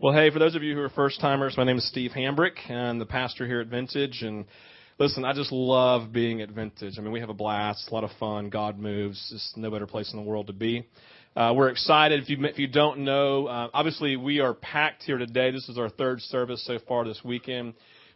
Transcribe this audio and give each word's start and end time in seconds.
Well, 0.00 0.14
hey, 0.14 0.30
for 0.30 0.38
those 0.38 0.54
of 0.54 0.62
you 0.62 0.76
who 0.76 0.80
are 0.82 0.90
first 0.90 1.20
timers, 1.20 1.56
my 1.56 1.64
name 1.64 1.76
is 1.76 1.88
Steve 1.88 2.12
Hambrick, 2.12 2.70
and 2.70 3.00
the 3.00 3.04
pastor 3.04 3.48
here 3.48 3.60
at 3.60 3.66
Vintage. 3.66 4.22
And 4.22 4.44
listen, 4.96 5.24
I 5.24 5.32
just 5.32 5.50
love 5.50 6.12
being 6.12 6.40
at 6.40 6.50
Vintage. 6.50 6.94
I 6.96 7.00
mean, 7.00 7.10
we 7.10 7.18
have 7.18 7.30
a 7.30 7.34
blast, 7.34 7.88
a 7.90 7.94
lot 7.94 8.04
of 8.04 8.10
fun. 8.20 8.48
God 8.48 8.78
moves. 8.78 9.32
It's 9.34 9.52
no 9.56 9.72
better 9.72 9.88
place 9.88 10.12
in 10.12 10.16
the 10.16 10.24
world 10.24 10.46
to 10.46 10.52
be. 10.52 10.86
Uh, 11.34 11.52
we're 11.56 11.70
excited. 11.70 12.22
If 12.22 12.28
you 12.28 12.38
if 12.44 12.60
you 12.60 12.68
don't 12.68 13.00
know, 13.00 13.48
uh, 13.48 13.70
obviously 13.74 14.14
we 14.14 14.38
are 14.38 14.54
packed 14.54 15.02
here 15.02 15.18
today. 15.18 15.50
This 15.50 15.68
is 15.68 15.78
our 15.78 15.88
third 15.88 16.20
service 16.20 16.64
so 16.64 16.78
far 16.86 17.04
this 17.04 17.20
weekend. 17.24 17.74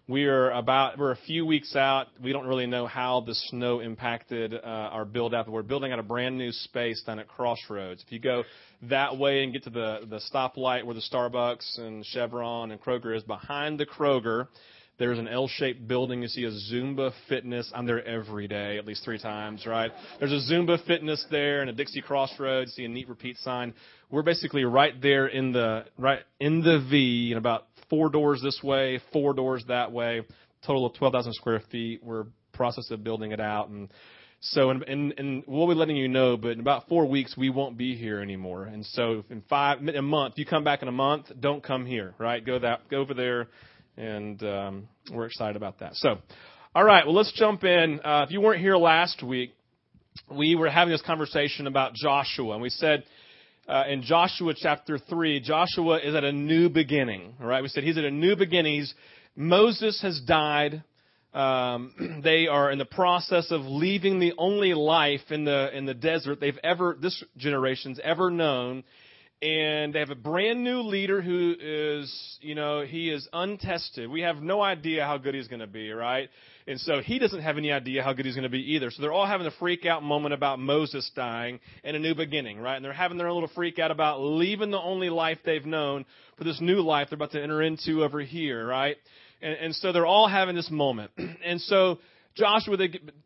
We 0.08 0.24
are 0.24 0.50
about 0.50 0.98
we're 0.98 1.12
a 1.12 1.18
few 1.26 1.46
weeks 1.46 1.76
out. 1.76 2.08
We 2.20 2.32
don't 2.32 2.48
really 2.48 2.66
know 2.66 2.88
how 2.88 3.20
the 3.20 3.36
snow 3.36 3.78
impacted 3.78 4.52
uh, 4.52 4.58
our 4.66 5.04
build 5.04 5.32
out, 5.32 5.46
but 5.46 5.52
we're 5.52 5.62
building 5.62 5.92
out 5.92 6.00
a 6.00 6.02
brand 6.02 6.36
new 6.36 6.50
space 6.50 7.00
down 7.04 7.20
at 7.20 7.28
Crossroads. 7.28 8.02
If 8.04 8.10
you 8.10 8.18
go 8.18 8.42
that 8.90 9.16
way 9.16 9.44
and 9.44 9.52
get 9.52 9.62
to 9.64 9.70
the 9.70 10.00
the 10.10 10.20
stoplight 10.32 10.84
where 10.84 10.96
the 10.96 11.02
Starbucks 11.08 11.78
and 11.78 12.04
Chevron 12.04 12.72
and 12.72 12.82
Kroger 12.82 13.16
is 13.16 13.22
behind 13.22 13.78
the 13.78 13.86
Kroger, 13.86 14.48
there's 14.98 15.20
an 15.20 15.28
L-shaped 15.28 15.86
building. 15.86 16.22
You 16.22 16.28
see 16.28 16.44
a 16.46 16.50
Zumba 16.50 17.12
Fitness. 17.28 17.70
I'm 17.72 17.86
there 17.86 18.04
every 18.04 18.48
day, 18.48 18.78
at 18.78 18.86
least 18.86 19.04
three 19.04 19.20
times, 19.20 19.66
right? 19.66 19.92
There's 20.18 20.32
a 20.32 20.52
Zumba 20.52 20.84
Fitness 20.84 21.24
there 21.30 21.60
and 21.60 21.70
a 21.70 21.72
Dixie 21.72 22.02
Crossroads. 22.02 22.72
See 22.74 22.84
a 22.84 22.88
neat 22.88 23.08
repeat 23.08 23.36
sign. 23.38 23.72
We're 24.10 24.22
basically 24.22 24.64
right 24.64 25.00
there 25.00 25.28
in 25.28 25.52
the 25.52 25.84
right 25.96 26.20
in 26.40 26.62
the 26.62 26.84
V, 26.90 27.30
and 27.30 27.38
about 27.38 27.66
four 27.92 28.08
doors 28.08 28.40
this 28.42 28.58
way, 28.62 28.98
four 29.12 29.34
doors 29.34 29.62
that 29.68 29.92
way, 29.92 30.22
total 30.66 30.86
of 30.86 30.94
12,000 30.94 31.34
square 31.34 31.60
feet. 31.70 32.02
We're 32.02 32.24
process 32.54 32.90
of 32.90 33.04
building 33.04 33.32
it 33.32 33.40
out. 33.40 33.68
And 33.68 33.90
so, 34.40 34.70
and, 34.70 34.82
and, 34.84 35.12
and 35.18 35.44
we'll 35.46 35.68
be 35.68 35.74
letting 35.74 35.96
you 35.96 36.08
know, 36.08 36.38
but 36.38 36.52
in 36.52 36.60
about 36.60 36.88
four 36.88 37.04
weeks, 37.04 37.36
we 37.36 37.50
won't 37.50 37.76
be 37.76 37.94
here 37.94 38.22
anymore. 38.22 38.64
And 38.64 38.86
so 38.86 39.24
in 39.28 39.42
five, 39.46 39.86
in 39.86 39.94
a 39.94 40.02
month, 40.02 40.34
you 40.38 40.46
come 40.46 40.64
back 40.64 40.80
in 40.80 40.88
a 40.88 40.92
month, 40.92 41.26
don't 41.38 41.62
come 41.62 41.84
here, 41.84 42.14
right? 42.18 42.42
Go 42.44 42.58
that, 42.58 42.88
go 42.88 42.96
over 42.98 43.12
there. 43.12 43.48
And, 43.98 44.42
um, 44.42 44.88
we're 45.12 45.26
excited 45.26 45.56
about 45.56 45.80
that. 45.80 45.94
So, 45.96 46.16
all 46.74 46.84
right, 46.84 47.04
well, 47.04 47.14
let's 47.14 47.32
jump 47.32 47.62
in. 47.62 48.00
Uh, 48.02 48.24
if 48.26 48.30
you 48.30 48.40
weren't 48.40 48.62
here 48.62 48.78
last 48.78 49.22
week, 49.22 49.52
we 50.30 50.54
were 50.54 50.70
having 50.70 50.92
this 50.92 51.02
conversation 51.02 51.66
about 51.66 51.92
Joshua, 51.92 52.54
and 52.54 52.62
we 52.62 52.70
said, 52.70 53.04
uh, 53.68 53.84
in 53.88 54.02
Joshua 54.02 54.54
chapter 54.56 54.98
3, 54.98 55.40
Joshua 55.40 55.98
is 55.98 56.14
at 56.14 56.24
a 56.24 56.32
new 56.32 56.68
beginning. 56.68 57.34
Right, 57.40 57.62
we 57.62 57.68
said 57.68 57.84
he's 57.84 57.98
at 57.98 58.04
a 58.04 58.10
new 58.10 58.36
beginning. 58.36 58.80
He's, 58.80 58.94
Moses 59.36 60.00
has 60.02 60.20
died. 60.20 60.82
Um, 61.32 62.20
they 62.24 62.46
are 62.46 62.70
in 62.70 62.78
the 62.78 62.84
process 62.84 63.50
of 63.50 63.62
leaving 63.62 64.18
the 64.18 64.32
only 64.36 64.74
life 64.74 65.30
in 65.30 65.44
the 65.44 65.74
in 65.76 65.86
the 65.86 65.94
desert 65.94 66.40
they've 66.40 66.58
ever 66.62 66.96
this 67.00 67.22
generation's 67.36 67.98
ever 68.02 68.30
known, 68.30 68.84
and 69.40 69.94
they 69.94 70.00
have 70.00 70.10
a 70.10 70.14
brand 70.14 70.62
new 70.62 70.82
leader 70.82 71.22
who 71.22 71.54
is 71.58 72.38
you 72.42 72.54
know 72.54 72.82
he 72.82 73.08
is 73.08 73.26
untested. 73.32 74.10
We 74.10 74.22
have 74.22 74.42
no 74.42 74.60
idea 74.60 75.06
how 75.06 75.16
good 75.18 75.34
he's 75.34 75.48
going 75.48 75.60
to 75.60 75.66
be, 75.66 75.90
right? 75.90 76.28
And 76.66 76.80
so 76.80 77.00
he 77.00 77.18
doesn't 77.18 77.40
have 77.42 77.58
any 77.58 77.72
idea 77.72 78.02
how 78.02 78.12
good 78.12 78.26
he's 78.26 78.34
going 78.34 78.44
to 78.44 78.48
be 78.48 78.74
either. 78.74 78.90
So 78.90 79.02
they're 79.02 79.12
all 79.12 79.26
having 79.26 79.46
a 79.46 79.52
freak 79.52 79.84
out 79.84 80.02
moment 80.02 80.34
about 80.34 80.58
Moses 80.58 81.10
dying 81.14 81.60
and 81.82 81.96
a 81.96 81.98
new 81.98 82.14
beginning, 82.14 82.60
right? 82.60 82.76
And 82.76 82.84
they're 82.84 82.92
having 82.92 83.18
their 83.18 83.28
own 83.28 83.34
little 83.34 83.54
freak 83.54 83.78
out 83.78 83.90
about 83.90 84.20
leaving 84.20 84.70
the 84.70 84.80
only 84.80 85.10
life 85.10 85.38
they've 85.44 85.64
known 85.64 86.04
for 86.38 86.44
this 86.44 86.60
new 86.60 86.80
life 86.80 87.08
they're 87.10 87.16
about 87.16 87.32
to 87.32 87.42
enter 87.42 87.62
into 87.62 88.04
over 88.04 88.20
here, 88.20 88.66
right? 88.66 88.96
And, 89.40 89.54
and 89.54 89.74
so 89.74 89.92
they're 89.92 90.06
all 90.06 90.28
having 90.28 90.54
this 90.54 90.70
moment. 90.70 91.10
And 91.44 91.60
so 91.60 91.98
Joshua, 92.34 92.78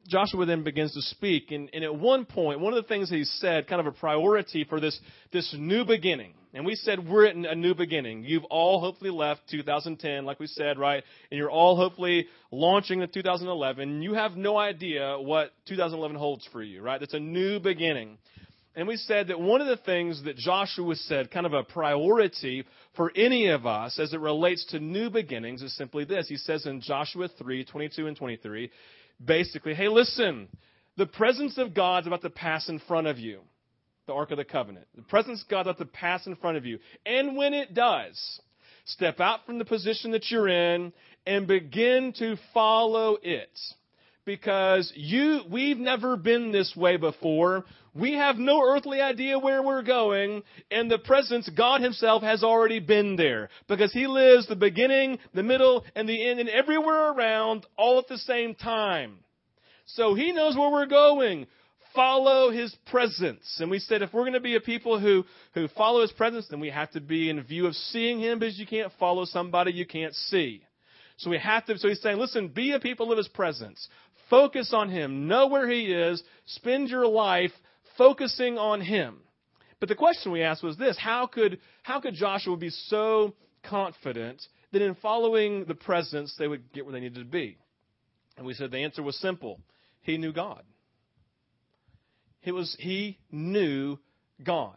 Joshua 0.09 0.47
then 0.47 0.65
begins 0.65 0.93
to 0.95 1.03
speak. 1.03 1.51
And, 1.51 1.71
and 1.73 1.85
at 1.85 1.95
one 1.95 2.25
point, 2.25 2.61
one 2.61 2.75
of 2.75 2.83
the 2.83 2.89
things 2.89 3.09
he 3.09 3.25
said, 3.25 3.69
kind 3.69 3.81
of 3.81 3.87
a 3.87 3.93
priority 3.93 4.65
for 4.65 4.81
this, 4.81 4.99
this 5.33 5.55
new 5.59 5.85
beginning, 5.85 6.35
and 6.57 6.65
we 6.65 6.75
said 6.75 7.07
we're 7.07 7.27
at 7.27 7.37
a 7.37 7.55
new 7.55 7.75
beginning. 7.75 8.25
You've 8.25 8.45
all 8.45 8.81
hopefully 8.81 9.11
left 9.11 9.43
2010, 9.51 10.25
like 10.25 10.41
we 10.41 10.47
said, 10.47 10.79
right? 10.79 11.05
And 11.31 11.37
you're 11.37 11.51
all 11.51 11.77
hopefully 11.77 12.29
launching 12.51 13.01
the 13.01 13.07
2011. 13.07 14.01
You 14.01 14.15
have 14.15 14.37
no 14.37 14.57
idea 14.57 15.19
what 15.21 15.51
2011 15.69 16.17
holds 16.17 16.49
for 16.51 16.63
you, 16.63 16.81
right? 16.81 17.03
It's 17.03 17.13
a 17.13 17.21
new 17.21 17.61
beginning. 17.61 18.17
And 18.75 18.89
we 18.89 18.97
said 18.97 19.29
that 19.29 19.41
one 19.41 19.61
of 19.61 19.67
the 19.67 19.77
things 19.77 20.23
that 20.25 20.37
Joshua 20.37 20.97
said, 20.97 21.31
kind 21.31 21.47
of 21.47 21.53
a 21.53 21.63
priority 21.63 22.65
for 22.95 23.11
any 23.15 23.49
of 23.49 23.67
us 23.67 23.99
as 23.99 24.15
it 24.15 24.21
relates 24.21 24.65
to 24.67 24.81
new 24.81 25.11
beginnings, 25.11 25.63
is 25.63 25.77
simply 25.77 26.05
this. 26.05 26.29
He 26.29 26.37
says 26.37 26.65
in 26.65 26.81
Joshua 26.81 27.29
3, 27.39 27.65
22 27.65 28.07
and 28.07 28.17
23, 28.17 28.71
basically, 29.25 29.75
hey, 29.75 29.89
listen, 29.89 30.49
the 30.97 31.07
presence 31.07 31.59
of 31.59 31.75
God's 31.75 32.07
about 32.07 32.23
to 32.23 32.31
pass 32.31 32.69
in 32.69 32.79
front 32.81 33.07
of 33.07 33.19
you 33.19 33.41
the 34.07 34.13
Ark 34.13 34.31
of 34.31 34.37
the 34.37 34.45
Covenant. 34.45 34.87
The 34.95 35.03
presence 35.03 35.43
of 35.43 35.49
God 35.49 35.63
about 35.63 35.79
to 35.79 35.85
pass 35.85 36.27
in 36.27 36.37
front 36.37 36.57
of 36.57 36.65
you. 36.65 36.79
And 37.05 37.37
when 37.37 37.55
it 37.55 37.75
does, 37.75 38.41
step 38.85 39.21
out 39.21 39.45
from 39.45 39.59
the 39.59 39.65
position 39.65 40.13
that 40.13 40.31
you're 40.31 40.49
in 40.49 40.93
and 41.27 41.47
begin 41.47 42.13
to 42.19 42.37
follow 42.55 43.19
it. 43.21 43.59
Because 44.27 44.93
you, 44.97 45.41
we've 45.51 45.79
never 45.79 46.17
been 46.17 46.51
this 46.51 46.75
way 46.77 46.97
before. 46.97 47.65
We 47.95 48.15
have 48.15 48.37
no 48.37 48.61
earthly 48.61 49.01
idea 49.01 49.39
where 49.39 49.63
we're 49.63 49.85
going, 49.85 50.43
and 50.71 50.91
the 50.91 50.99
presence, 50.99 51.49
God 51.57 51.81
Himself 51.81 52.23
has 52.23 52.43
already 52.43 52.81
been 52.81 53.17
there. 53.17 53.49
Because 53.69 53.93
He 53.93 54.09
lives 54.09 54.49
the 54.49 54.57
beginning, 54.57 55.19
the 55.33 55.45
middle, 55.45 55.85
and 55.95 56.09
the 56.09 56.29
end, 56.29 56.41
and 56.41 56.49
everywhere 56.49 57.13
around, 57.13 57.67
all 57.79 58.01
at 58.01 58.09
the 58.09 58.19
same 58.19 58.57
time. 58.57 59.21
So 59.87 60.15
He 60.15 60.33
knows 60.33 60.57
where 60.57 60.73
we're 60.73 60.87
going 60.87 61.47
follow 61.95 62.51
his 62.51 62.77
presence. 62.91 63.57
And 63.59 63.71
we 63.71 63.79
said 63.81 64.03
if 64.03 64.13
we're 64.13 64.23
going 64.23 64.35
to 64.35 64.41
be 64.41 64.55
a 64.55 64.61
people 64.61 65.01
who, 65.01 65.25
who 65.55 65.67
follow 65.69 66.03
his 66.03 66.13
presence, 66.13 66.47
then 66.51 66.61
we 66.61 66.69
have 66.69 66.91
to 66.93 67.01
be 67.01 67.31
in 67.31 67.43
view 67.43 67.67
of 67.67 67.75
seeing 67.75 68.21
him 68.21 68.39
because 68.39 68.59
you 68.59 68.67
can't 68.67 68.93
follow 69.01 69.25
somebody 69.25 69.73
you 69.73 69.87
can't 69.87 70.15
see. 70.15 70.63
So 71.19 71.31
we 71.31 71.39
have 71.39 71.65
to, 71.65 71.79
so 71.79 71.89
he's 71.89 72.03
saying, 72.03 72.19
listen, 72.19 72.49
be 72.49 72.73
a 72.73 72.79
people 72.79 73.11
of 73.11 73.17
his 73.17 73.29
presence. 73.29 73.89
Focus 74.31 74.73
on 74.73 74.91
him. 74.91 75.29
Know 75.29 75.47
where 75.49 75.69
he 75.69 75.93
is. 75.93 76.23
Spend 76.47 76.89
your 76.89 77.07
life 77.07 77.53
focusing 77.97 78.59
on 78.59 78.81
him. 78.81 79.19
But 79.79 79.89
the 79.89 79.95
question 79.95 80.33
we 80.33 80.43
asked 80.43 80.63
was 80.63 80.77
this, 80.77 80.97
how 80.99 81.27
could, 81.27 81.61
how 81.83 82.01
could 82.01 82.15
Joshua 82.15 82.57
be 82.57 82.71
so 82.71 83.35
confident 83.63 84.43
that 84.73 84.83
in 84.83 84.95
following 84.97 85.65
the 85.65 85.75
presence 85.75 86.35
they 86.39 86.49
would 86.49 86.73
get 86.73 86.85
where 86.85 86.93
they 86.93 87.01
needed 87.01 87.19
to 87.19 87.31
be? 87.31 87.59
And 88.37 88.47
we 88.47 88.55
said 88.55 88.71
the 88.71 88.79
answer 88.79 89.03
was 89.03 89.19
simple. 89.19 89.61
He 90.03 90.19
knew 90.19 90.33
God. 90.33 90.63
It 92.43 92.53
was 92.53 92.77
he 92.79 93.19
knew 93.31 93.99
God. 94.43 94.77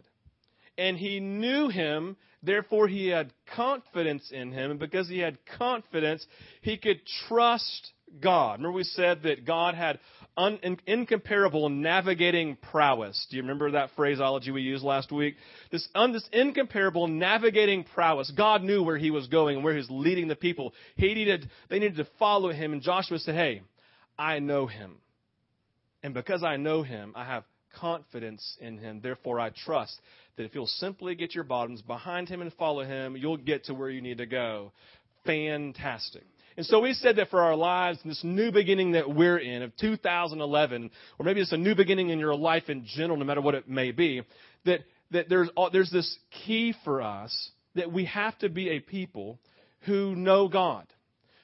And 0.78 0.98
he 0.98 1.20
knew 1.20 1.68
him, 1.70 2.16
therefore 2.42 2.88
he 2.88 3.08
had 3.08 3.34
confidence 3.56 4.32
in 4.32 4.52
him. 4.52 4.72
And 4.72 4.80
because 4.80 5.10
he 5.10 5.20
had 5.20 5.38
confidence, 5.58 6.26
he 6.62 6.78
could 6.78 7.02
trust 7.28 7.92
God. 8.22 8.60
Remember 8.60 8.72
we 8.72 8.84
said 8.84 9.24
that 9.24 9.46
God 9.46 9.76
had 9.76 10.00
un, 10.38 10.60
in, 10.64 10.80
incomparable 10.86 11.70
navigating 11.70 12.58
prowess. 12.72 13.28
Do 13.30 13.38
you 13.38 13.44
remember 13.44 13.72
that 13.72 13.92
phraseology 13.96 14.52
we 14.52 14.62
used 14.62 14.84
last 14.84 15.12
week? 15.12 15.36
This, 15.72 15.88
un, 15.96 16.14
this 16.14 16.28
incomparable 16.32 17.08
navigating 17.08 17.84
prowess. 17.84 18.32
God 18.36 18.64
knew 18.64 18.84
where 18.84 18.98
he 18.98 19.12
was 19.12 19.28
going 19.28 19.58
and 19.58 19.64
where 19.64 19.74
he 19.74 19.80
was 19.80 19.90
leading 19.90 20.28
the 20.28 20.36
people. 20.36 20.74
He 20.96 21.14
needed, 21.14 21.50
they 21.70 21.80
needed 21.80 21.98
to 21.98 22.08
follow 22.18 22.52
him. 22.52 22.74
And 22.74 22.82
Joshua 22.82 23.20
said, 23.20 23.36
hey, 23.36 23.62
I 24.18 24.40
know 24.40 24.68
him. 24.68 24.98
And 26.02 26.14
because 26.14 26.44
I 26.44 26.58
know 26.58 26.84
him, 26.84 27.14
I 27.16 27.26
have 27.26 27.44
confidence 27.78 28.58
in 28.62 28.78
him. 28.78 29.02
Therefore, 29.02 29.40
I 29.40 29.50
trust 29.50 30.00
that 30.38 30.44
if 30.44 30.56
you'll 30.56 30.68
simply 30.68 31.16
get 31.16 31.36
your 31.36 31.44
bottoms 31.44 31.82
behind 31.82 32.30
him 32.30 32.42
and 32.42 32.54
follow 32.54 32.84
him, 32.84 33.18
you'll 33.18 33.38
get 33.38 33.66
to 33.66 33.74
where 33.74 33.90
you 33.90 34.02
need 34.02 34.20
to 34.20 34.26
go. 34.26 34.72
Fantastic. 35.26 36.24
And 36.58 36.66
so 36.66 36.80
we 36.80 36.94
said 36.94 37.16
that 37.18 37.30
for 37.30 37.42
our 37.42 37.56
lives, 37.56 38.00
this 38.04 38.24
new 38.24 38.52
beginning 38.52 38.94
that 38.94 39.14
we're 39.14 39.38
in 39.38 39.62
of 39.62 39.76
2011, 39.78 40.92
or 41.18 41.26
maybe 41.26 41.42
it's 41.42 41.52
a 41.52 41.58
new 41.58 41.76
beginning 41.76 42.10
in 42.10 42.20
your 42.20 42.36
life 42.36 42.70
in 42.70 42.86
general, 42.86 43.18
no 43.18 43.26
matter 43.26 43.42
what 43.42 43.56
it 43.56 43.70
may 43.70 43.92
be, 43.92 44.22
that, 44.66 44.82
that 45.12 45.30
there's, 45.30 45.50
there's 45.72 45.92
this 45.92 46.18
key 46.46 46.74
for 46.84 47.02
us 47.02 47.52
that 47.76 47.92
we 47.92 48.06
have 48.06 48.38
to 48.40 48.50
be 48.50 48.70
a 48.70 48.80
people 48.80 49.40
who 49.82 50.16
know 50.16 50.48
God 50.48 50.86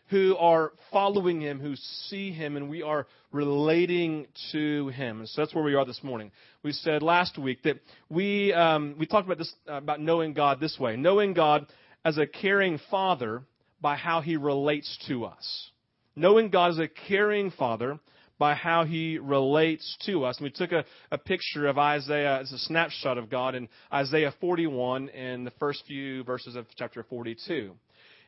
who 0.09 0.35
are 0.37 0.71
following 0.91 1.41
him, 1.41 1.59
who 1.59 1.75
see 1.75 2.31
him, 2.31 2.57
and 2.57 2.69
we 2.69 2.83
are 2.83 3.07
relating 3.31 4.27
to 4.51 4.89
him. 4.89 5.19
And 5.19 5.29
so 5.29 5.41
that's 5.41 5.55
where 5.55 5.63
we 5.63 5.73
are 5.73 5.85
this 5.85 6.03
morning. 6.03 6.31
We 6.63 6.73
said 6.73 7.01
last 7.01 7.37
week 7.37 7.63
that 7.63 7.79
we 8.09 8.53
um, 8.53 8.95
we 8.99 9.07
talked 9.07 9.25
about 9.25 9.39
this 9.39 9.53
about 9.67 9.99
knowing 9.99 10.33
God 10.33 10.59
this 10.59 10.77
way, 10.79 10.95
knowing 10.95 11.33
God 11.33 11.65
as 12.03 12.17
a 12.17 12.27
caring 12.27 12.79
father 12.91 13.41
by 13.81 13.95
how 13.95 14.21
he 14.21 14.37
relates 14.37 14.97
to 15.07 15.25
us, 15.25 15.69
knowing 16.15 16.49
God 16.49 16.71
as 16.71 16.79
a 16.79 16.87
caring 16.87 17.51
father 17.51 17.99
by 18.37 18.53
how 18.53 18.83
he 18.83 19.17
relates 19.17 19.97
to 20.05 20.25
us. 20.25 20.37
And 20.37 20.43
we 20.45 20.51
took 20.51 20.71
a, 20.71 20.83
a 21.11 21.17
picture 21.17 21.67
of 21.67 21.77
Isaiah, 21.77 22.39
it's 22.41 22.51
a 22.51 22.57
snapshot 22.59 23.17
of 23.17 23.29
God 23.29 23.55
in 23.55 23.69
Isaiah 23.93 24.33
41 24.41 25.09
in 25.09 25.45
the 25.45 25.51
first 25.51 25.83
few 25.87 26.23
verses 26.23 26.55
of 26.55 26.65
chapter 26.75 27.03
42. 27.03 27.73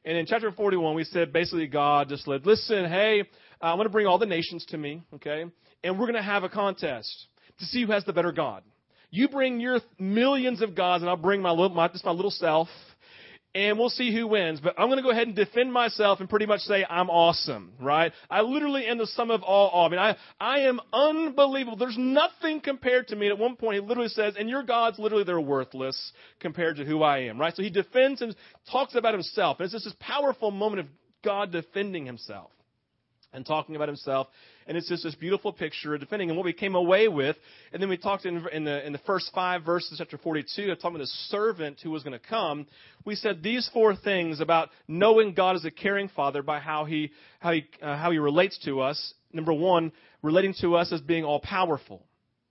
And 0.06 0.18
in 0.18 0.26
chapter 0.26 0.52
41, 0.52 0.96
we 0.96 1.04
said 1.04 1.34
basically 1.34 1.68
God 1.68 2.08
just 2.08 2.24
said, 2.24 2.46
listen, 2.46 2.86
hey, 2.86 3.24
I'm 3.60 3.76
going 3.76 3.88
to 3.88 3.92
bring 3.92 4.08
all 4.08 4.18
the 4.18 4.26
nations 4.26 4.66
to 4.70 4.78
me, 4.78 5.02
okay? 5.16 5.46
And 5.84 6.00
we're 6.00 6.06
going 6.06 6.16
to 6.16 6.22
have 6.22 6.44
a 6.44 6.50
contest 6.50 7.28
to 7.60 7.66
see 7.66 7.86
who 7.86 7.92
has 7.92 8.06
the 8.06 8.14
better 8.14 8.32
God. 8.32 8.64
You 9.10 9.28
bring 9.30 9.60
your 9.60 9.80
millions 10.00 10.62
of 10.62 10.76
gods, 10.76 11.02
and 11.02 11.10
I'll 11.10 11.18
bring 11.18 11.42
my 11.42 11.52
little, 11.52 11.70
my, 11.70 11.88
just 11.88 12.06
my 12.06 12.12
little 12.12 12.32
self. 12.32 12.68
And 13.56 13.80
we'll 13.80 13.90
see 13.90 14.14
who 14.14 14.28
wins. 14.28 14.60
But 14.60 14.76
I'm 14.78 14.88
going 14.88 14.98
to 14.98 15.04
go 15.04 15.10
ahead 15.10 15.28
and 15.28 15.36
defend 15.36 15.72
myself 15.72 16.20
and 16.20 16.30
pretty 16.30 16.46
much 16.46 16.62
say 16.62 16.86
I'm 16.88 17.10
awesome, 17.10 17.74
right? 17.80 18.12
I 18.30 18.42
literally 18.42 18.86
am 18.86 18.98
the 18.98 19.08
sum 19.08 19.32
of 19.32 19.44
all. 19.44 19.70
all. 19.70 19.88
I 19.88 19.90
mean, 19.90 20.00
I, 20.00 20.16
I 20.40 20.60
am 20.62 20.80
unbelievable. 20.94 21.78
There's 21.78 21.98
nothing 21.98 22.62
compared 22.62 23.08
to 23.10 23.16
me. 23.16 23.28
And 23.28 23.34
at 23.34 23.40
one 23.40 23.56
point, 23.56 23.82
he 23.82 23.88
literally 23.88 24.10
says, 24.10 24.36
and 24.38 24.50
your 24.50 24.64
gods, 24.64 25.00
literally, 25.00 25.24
they're 25.24 25.42
worthless 25.42 26.12
compared 26.40 26.78
to 26.78 26.86
who 26.86 27.02
I 27.02 27.20
am, 27.20 27.40
right? 27.40 27.56
So 27.56 27.64
he 27.64 27.70
defends 27.70 28.22
and 28.22 28.36
talks 28.72 28.96
about 28.96 29.14
himself. 29.14 29.60
And 29.60 29.66
it's 29.66 29.74
just 29.74 29.86
this 29.86 29.96
powerful 30.00 30.52
moment 30.52 30.82
of 30.82 30.88
God 31.24 31.52
defending 31.52 32.06
himself 32.06 32.52
and 33.38 33.46
talking 33.46 33.76
about 33.78 33.88
himself. 33.88 34.28
And 34.66 34.76
it's 34.76 34.90
just 34.90 35.04
this 35.04 35.16
beautiful 35.16 35.54
picture 35.54 35.94
of 35.94 36.02
defending 36.02 36.30
and 36.30 36.38
what 36.38 36.44
we 36.44 36.52
came 36.52 36.76
away 36.76 37.08
with. 37.08 37.38
And 37.72 37.82
then 37.82 37.88
we 37.88 37.96
talked 37.96 38.26
in, 38.26 38.46
in 38.52 38.66
the, 38.66 38.86
in 38.86 38.92
the 38.92 39.00
first 39.00 39.32
five 39.34 39.64
verses, 39.64 39.98
chapter 40.00 40.18
42, 40.18 40.72
of 40.72 40.78
talking 40.80 40.96
about 40.96 41.04
the 41.04 41.14
servant 41.30 41.80
who 41.82 41.92
was 41.92 42.04
going 42.04 42.20
to 42.20 42.28
come. 42.28 42.68
We 43.06 43.16
said 43.16 43.42
these 43.42 43.70
four 43.72 43.96
things 43.96 44.42
about 44.42 44.70
knowing 44.88 45.34
God 45.34 45.56
as 45.56 45.64
a 45.64 45.72
caring 45.72 46.10
father 46.10 46.42
by 46.42 46.60
how 46.60 46.84
he, 46.84 47.12
how 47.40 47.54
he, 47.54 47.66
uh, 47.82 47.96
how 47.96 48.12
he 48.12 48.18
relates 48.18 48.60
to 48.66 48.82
us. 48.82 49.14
Number 49.32 49.54
one, 49.54 49.94
relating 50.22 50.56
to 50.62 50.76
us 50.76 50.92
as 50.92 51.00
being 51.00 51.24
all 51.24 51.40
powerful, 51.40 52.04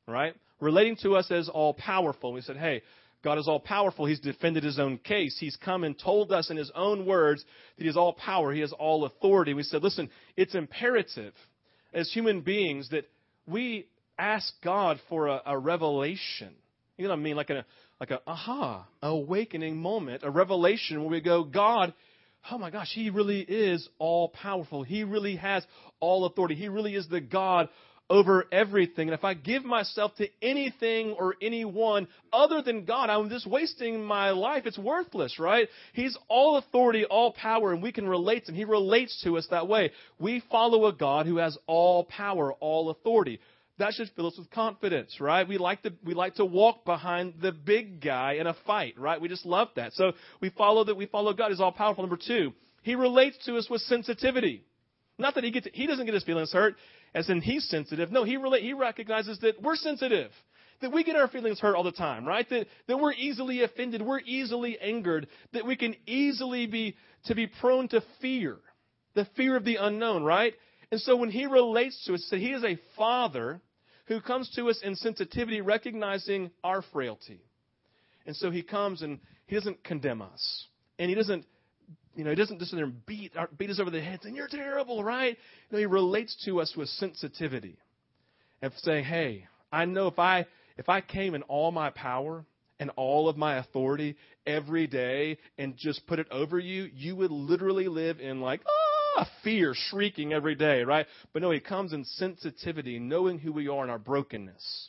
right? 0.06 0.34
Relating 0.60 0.96
to 1.02 1.16
us 1.16 1.30
as 1.30 1.48
all 1.48 1.74
powerful. 1.74 2.32
We 2.32 2.40
said, 2.40 2.56
hey, 2.56 2.82
God 3.26 3.38
is 3.38 3.48
all 3.48 3.58
powerful. 3.58 4.06
He's 4.06 4.20
defended 4.20 4.62
his 4.62 4.78
own 4.78 4.98
case. 4.98 5.36
He's 5.40 5.56
come 5.56 5.82
and 5.82 5.98
told 5.98 6.30
us 6.30 6.48
in 6.48 6.56
his 6.56 6.70
own 6.76 7.04
words 7.04 7.44
that 7.76 7.82
he 7.82 7.88
has 7.88 7.96
all 7.96 8.12
power. 8.12 8.52
He 8.52 8.60
has 8.60 8.72
all 8.72 9.04
authority. 9.04 9.52
We 9.52 9.64
said, 9.64 9.82
listen, 9.82 10.10
it's 10.36 10.54
imperative 10.54 11.34
as 11.92 12.08
human 12.12 12.42
beings 12.42 12.88
that 12.90 13.04
we 13.44 13.88
ask 14.16 14.54
God 14.62 15.00
for 15.08 15.26
a, 15.26 15.42
a 15.44 15.58
revelation. 15.58 16.54
You 16.96 17.08
know 17.08 17.14
what 17.14 17.18
I 17.18 17.22
mean? 17.22 17.34
Like 17.34 17.50
a, 17.50 17.66
like 17.98 18.12
a 18.12 18.20
aha, 18.28 18.86
awakening 19.02 19.76
moment, 19.76 20.22
a 20.22 20.30
revelation 20.30 21.00
where 21.00 21.10
we 21.10 21.20
go, 21.20 21.42
God, 21.42 21.94
oh 22.48 22.58
my 22.58 22.70
gosh, 22.70 22.92
He 22.94 23.10
really 23.10 23.40
is 23.40 23.88
all 23.98 24.28
powerful. 24.28 24.84
He 24.84 25.02
really 25.02 25.34
has 25.34 25.66
all 25.98 26.26
authority. 26.26 26.54
He 26.54 26.68
really 26.68 26.94
is 26.94 27.08
the 27.08 27.20
God 27.20 27.70
over 28.08 28.46
everything. 28.52 29.08
And 29.08 29.14
if 29.14 29.24
I 29.24 29.34
give 29.34 29.64
myself 29.64 30.14
to 30.16 30.28
anything 30.40 31.12
or 31.12 31.34
anyone 31.42 32.06
other 32.32 32.62
than 32.62 32.84
God, 32.84 33.10
I'm 33.10 33.28
just 33.28 33.46
wasting 33.46 34.04
my 34.04 34.30
life. 34.30 34.64
It's 34.66 34.78
worthless, 34.78 35.38
right? 35.38 35.68
He's 35.92 36.16
all 36.28 36.56
authority, 36.56 37.04
all 37.04 37.32
power, 37.32 37.72
and 37.72 37.82
we 37.82 37.92
can 37.92 38.08
relate 38.08 38.46
to 38.46 38.52
Him. 38.52 38.56
He 38.56 38.64
relates 38.64 39.22
to 39.24 39.36
us 39.38 39.46
that 39.50 39.68
way. 39.68 39.90
We 40.18 40.42
follow 40.50 40.86
a 40.86 40.92
God 40.92 41.26
who 41.26 41.38
has 41.38 41.58
all 41.66 42.04
power, 42.04 42.52
all 42.54 42.90
authority. 42.90 43.40
That 43.78 43.92
should 43.92 44.10
fill 44.16 44.28
us 44.28 44.38
with 44.38 44.50
confidence, 44.50 45.20
right? 45.20 45.46
We 45.46 45.58
like 45.58 45.82
to 45.82 45.92
we 46.02 46.14
like 46.14 46.36
to 46.36 46.46
walk 46.46 46.84
behind 46.86 47.34
the 47.42 47.52
big 47.52 48.00
guy 48.02 48.34
in 48.34 48.46
a 48.46 48.54
fight, 48.66 48.98
right? 48.98 49.20
We 49.20 49.28
just 49.28 49.44
love 49.44 49.68
that. 49.76 49.92
So 49.92 50.12
we 50.40 50.48
follow 50.50 50.84
that 50.84 50.96
we 50.96 51.06
follow 51.06 51.34
God 51.34 51.50
He's 51.50 51.60
all 51.60 51.72
powerful. 51.72 52.02
Number 52.02 52.18
two, 52.24 52.52
He 52.82 52.94
relates 52.94 53.36
to 53.44 53.56
us 53.56 53.68
with 53.68 53.82
sensitivity. 53.82 54.62
Not 55.18 55.34
that 55.34 55.44
he 55.44 55.50
gets 55.50 55.66
he 55.72 55.86
doesn't 55.86 56.04
get 56.04 56.14
his 56.14 56.24
feelings 56.24 56.52
hurt 56.52 56.76
as 57.14 57.28
in 57.28 57.40
he's 57.40 57.68
sensitive. 57.68 58.10
No, 58.10 58.24
he 58.24 58.38
he 58.60 58.72
recognizes 58.72 59.38
that 59.40 59.60
we're 59.62 59.76
sensitive. 59.76 60.30
That 60.82 60.92
we 60.92 61.04
get 61.04 61.16
our 61.16 61.28
feelings 61.28 61.58
hurt 61.58 61.74
all 61.74 61.84
the 61.84 61.92
time, 61.92 62.26
right? 62.26 62.46
That, 62.50 62.66
that 62.86 62.98
we're 62.98 63.14
easily 63.14 63.62
offended, 63.62 64.02
we're 64.02 64.20
easily 64.20 64.78
angered, 64.78 65.26
that 65.54 65.64
we 65.64 65.74
can 65.74 65.96
easily 66.06 66.66
be, 66.66 66.96
to 67.26 67.34
be 67.34 67.46
prone 67.46 67.88
to 67.88 68.02
fear. 68.20 68.58
The 69.14 69.26
fear 69.36 69.56
of 69.56 69.64
the 69.64 69.76
unknown, 69.76 70.22
right? 70.22 70.52
And 70.92 71.00
so 71.00 71.16
when 71.16 71.30
he 71.30 71.46
relates 71.46 72.04
to 72.04 72.14
us, 72.14 72.26
so 72.28 72.36
he 72.36 72.52
is 72.52 72.62
a 72.62 72.78
father 72.96 73.60
who 74.06 74.20
comes 74.20 74.50
to 74.56 74.68
us 74.68 74.80
in 74.84 74.96
sensitivity, 74.96 75.62
recognizing 75.62 76.50
our 76.62 76.82
frailty. 76.92 77.40
And 78.26 78.36
so 78.36 78.50
he 78.50 78.62
comes 78.62 79.02
and 79.02 79.18
he 79.46 79.54
doesn't 79.54 79.82
condemn 79.82 80.20
us. 80.20 80.66
And 80.98 81.08
he 81.08 81.14
doesn't 81.14 81.44
you 82.16 82.24
know, 82.24 82.30
he 82.30 82.36
doesn't 82.36 82.58
just 82.58 82.70
sit 82.70 82.76
there 82.76 82.86
and 82.86 83.04
beat, 83.06 83.32
beat 83.58 83.70
us 83.70 83.78
over 83.78 83.90
the 83.90 84.00
head 84.00 84.20
saying, 84.22 84.34
You're 84.34 84.48
terrible, 84.48 85.04
right? 85.04 85.36
No, 85.70 85.78
he 85.78 85.86
relates 85.86 86.36
to 86.46 86.60
us 86.60 86.72
with 86.76 86.88
sensitivity 86.88 87.76
and 88.62 88.72
saying, 88.78 89.04
Hey, 89.04 89.46
I 89.70 89.84
know 89.84 90.08
if 90.08 90.18
I 90.18 90.46
if 90.78 90.88
I 90.88 91.02
came 91.02 91.34
in 91.34 91.42
all 91.42 91.70
my 91.70 91.90
power 91.90 92.44
and 92.80 92.90
all 92.96 93.28
of 93.28 93.36
my 93.36 93.58
authority 93.58 94.16
every 94.46 94.86
day 94.86 95.38
and 95.58 95.76
just 95.76 96.06
put 96.06 96.18
it 96.18 96.26
over 96.30 96.58
you, 96.58 96.88
you 96.94 97.16
would 97.16 97.30
literally 97.30 97.88
live 97.88 98.18
in 98.18 98.40
like 98.40 98.62
ah, 98.66 99.28
fear, 99.44 99.74
shrieking 99.74 100.32
every 100.32 100.54
day, 100.54 100.82
right? 100.82 101.06
But 101.34 101.42
no, 101.42 101.50
he 101.50 101.60
comes 101.60 101.92
in 101.92 102.04
sensitivity, 102.04 102.98
knowing 102.98 103.38
who 103.38 103.52
we 103.52 103.68
are 103.68 103.84
in 103.84 103.90
our 103.90 103.98
brokenness 103.98 104.88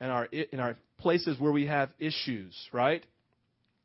and 0.00 0.10
our 0.10 0.24
in 0.26 0.60
our 0.60 0.76
places 0.98 1.38
where 1.38 1.52
we 1.52 1.66
have 1.66 1.90
issues, 1.98 2.54
right? 2.72 3.04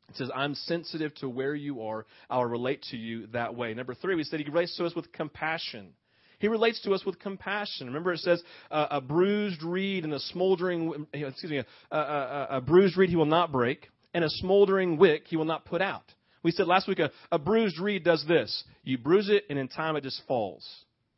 It 0.08 0.16
says, 0.16 0.30
I'm 0.34 0.54
sensitive 0.54 1.14
to 1.16 1.28
where 1.28 1.54
you 1.54 1.82
are. 1.82 2.06
I'll 2.28 2.44
relate 2.44 2.82
to 2.90 2.96
you 2.96 3.26
that 3.28 3.54
way. 3.54 3.74
Number 3.74 3.94
three, 3.94 4.14
we 4.14 4.24
said 4.24 4.40
he 4.40 4.50
relates 4.50 4.76
to 4.76 4.84
us 4.84 4.94
with 4.94 5.12
compassion. 5.12 5.94
He 6.38 6.48
relates 6.48 6.82
to 6.82 6.92
us 6.92 7.04
with 7.06 7.18
compassion. 7.18 7.86
Remember, 7.86 8.12
it 8.12 8.18
says, 8.18 8.42
uh, 8.70 8.88
a 8.90 9.00
bruised 9.00 9.62
reed 9.62 10.04
and 10.04 10.12
a 10.12 10.20
smoldering, 10.20 11.06
excuse 11.12 11.50
me, 11.50 11.62
a, 11.90 11.96
a, 11.96 12.46
a, 12.50 12.60
bruised 12.60 12.96
reed 12.96 13.08
he 13.08 13.16
will 13.16 13.24
not 13.24 13.50
break, 13.50 13.88
and 14.12 14.24
a 14.24 14.28
smoldering 14.28 14.98
wick 14.98 15.24
he 15.26 15.36
will 15.36 15.46
not 15.46 15.64
put 15.64 15.80
out. 15.80 16.04
We 16.42 16.50
said 16.50 16.66
last 16.66 16.86
week, 16.86 16.98
a, 16.98 17.10
a 17.32 17.38
bruised 17.38 17.78
reed 17.78 18.04
does 18.04 18.24
this. 18.28 18.64
You 18.82 18.98
bruise 18.98 19.30
it, 19.30 19.44
and 19.48 19.58
in 19.58 19.68
time 19.68 19.96
it 19.96 20.02
just 20.02 20.20
falls. 20.28 20.68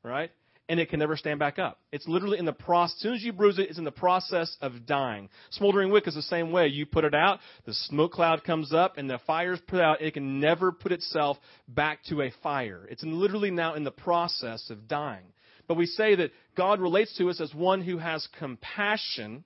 Right? 0.05 0.31
And 0.69 0.81
it 0.81 0.91
can 0.91 0.99
never 0.99 1.17
stand 1.17 1.39
back 1.39 1.59
up. 1.59 1.79
It's 1.93 2.09
literally 2.09 2.39
in 2.39 2.45
the 2.45 2.53
process. 2.53 2.97
As 2.97 3.03
soon 3.03 3.15
as 3.15 3.23
you 3.23 3.33
bruise 3.33 3.59
it, 3.59 3.69
it's 3.69 3.79
in 3.79 3.85
the 3.85 3.93
process 3.93 4.57
of 4.61 4.87
dying. 4.87 5.29
Smoldering 5.51 5.91
wick 5.91 6.09
is 6.09 6.15
the 6.15 6.23
same 6.23 6.51
way. 6.51 6.67
You 6.67 6.87
put 6.87 7.05
it 7.05 7.15
out, 7.15 7.39
the 7.65 7.75
smoke 7.75 8.13
cloud 8.13 8.43
comes 8.45 8.73
up, 8.73 8.99
and 8.99 9.09
the 9.09 9.21
fire 9.27 9.53
is 9.53 9.61
put 9.67 9.81
out. 9.81 10.03
It 10.03 10.15
can 10.15 10.41
never 10.41 10.73
put 10.73 10.93
itself 10.93 11.37
back 11.69 12.03
to 12.05 12.23
a 12.23 12.33
fire. 12.43 12.87
It's 12.91 13.05
literally 13.05 13.51
now 13.51 13.75
in 13.75 13.85
the 13.85 13.91
process 13.91 14.69
of 14.71 14.89
dying. 14.89 15.27
But 15.69 15.77
we 15.77 15.87
say 15.87 16.15
that 16.17 16.33
God 16.57 16.81
relates 16.81 17.17
to 17.19 17.29
us 17.29 17.41
as 17.41 17.55
one 17.55 17.83
who 17.83 17.99
has 17.99 18.27
compassion. 18.39 19.45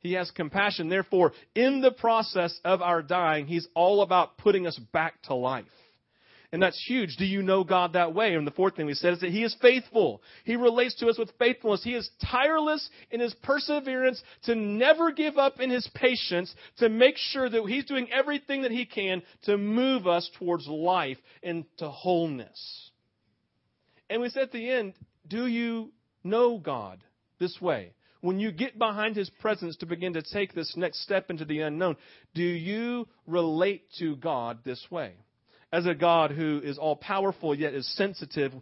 He 0.00 0.14
has 0.14 0.30
compassion. 0.30 0.88
Therefore, 0.88 1.32
in 1.54 1.80
the 1.80 1.92
process 1.92 2.58
of 2.64 2.82
our 2.82 3.02
dying, 3.02 3.46
He's 3.46 3.66
all 3.74 4.02
about 4.02 4.38
putting 4.38 4.66
us 4.66 4.78
back 4.92 5.22
to 5.22 5.34
life. 5.34 5.64
And 6.52 6.62
that's 6.62 6.84
huge. 6.86 7.16
Do 7.16 7.24
you 7.24 7.42
know 7.42 7.64
God 7.64 7.94
that 7.94 8.14
way? 8.14 8.34
And 8.34 8.46
the 8.46 8.50
fourth 8.50 8.76
thing 8.76 8.84
we 8.84 8.92
said 8.92 9.14
is 9.14 9.20
that 9.20 9.30
He 9.30 9.42
is 9.42 9.56
faithful. 9.62 10.22
He 10.44 10.56
relates 10.56 10.94
to 10.96 11.06
us 11.06 11.16
with 11.16 11.32
faithfulness. 11.38 11.82
He 11.82 11.94
is 11.94 12.10
tireless 12.30 12.90
in 13.10 13.20
His 13.20 13.34
perseverance 13.42 14.22
to 14.44 14.54
never 14.54 15.12
give 15.12 15.38
up 15.38 15.60
in 15.60 15.70
His 15.70 15.88
patience 15.94 16.54
to 16.76 16.90
make 16.90 17.16
sure 17.16 17.48
that 17.48 17.64
He's 17.66 17.86
doing 17.86 18.08
everything 18.12 18.62
that 18.62 18.70
He 18.70 18.84
can 18.84 19.22
to 19.44 19.56
move 19.56 20.06
us 20.06 20.30
towards 20.38 20.68
life 20.68 21.16
and 21.42 21.64
to 21.78 21.88
wholeness. 21.88 22.90
And 24.10 24.20
we 24.20 24.28
said 24.28 24.42
at 24.42 24.52
the 24.52 24.70
end, 24.70 24.92
do 25.26 25.46
you 25.46 25.90
know 26.22 26.58
God 26.58 27.02
this 27.38 27.58
way? 27.62 27.94
When 28.20 28.38
you 28.38 28.52
get 28.52 28.78
behind 28.78 29.16
His 29.16 29.30
presence 29.30 29.78
to 29.78 29.86
begin 29.86 30.12
to 30.12 30.22
take 30.22 30.52
this 30.52 30.76
next 30.76 31.02
step 31.02 31.30
into 31.30 31.46
the 31.46 31.60
unknown, 31.60 31.96
do 32.34 32.42
you 32.42 33.08
relate 33.26 33.84
to 34.00 34.16
God 34.16 34.58
this 34.64 34.86
way? 34.90 35.14
As 35.72 35.86
a 35.86 35.94
God 35.94 36.30
who 36.30 36.60
is 36.62 36.78
all 36.78 36.96
powerful 36.96 37.54
yet 37.54 37.74
is 37.74 37.88
sensitive, 37.96 38.52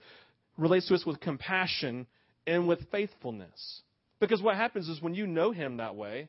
relates 0.57 0.89
to 0.89 0.95
us 0.95 1.05
with 1.05 1.21
compassion 1.21 2.07
and 2.47 2.69
with 2.69 2.91
faithfulness. 2.91 3.83
Because 4.21 4.43
what 4.43 4.57
happens 4.57 4.89
is 4.89 5.03
when 5.03 5.15
you 5.15 5.27
know 5.27 5.51
Him 5.51 5.79
that 5.79 5.97
way, 5.97 6.29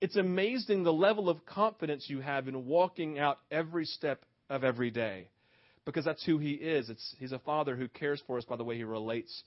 it's 0.00 0.16
amazing 0.16 0.82
the 0.82 0.92
level 0.92 1.28
of 1.28 1.44
confidence 1.44 2.06
you 2.08 2.20
have 2.20 2.48
in 2.48 2.66
walking 2.66 3.18
out 3.18 3.38
every 3.50 3.84
step 3.84 4.24
of 4.48 4.64
every 4.64 4.90
day. 4.90 5.28
Because 5.84 6.04
that's 6.04 6.24
who 6.24 6.38
He 6.38 6.52
is. 6.52 6.88
It's, 6.88 7.14
he's 7.18 7.32
a 7.32 7.38
Father 7.40 7.76
who 7.76 7.88
cares 7.88 8.22
for 8.26 8.38
us 8.38 8.44
by 8.44 8.56
the 8.56 8.64
way 8.64 8.76
He 8.76 8.84
relates 8.84 9.42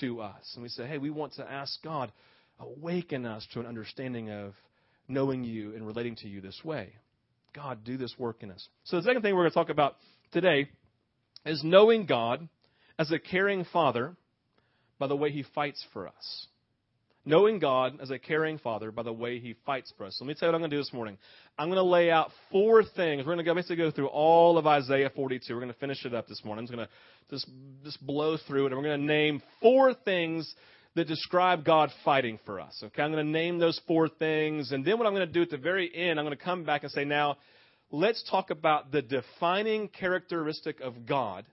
to 0.00 0.20
us. 0.20 0.52
And 0.54 0.62
we 0.62 0.68
say, 0.68 0.86
hey, 0.86 0.98
we 0.98 1.10
want 1.10 1.34
to 1.34 1.50
ask 1.50 1.82
God, 1.82 2.10
awaken 2.58 3.26
us 3.26 3.46
to 3.52 3.60
an 3.60 3.66
understanding 3.66 4.30
of 4.30 4.54
knowing 5.08 5.44
you 5.44 5.74
and 5.74 5.86
relating 5.86 6.16
to 6.16 6.28
you 6.28 6.40
this 6.40 6.60
way. 6.64 6.94
God, 7.54 7.84
do 7.84 7.96
this 7.96 8.14
work 8.18 8.42
in 8.42 8.50
us. 8.50 8.68
So 8.84 8.96
the 8.96 9.02
second 9.02 9.22
thing 9.22 9.34
we're 9.34 9.42
going 9.42 9.50
to 9.50 9.54
talk 9.54 9.68
about 9.68 9.96
today 10.34 10.68
is 11.46 11.62
knowing 11.64 12.04
God 12.04 12.48
as 12.98 13.10
a 13.10 13.18
caring 13.18 13.64
father 13.72 14.14
by 14.98 15.06
the 15.06 15.16
way 15.16 15.30
he 15.30 15.44
fights 15.54 15.84
for 15.92 16.06
us. 16.06 16.46
Knowing 17.24 17.58
God 17.58 18.00
as 18.02 18.10
a 18.10 18.18
caring 18.18 18.58
father 18.58 18.90
by 18.90 19.02
the 19.02 19.12
way 19.12 19.38
he 19.38 19.54
fights 19.64 19.90
for 19.96 20.04
us. 20.04 20.18
Let 20.20 20.26
me 20.26 20.34
tell 20.34 20.48
you 20.48 20.52
what 20.52 20.56
I'm 20.56 20.60
going 20.60 20.70
to 20.72 20.76
do 20.76 20.82
this 20.82 20.92
morning. 20.92 21.16
I'm 21.56 21.68
going 21.68 21.76
to 21.76 21.82
lay 21.82 22.10
out 22.10 22.30
four 22.52 22.82
things. 22.82 23.24
We're 23.24 23.34
going 23.34 23.44
to 23.44 23.54
basically 23.54 23.76
go 23.76 23.90
through 23.90 24.08
all 24.08 24.58
of 24.58 24.66
Isaiah 24.66 25.10
42. 25.14 25.54
We're 25.54 25.60
going 25.60 25.72
to 25.72 25.78
finish 25.78 26.04
it 26.04 26.12
up 26.12 26.26
this 26.26 26.42
morning. 26.44 26.64
I'm 26.64 26.66
just 26.66 26.76
going 26.76 26.86
to 26.86 26.92
just, 27.30 27.48
just 27.84 28.06
blow 28.06 28.36
through 28.46 28.66
it. 28.66 28.72
And 28.72 28.76
we're 28.76 28.88
going 28.88 29.00
to 29.00 29.06
name 29.06 29.40
four 29.62 29.94
things 29.94 30.52
that 30.96 31.08
describe 31.08 31.64
God 31.64 31.90
fighting 32.04 32.38
for 32.44 32.60
us. 32.60 32.78
Okay, 32.84 33.02
I'm 33.02 33.10
going 33.10 33.24
to 33.24 33.32
name 33.32 33.58
those 33.58 33.80
four 33.86 34.08
things. 34.08 34.72
And 34.72 34.84
then 34.84 34.98
what 34.98 35.06
I'm 35.06 35.14
going 35.14 35.26
to 35.26 35.32
do 35.32 35.42
at 35.42 35.50
the 35.50 35.56
very 35.56 35.90
end, 35.94 36.18
I'm 36.18 36.26
going 36.26 36.36
to 36.36 36.44
come 36.44 36.64
back 36.64 36.82
and 36.82 36.92
say, 36.92 37.04
now, 37.04 37.38
let's 37.90 38.22
talk 38.30 38.50
about 38.50 38.92
the 38.92 39.02
defining 39.02 39.88
characteristic 39.88 40.80
of 40.80 41.06
God 41.06 41.44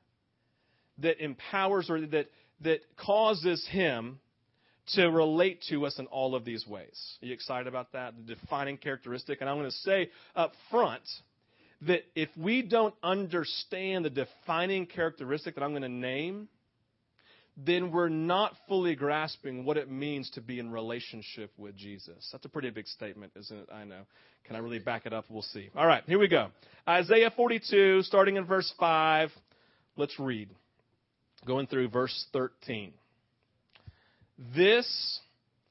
that 0.99 1.23
empowers 1.23 1.89
or 1.89 2.05
that, 2.07 2.27
that 2.61 2.79
causes 2.97 3.67
him 3.71 4.19
to 4.95 5.07
relate 5.07 5.63
to 5.69 5.85
us 5.85 5.99
in 5.99 6.05
all 6.07 6.35
of 6.35 6.43
these 6.43 6.67
ways. 6.67 7.17
Are 7.21 7.27
you 7.27 7.33
excited 7.33 7.67
about 7.67 7.93
that? 7.93 8.13
The 8.17 8.35
defining 8.35 8.77
characteristic. 8.77 9.41
And 9.41 9.49
I'm 9.49 9.57
going 9.57 9.69
to 9.69 9.77
say 9.77 10.09
up 10.35 10.53
front 10.69 11.03
that 11.83 12.03
if 12.15 12.29
we 12.37 12.61
don't 12.61 12.93
understand 13.01 14.05
the 14.05 14.09
defining 14.09 14.85
characteristic 14.85 15.55
that 15.55 15.63
I'm 15.63 15.71
going 15.71 15.81
to 15.83 15.89
name, 15.89 16.47
then 17.65 17.91
we're 17.91 18.09
not 18.09 18.53
fully 18.67 18.95
grasping 18.95 19.65
what 19.65 19.77
it 19.77 19.89
means 19.89 20.29
to 20.31 20.41
be 20.41 20.59
in 20.59 20.71
relationship 20.71 21.51
with 21.57 21.75
Jesus. 21.75 22.29
That's 22.31 22.45
a 22.45 22.49
pretty 22.49 22.69
big 22.69 22.87
statement, 22.87 23.33
isn't 23.35 23.57
it? 23.57 23.69
I 23.71 23.83
know. 23.83 24.01
Can 24.45 24.55
I 24.55 24.59
really 24.59 24.79
back 24.79 25.05
it 25.05 25.13
up? 25.13 25.25
We'll 25.29 25.41
see. 25.41 25.69
All 25.75 25.85
right, 25.85 26.03
here 26.07 26.19
we 26.19 26.27
go. 26.27 26.47
Isaiah 26.87 27.31
42, 27.35 28.03
starting 28.03 28.37
in 28.37 28.45
verse 28.45 28.71
5. 28.79 29.29
Let's 29.97 30.19
read. 30.19 30.49
Going 31.45 31.67
through 31.67 31.89
verse 31.89 32.25
13. 32.33 32.93
This 34.55 35.19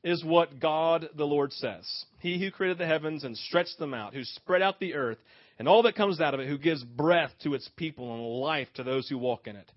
is 0.03 0.25
what 0.25 0.61
God 0.61 1.09
the 1.17 1.25
Lord 1.25 1.53
says. 1.53 1.87
He 2.21 2.39
who 2.39 2.51
created 2.51 2.79
the 2.79 2.87
heavens 2.87 3.25
and 3.25 3.37
stretched 3.37 3.79
them 3.79 3.95
out, 3.95 4.15
who 4.15 4.25
spread 4.25 4.63
out 4.63 4.81
the 4.81 4.95
earth 4.95 5.19
and 5.59 5.69
all 5.69 5.83
that 5.83 5.95
comes 5.95 6.23
out 6.23 6.33
of 6.33 6.41
it, 6.41 6.49
who 6.49 6.57
gives 6.57 6.83
breath 6.83 7.33
to 7.43 7.53
its 7.53 7.69
people 7.77 8.15
and 8.15 8.23
life 8.41 8.69
to 8.77 8.83
those 8.83 9.09
who 9.09 9.19
walk 9.19 9.47
in 9.47 9.57
it. 9.57 9.71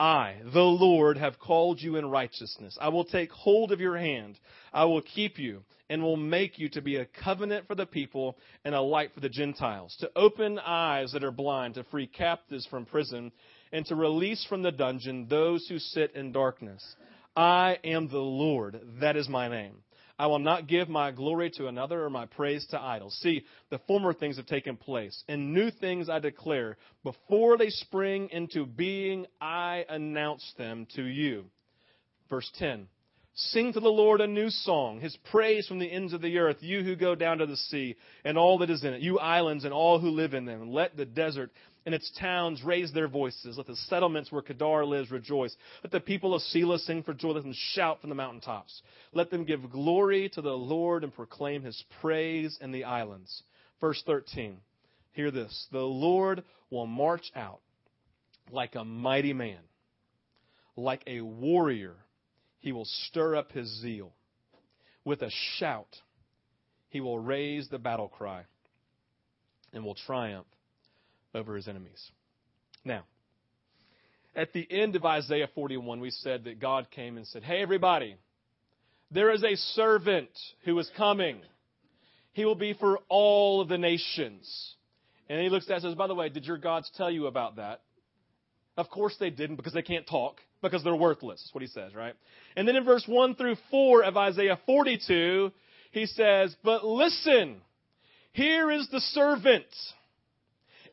I, 0.00 0.36
the 0.54 0.62
Lord, 0.62 1.18
have 1.18 1.38
called 1.38 1.78
you 1.82 1.96
in 1.96 2.06
righteousness. 2.06 2.78
I 2.80 2.88
will 2.88 3.04
take 3.04 3.30
hold 3.30 3.70
of 3.70 3.80
your 3.80 3.98
hand. 3.98 4.38
I 4.72 4.86
will 4.86 5.02
keep 5.02 5.38
you 5.38 5.62
and 5.90 6.02
will 6.02 6.16
make 6.16 6.58
you 6.58 6.70
to 6.70 6.80
be 6.80 6.96
a 6.96 7.04
covenant 7.04 7.66
for 7.66 7.74
the 7.74 7.84
people 7.84 8.38
and 8.64 8.74
a 8.74 8.80
light 8.80 9.12
for 9.12 9.20
the 9.20 9.28
Gentiles, 9.28 9.94
to 10.00 10.10
open 10.16 10.58
eyes 10.58 11.12
that 11.12 11.22
are 11.22 11.30
blind, 11.30 11.74
to 11.74 11.84
free 11.84 12.06
captives 12.06 12.64
from 12.64 12.86
prison, 12.86 13.30
and 13.72 13.84
to 13.86 13.94
release 13.94 14.42
from 14.48 14.62
the 14.62 14.72
dungeon 14.72 15.26
those 15.28 15.66
who 15.68 15.78
sit 15.78 16.14
in 16.14 16.32
darkness. 16.32 16.82
I 17.36 17.76
am 17.84 18.08
the 18.08 18.18
Lord. 18.18 18.80
That 19.00 19.16
is 19.16 19.28
my 19.28 19.48
name. 19.48 19.82
I 20.20 20.26
will 20.26 20.38
not 20.38 20.66
give 20.66 20.90
my 20.90 21.12
glory 21.12 21.50
to 21.52 21.68
another 21.68 22.04
or 22.04 22.10
my 22.10 22.26
praise 22.26 22.66
to 22.72 22.78
idols. 22.78 23.18
See, 23.22 23.46
the 23.70 23.78
former 23.86 24.12
things 24.12 24.36
have 24.36 24.44
taken 24.44 24.76
place, 24.76 25.24
and 25.28 25.54
new 25.54 25.70
things 25.70 26.10
I 26.10 26.18
declare. 26.18 26.76
Before 27.02 27.56
they 27.56 27.70
spring 27.70 28.28
into 28.30 28.66
being, 28.66 29.24
I 29.40 29.86
announce 29.88 30.52
them 30.58 30.86
to 30.96 31.02
you. 31.02 31.46
Verse 32.28 32.50
10. 32.58 32.86
Sing 33.32 33.72
to 33.72 33.80
the 33.80 33.88
Lord 33.88 34.20
a 34.20 34.26
new 34.26 34.50
song, 34.50 35.00
his 35.00 35.16
praise 35.30 35.66
from 35.66 35.78
the 35.78 35.90
ends 35.90 36.12
of 36.12 36.20
the 36.20 36.36
earth, 36.36 36.58
you 36.60 36.82
who 36.82 36.96
go 36.96 37.14
down 37.14 37.38
to 37.38 37.46
the 37.46 37.56
sea, 37.56 37.96
and 38.22 38.36
all 38.36 38.58
that 38.58 38.68
is 38.68 38.84
in 38.84 38.92
it, 38.92 39.00
you 39.00 39.18
islands 39.18 39.64
and 39.64 39.72
all 39.72 40.00
who 40.00 40.10
live 40.10 40.34
in 40.34 40.44
them. 40.44 40.70
Let 40.70 40.98
the 40.98 41.06
desert 41.06 41.50
and 41.86 41.94
its 41.94 42.10
towns 42.18 42.62
raise 42.62 42.92
their 42.92 43.08
voices. 43.08 43.56
Let 43.56 43.66
the 43.66 43.76
settlements 43.76 44.30
where 44.30 44.42
Kedar 44.42 44.84
lives 44.84 45.10
rejoice. 45.10 45.56
Let 45.82 45.92
the 45.92 46.00
people 46.00 46.34
of 46.34 46.42
Sela 46.42 46.78
sing 46.78 47.02
for 47.02 47.14
joy. 47.14 47.30
Let 47.30 47.42
them 47.42 47.54
shout 47.74 48.00
from 48.00 48.10
the 48.10 48.16
mountaintops. 48.16 48.82
Let 49.12 49.30
them 49.30 49.44
give 49.44 49.70
glory 49.70 50.28
to 50.30 50.42
the 50.42 50.50
Lord 50.50 51.04
and 51.04 51.14
proclaim 51.14 51.62
his 51.62 51.82
praise 52.00 52.58
in 52.60 52.72
the 52.72 52.84
islands. 52.84 53.42
Verse 53.80 54.02
13. 54.06 54.58
Hear 55.12 55.30
this. 55.30 55.66
The 55.72 55.78
Lord 55.78 56.44
will 56.70 56.86
march 56.86 57.30
out 57.34 57.60
like 58.52 58.74
a 58.74 58.84
mighty 58.84 59.32
man, 59.32 59.60
like 60.76 61.02
a 61.06 61.20
warrior. 61.22 61.96
He 62.58 62.72
will 62.72 62.84
stir 62.84 63.36
up 63.36 63.52
his 63.52 63.68
zeal. 63.80 64.12
With 65.04 65.22
a 65.22 65.30
shout, 65.58 65.96
he 66.90 67.00
will 67.00 67.18
raise 67.18 67.68
the 67.68 67.78
battle 67.78 68.08
cry 68.08 68.42
and 69.72 69.82
will 69.82 69.94
triumph 69.94 70.46
over 71.34 71.56
his 71.56 71.68
enemies. 71.68 72.10
Now, 72.84 73.04
at 74.34 74.52
the 74.52 74.66
end 74.70 74.96
of 74.96 75.04
Isaiah 75.04 75.48
41, 75.54 76.00
we 76.00 76.10
said 76.10 76.44
that 76.44 76.60
God 76.60 76.90
came 76.90 77.16
and 77.16 77.26
said, 77.26 77.42
Hey, 77.42 77.62
everybody, 77.62 78.16
there 79.10 79.32
is 79.32 79.42
a 79.42 79.56
servant 79.56 80.30
who 80.64 80.78
is 80.78 80.90
coming. 80.96 81.40
He 82.32 82.44
will 82.44 82.54
be 82.54 82.74
for 82.74 83.00
all 83.08 83.60
of 83.60 83.68
the 83.68 83.78
nations. 83.78 84.74
And 85.28 85.40
he 85.40 85.48
looks 85.48 85.66
at 85.68 85.76
us 85.76 85.84
and 85.84 85.92
says, 85.92 85.98
By 85.98 86.06
the 86.06 86.14
way, 86.14 86.28
did 86.28 86.46
your 86.46 86.58
gods 86.58 86.90
tell 86.96 87.10
you 87.10 87.26
about 87.26 87.56
that? 87.56 87.82
Of 88.76 88.88
course 88.88 89.16
they 89.18 89.30
didn't 89.30 89.56
because 89.56 89.72
they 89.72 89.82
can't 89.82 90.06
talk, 90.06 90.40
because 90.62 90.84
they're 90.84 90.94
worthless. 90.94 91.48
What 91.52 91.62
he 91.62 91.68
says, 91.68 91.94
right? 91.94 92.14
And 92.56 92.66
then 92.66 92.76
in 92.76 92.84
verse 92.84 93.04
1 93.06 93.34
through 93.34 93.56
4 93.70 94.04
of 94.04 94.16
Isaiah 94.16 94.58
42, 94.64 95.50
he 95.90 96.06
says, 96.06 96.54
But 96.62 96.84
listen, 96.84 97.60
here 98.32 98.70
is 98.70 98.88
the 98.90 99.00
servant 99.00 99.66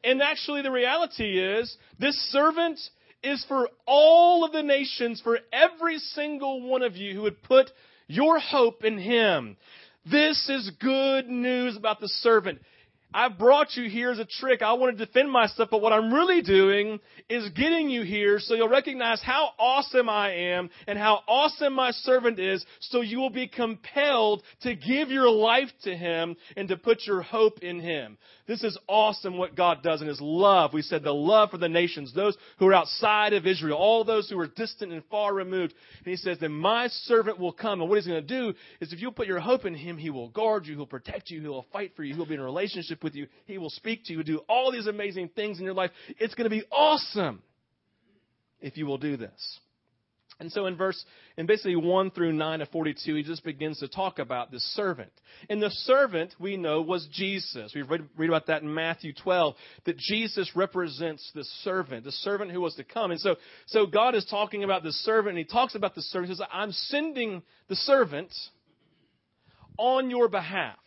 and 0.03 0.21
actually, 0.21 0.61
the 0.61 0.71
reality 0.71 1.39
is, 1.39 1.75
this 1.99 2.15
servant 2.31 2.79
is 3.23 3.43
for 3.47 3.69
all 3.85 4.45
of 4.45 4.51
the 4.51 4.63
nations, 4.63 5.21
for 5.21 5.39
every 5.51 5.97
single 5.99 6.61
one 6.61 6.83
of 6.83 6.95
you 6.95 7.13
who 7.15 7.23
would 7.23 7.41
put 7.43 7.71
your 8.07 8.39
hope 8.39 8.83
in 8.83 8.97
him. 8.97 9.57
This 10.09 10.49
is 10.49 10.71
good 10.79 11.27
news 11.27 11.75
about 11.75 11.99
the 11.99 12.07
servant. 12.07 12.59
I 13.17 13.29
brought 13.29 13.75
you 13.75 13.89
here 13.89 14.11
as 14.11 14.19
a 14.19 14.25
trick. 14.25 14.61
I 14.61 14.73
want 14.73 14.95
to 14.95 15.03
defend 15.03 15.31
myself, 15.31 15.69
but 15.71 15.81
what 15.81 15.91
I'm 15.91 16.13
really 16.13 16.43
doing 16.43 16.99
is 17.27 17.49
getting 17.49 17.89
you 17.89 18.03
here 18.03 18.37
so 18.39 18.53
you'll 18.53 18.69
recognize 18.69 19.19
how 19.23 19.53
awesome 19.57 20.07
I 20.07 20.33
am 20.33 20.69
and 20.85 20.99
how 20.99 21.23
awesome 21.27 21.73
my 21.73 21.89
servant 21.89 22.37
is 22.37 22.63
so 22.79 23.01
you 23.01 23.17
will 23.17 23.31
be 23.31 23.47
compelled 23.47 24.43
to 24.61 24.75
give 24.75 25.09
your 25.09 25.31
life 25.31 25.69
to 25.85 25.97
him 25.97 26.35
and 26.55 26.67
to 26.67 26.77
put 26.77 27.07
your 27.07 27.23
hope 27.23 27.57
in 27.63 27.79
him. 27.79 28.19
This 28.47 28.63
is 28.63 28.77
awesome 28.87 29.37
what 29.37 29.55
God 29.55 29.83
does 29.83 30.01
in 30.01 30.07
His 30.07 30.21
love. 30.21 30.73
We 30.73 30.81
said 30.81 31.03
the 31.03 31.13
love 31.13 31.51
for 31.51 31.57
the 31.57 31.67
nations, 31.67 32.13
those 32.13 32.37
who 32.59 32.67
are 32.67 32.73
outside 32.73 33.33
of 33.33 33.45
Israel, 33.45 33.77
all 33.77 34.05
those 34.05 34.29
who 34.29 34.39
are 34.39 34.47
distant 34.47 34.93
and 34.93 35.03
far 35.11 35.33
removed. 35.33 35.73
And 35.97 36.07
He 36.07 36.15
says, 36.15 36.37
then 36.39 36.53
my 36.53 36.87
servant 36.87 37.39
will 37.39 37.51
come. 37.51 37.81
And 37.81 37.89
what 37.89 37.97
He's 37.97 38.07
going 38.07 38.25
to 38.25 38.27
do 38.27 38.57
is 38.79 38.93
if 38.93 39.01
you 39.01 39.11
put 39.11 39.27
your 39.27 39.41
hope 39.41 39.65
in 39.65 39.75
Him, 39.75 39.97
He 39.97 40.09
will 40.09 40.29
guard 40.29 40.65
you, 40.65 40.75
He'll 40.75 40.85
protect 40.85 41.29
you, 41.29 41.41
He'll 41.41 41.65
fight 41.73 41.91
for 41.95 42.05
you, 42.05 42.15
He'll 42.15 42.25
be 42.25 42.35
in 42.35 42.39
a 42.39 42.45
relationship 42.45 43.03
with 43.03 43.06
you, 43.15 43.27
He 43.45 43.57
will 43.57 43.69
speak 43.69 44.05
to 44.05 44.13
you, 44.13 44.23
do 44.23 44.39
all 44.49 44.71
these 44.71 44.87
amazing 44.87 45.29
things 45.35 45.59
in 45.59 45.65
your 45.65 45.73
life. 45.73 45.91
It's 46.19 46.35
going 46.35 46.49
to 46.49 46.55
be 46.55 46.63
awesome 46.71 47.41
if 48.59 48.77
you 48.77 48.85
will 48.85 48.97
do 48.97 49.17
this. 49.17 49.59
And 50.39 50.51
so 50.51 50.67
in 50.67 50.75
verse, 50.75 51.03
in 51.35 51.47
basically 51.47 51.75
1 51.75 52.11
through 52.11 52.31
9 52.33 52.61
of 52.61 52.69
42, 52.69 53.15
he 53.15 53.23
just 53.23 53.43
begins 53.43 53.79
to 53.79 53.87
talk 53.87 54.19
about 54.19 54.51
the 54.51 54.59
servant. 54.59 55.11
And 55.49 55.61
the 55.61 55.71
servant, 55.71 56.35
we 56.39 56.57
know, 56.57 56.81
was 56.81 57.07
Jesus. 57.11 57.71
We 57.73 57.81
read, 57.81 58.07
read 58.15 58.29
about 58.29 58.45
that 58.47 58.61
in 58.61 58.71
Matthew 58.71 59.13
12, 59.13 59.55
that 59.85 59.97
Jesus 59.97 60.51
represents 60.55 61.31
the 61.33 61.43
servant, 61.63 62.03
the 62.03 62.11
servant 62.11 62.51
who 62.51 62.61
was 62.61 62.75
to 62.75 62.83
come. 62.83 63.09
And 63.09 63.19
so, 63.19 63.37
so 63.65 63.87
God 63.87 64.13
is 64.13 64.25
talking 64.25 64.63
about 64.63 64.83
the 64.83 64.91
servant, 64.91 65.37
and 65.37 65.39
he 65.39 65.51
talks 65.51 65.73
about 65.73 65.95
the 65.95 66.03
servant. 66.03 66.29
He 66.29 66.35
says, 66.35 66.47
I'm 66.53 66.71
sending 66.71 67.41
the 67.67 67.75
servant 67.75 68.31
on 69.79 70.11
your 70.11 70.27
behalf. 70.27 70.77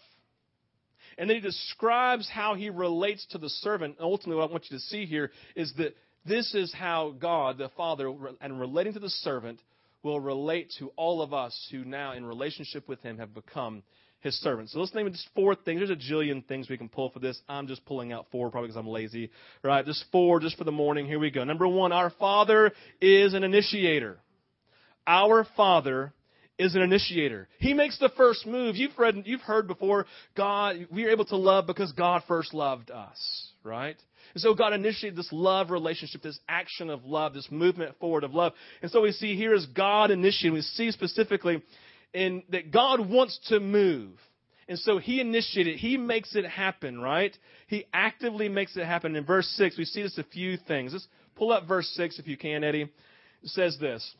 And 1.20 1.28
then 1.28 1.36
he 1.36 1.42
describes 1.42 2.30
how 2.30 2.54
he 2.54 2.70
relates 2.70 3.26
to 3.32 3.38
the 3.38 3.50
servant. 3.50 3.96
And 3.98 4.04
ultimately, 4.04 4.36
what 4.36 4.48
I 4.48 4.52
want 4.52 4.64
you 4.70 4.78
to 4.78 4.84
see 4.84 5.04
here 5.04 5.30
is 5.54 5.70
that 5.76 5.94
this 6.24 6.54
is 6.54 6.72
how 6.72 7.10
God, 7.10 7.58
the 7.58 7.68
Father, 7.76 8.10
and 8.40 8.58
relating 8.58 8.94
to 8.94 9.00
the 9.00 9.10
servant, 9.10 9.60
will 10.02 10.18
relate 10.18 10.72
to 10.78 10.88
all 10.96 11.20
of 11.20 11.34
us 11.34 11.68
who 11.70 11.84
now, 11.84 12.12
in 12.12 12.24
relationship 12.24 12.88
with 12.88 13.02
Him, 13.02 13.18
have 13.18 13.34
become 13.34 13.82
His 14.20 14.34
servants. 14.40 14.72
So 14.72 14.80
let's 14.80 14.94
name 14.94 15.12
just 15.12 15.28
four 15.34 15.54
things. 15.54 15.80
There's 15.80 15.90
a 15.90 15.94
jillion 15.94 16.42
things 16.46 16.70
we 16.70 16.78
can 16.78 16.88
pull 16.88 17.10
for 17.10 17.18
this. 17.18 17.38
I'm 17.50 17.66
just 17.66 17.84
pulling 17.84 18.12
out 18.12 18.24
four, 18.32 18.50
probably 18.50 18.68
because 18.68 18.78
I'm 18.78 18.88
lazy. 18.88 19.30
Right? 19.62 19.84
Just 19.84 20.06
four, 20.10 20.40
just 20.40 20.56
for 20.56 20.64
the 20.64 20.72
morning. 20.72 21.04
Here 21.04 21.18
we 21.18 21.30
go. 21.30 21.44
Number 21.44 21.68
one, 21.68 21.92
our 21.92 22.08
Father 22.18 22.72
is 22.98 23.34
an 23.34 23.44
initiator. 23.44 24.20
Our 25.06 25.46
Father 25.54 26.14
is 26.60 26.74
an 26.74 26.82
initiator. 26.82 27.48
He 27.58 27.72
makes 27.72 27.98
the 27.98 28.10
first 28.16 28.46
move. 28.46 28.76
You've 28.76 28.96
read, 28.98 29.22
you've 29.24 29.40
heard 29.40 29.66
before, 29.66 30.06
God, 30.36 30.88
we 30.92 31.04
are 31.04 31.10
able 31.10 31.24
to 31.26 31.36
love 31.36 31.66
because 31.66 31.92
God 31.92 32.22
first 32.28 32.52
loved 32.52 32.90
us, 32.90 33.48
right? 33.64 33.96
And 34.34 34.40
so 34.40 34.54
God 34.54 34.74
initiated 34.74 35.18
this 35.18 35.28
love 35.32 35.70
relationship, 35.70 36.22
this 36.22 36.38
action 36.48 36.90
of 36.90 37.04
love, 37.04 37.34
this 37.34 37.48
movement 37.50 37.98
forward 37.98 38.24
of 38.24 38.34
love. 38.34 38.52
And 38.82 38.90
so 38.90 39.00
we 39.00 39.12
see 39.12 39.36
here 39.36 39.54
is 39.54 39.66
God 39.66 40.10
initiating. 40.10 40.52
We 40.52 40.60
see 40.60 40.90
specifically 40.90 41.62
in 42.12 42.42
that 42.50 42.70
God 42.70 43.08
wants 43.08 43.40
to 43.48 43.58
move. 43.58 44.12
And 44.68 44.78
so 44.78 44.98
he 44.98 45.20
initiated, 45.20 45.78
he 45.78 45.96
makes 45.96 46.36
it 46.36 46.44
happen, 46.44 47.00
right? 47.00 47.36
He 47.66 47.86
actively 47.92 48.48
makes 48.48 48.76
it 48.76 48.84
happen. 48.84 49.16
In 49.16 49.24
verse 49.24 49.48
6, 49.56 49.76
we 49.78 49.84
see 49.84 50.02
just 50.02 50.18
a 50.18 50.24
few 50.24 50.56
things. 50.56 50.92
Let's 50.92 51.08
pull 51.34 51.52
up 51.52 51.66
verse 51.66 51.90
6 51.96 52.18
if 52.18 52.28
you 52.28 52.36
can, 52.36 52.62
Eddie. 52.62 52.82
It 52.82 53.48
says 53.48 53.78
this. 53.80 54.14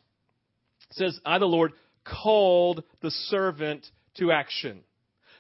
It 0.91 0.97
says, 0.97 1.21
I, 1.25 1.39
the 1.39 1.45
Lord, 1.45 1.73
called 2.05 2.85
the 3.03 3.11
servant 3.11 3.87
to 4.19 4.33
action. 4.33 4.83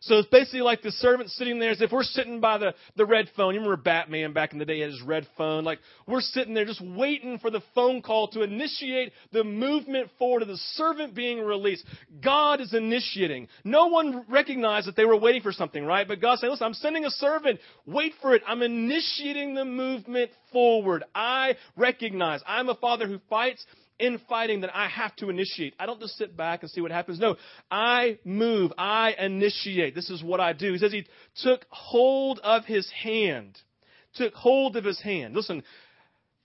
So 0.02 0.14
it's 0.16 0.28
basically 0.30 0.62
like 0.62 0.80
the 0.80 0.92
servant 0.92 1.28
sitting 1.30 1.58
there 1.58 1.70
as 1.70 1.82
if 1.82 1.92
we're 1.92 2.04
sitting 2.04 2.40
by 2.40 2.56
the, 2.56 2.74
the 2.96 3.04
red 3.04 3.28
phone. 3.36 3.52
You 3.52 3.60
remember 3.60 3.82
Batman 3.82 4.32
back 4.32 4.54
in 4.54 4.58
the 4.58 4.64
day 4.64 4.76
he 4.76 4.80
had 4.80 4.90
his 4.90 5.02
red 5.02 5.26
phone? 5.36 5.62
Like 5.62 5.78
we're 6.06 6.22
sitting 6.22 6.54
there 6.54 6.64
just 6.64 6.80
waiting 6.80 7.38
for 7.38 7.50
the 7.50 7.60
phone 7.74 8.00
call 8.00 8.28
to 8.28 8.40
initiate 8.40 9.12
the 9.30 9.44
movement 9.44 10.08
forward 10.18 10.40
of 10.40 10.48
the 10.48 10.56
servant 10.56 11.14
being 11.14 11.40
released. 11.40 11.84
God 12.22 12.62
is 12.62 12.72
initiating. 12.72 13.48
No 13.62 13.88
one 13.88 14.24
recognized 14.30 14.88
that 14.88 14.96
they 14.96 15.04
were 15.04 15.18
waiting 15.18 15.42
for 15.42 15.52
something, 15.52 15.84
right? 15.84 16.08
But 16.08 16.22
God 16.22 16.38
saying, 16.38 16.50
listen, 16.50 16.66
I'm 16.66 16.74
sending 16.74 17.04
a 17.04 17.10
servant. 17.10 17.60
Wait 17.84 18.14
for 18.22 18.34
it. 18.34 18.42
I'm 18.46 18.62
initiating 18.62 19.54
the 19.54 19.66
movement 19.66 20.30
forward. 20.50 21.04
I 21.14 21.56
recognize 21.76 22.40
I'm 22.46 22.70
a 22.70 22.74
father 22.74 23.06
who 23.06 23.18
fights 23.28 23.66
in 24.00 24.18
fighting 24.28 24.62
that 24.62 24.74
I 24.74 24.88
have 24.88 25.14
to 25.16 25.30
initiate. 25.30 25.74
I 25.78 25.86
don't 25.86 26.00
just 26.00 26.16
sit 26.16 26.36
back 26.36 26.62
and 26.62 26.70
see 26.70 26.80
what 26.80 26.90
happens. 26.90 27.20
No, 27.20 27.36
I 27.70 28.18
move. 28.24 28.72
I 28.76 29.14
initiate. 29.18 29.94
This 29.94 30.10
is 30.10 30.22
what 30.22 30.40
I 30.40 30.52
do. 30.52 30.72
He 30.72 30.78
says 30.78 30.92
he 30.92 31.06
took 31.42 31.64
hold 31.70 32.40
of 32.42 32.64
his 32.64 32.90
hand 32.90 33.58
took 34.14 34.34
hold 34.34 34.76
of 34.76 34.84
his 34.84 35.00
hand. 35.00 35.34
Listen, 35.34 35.62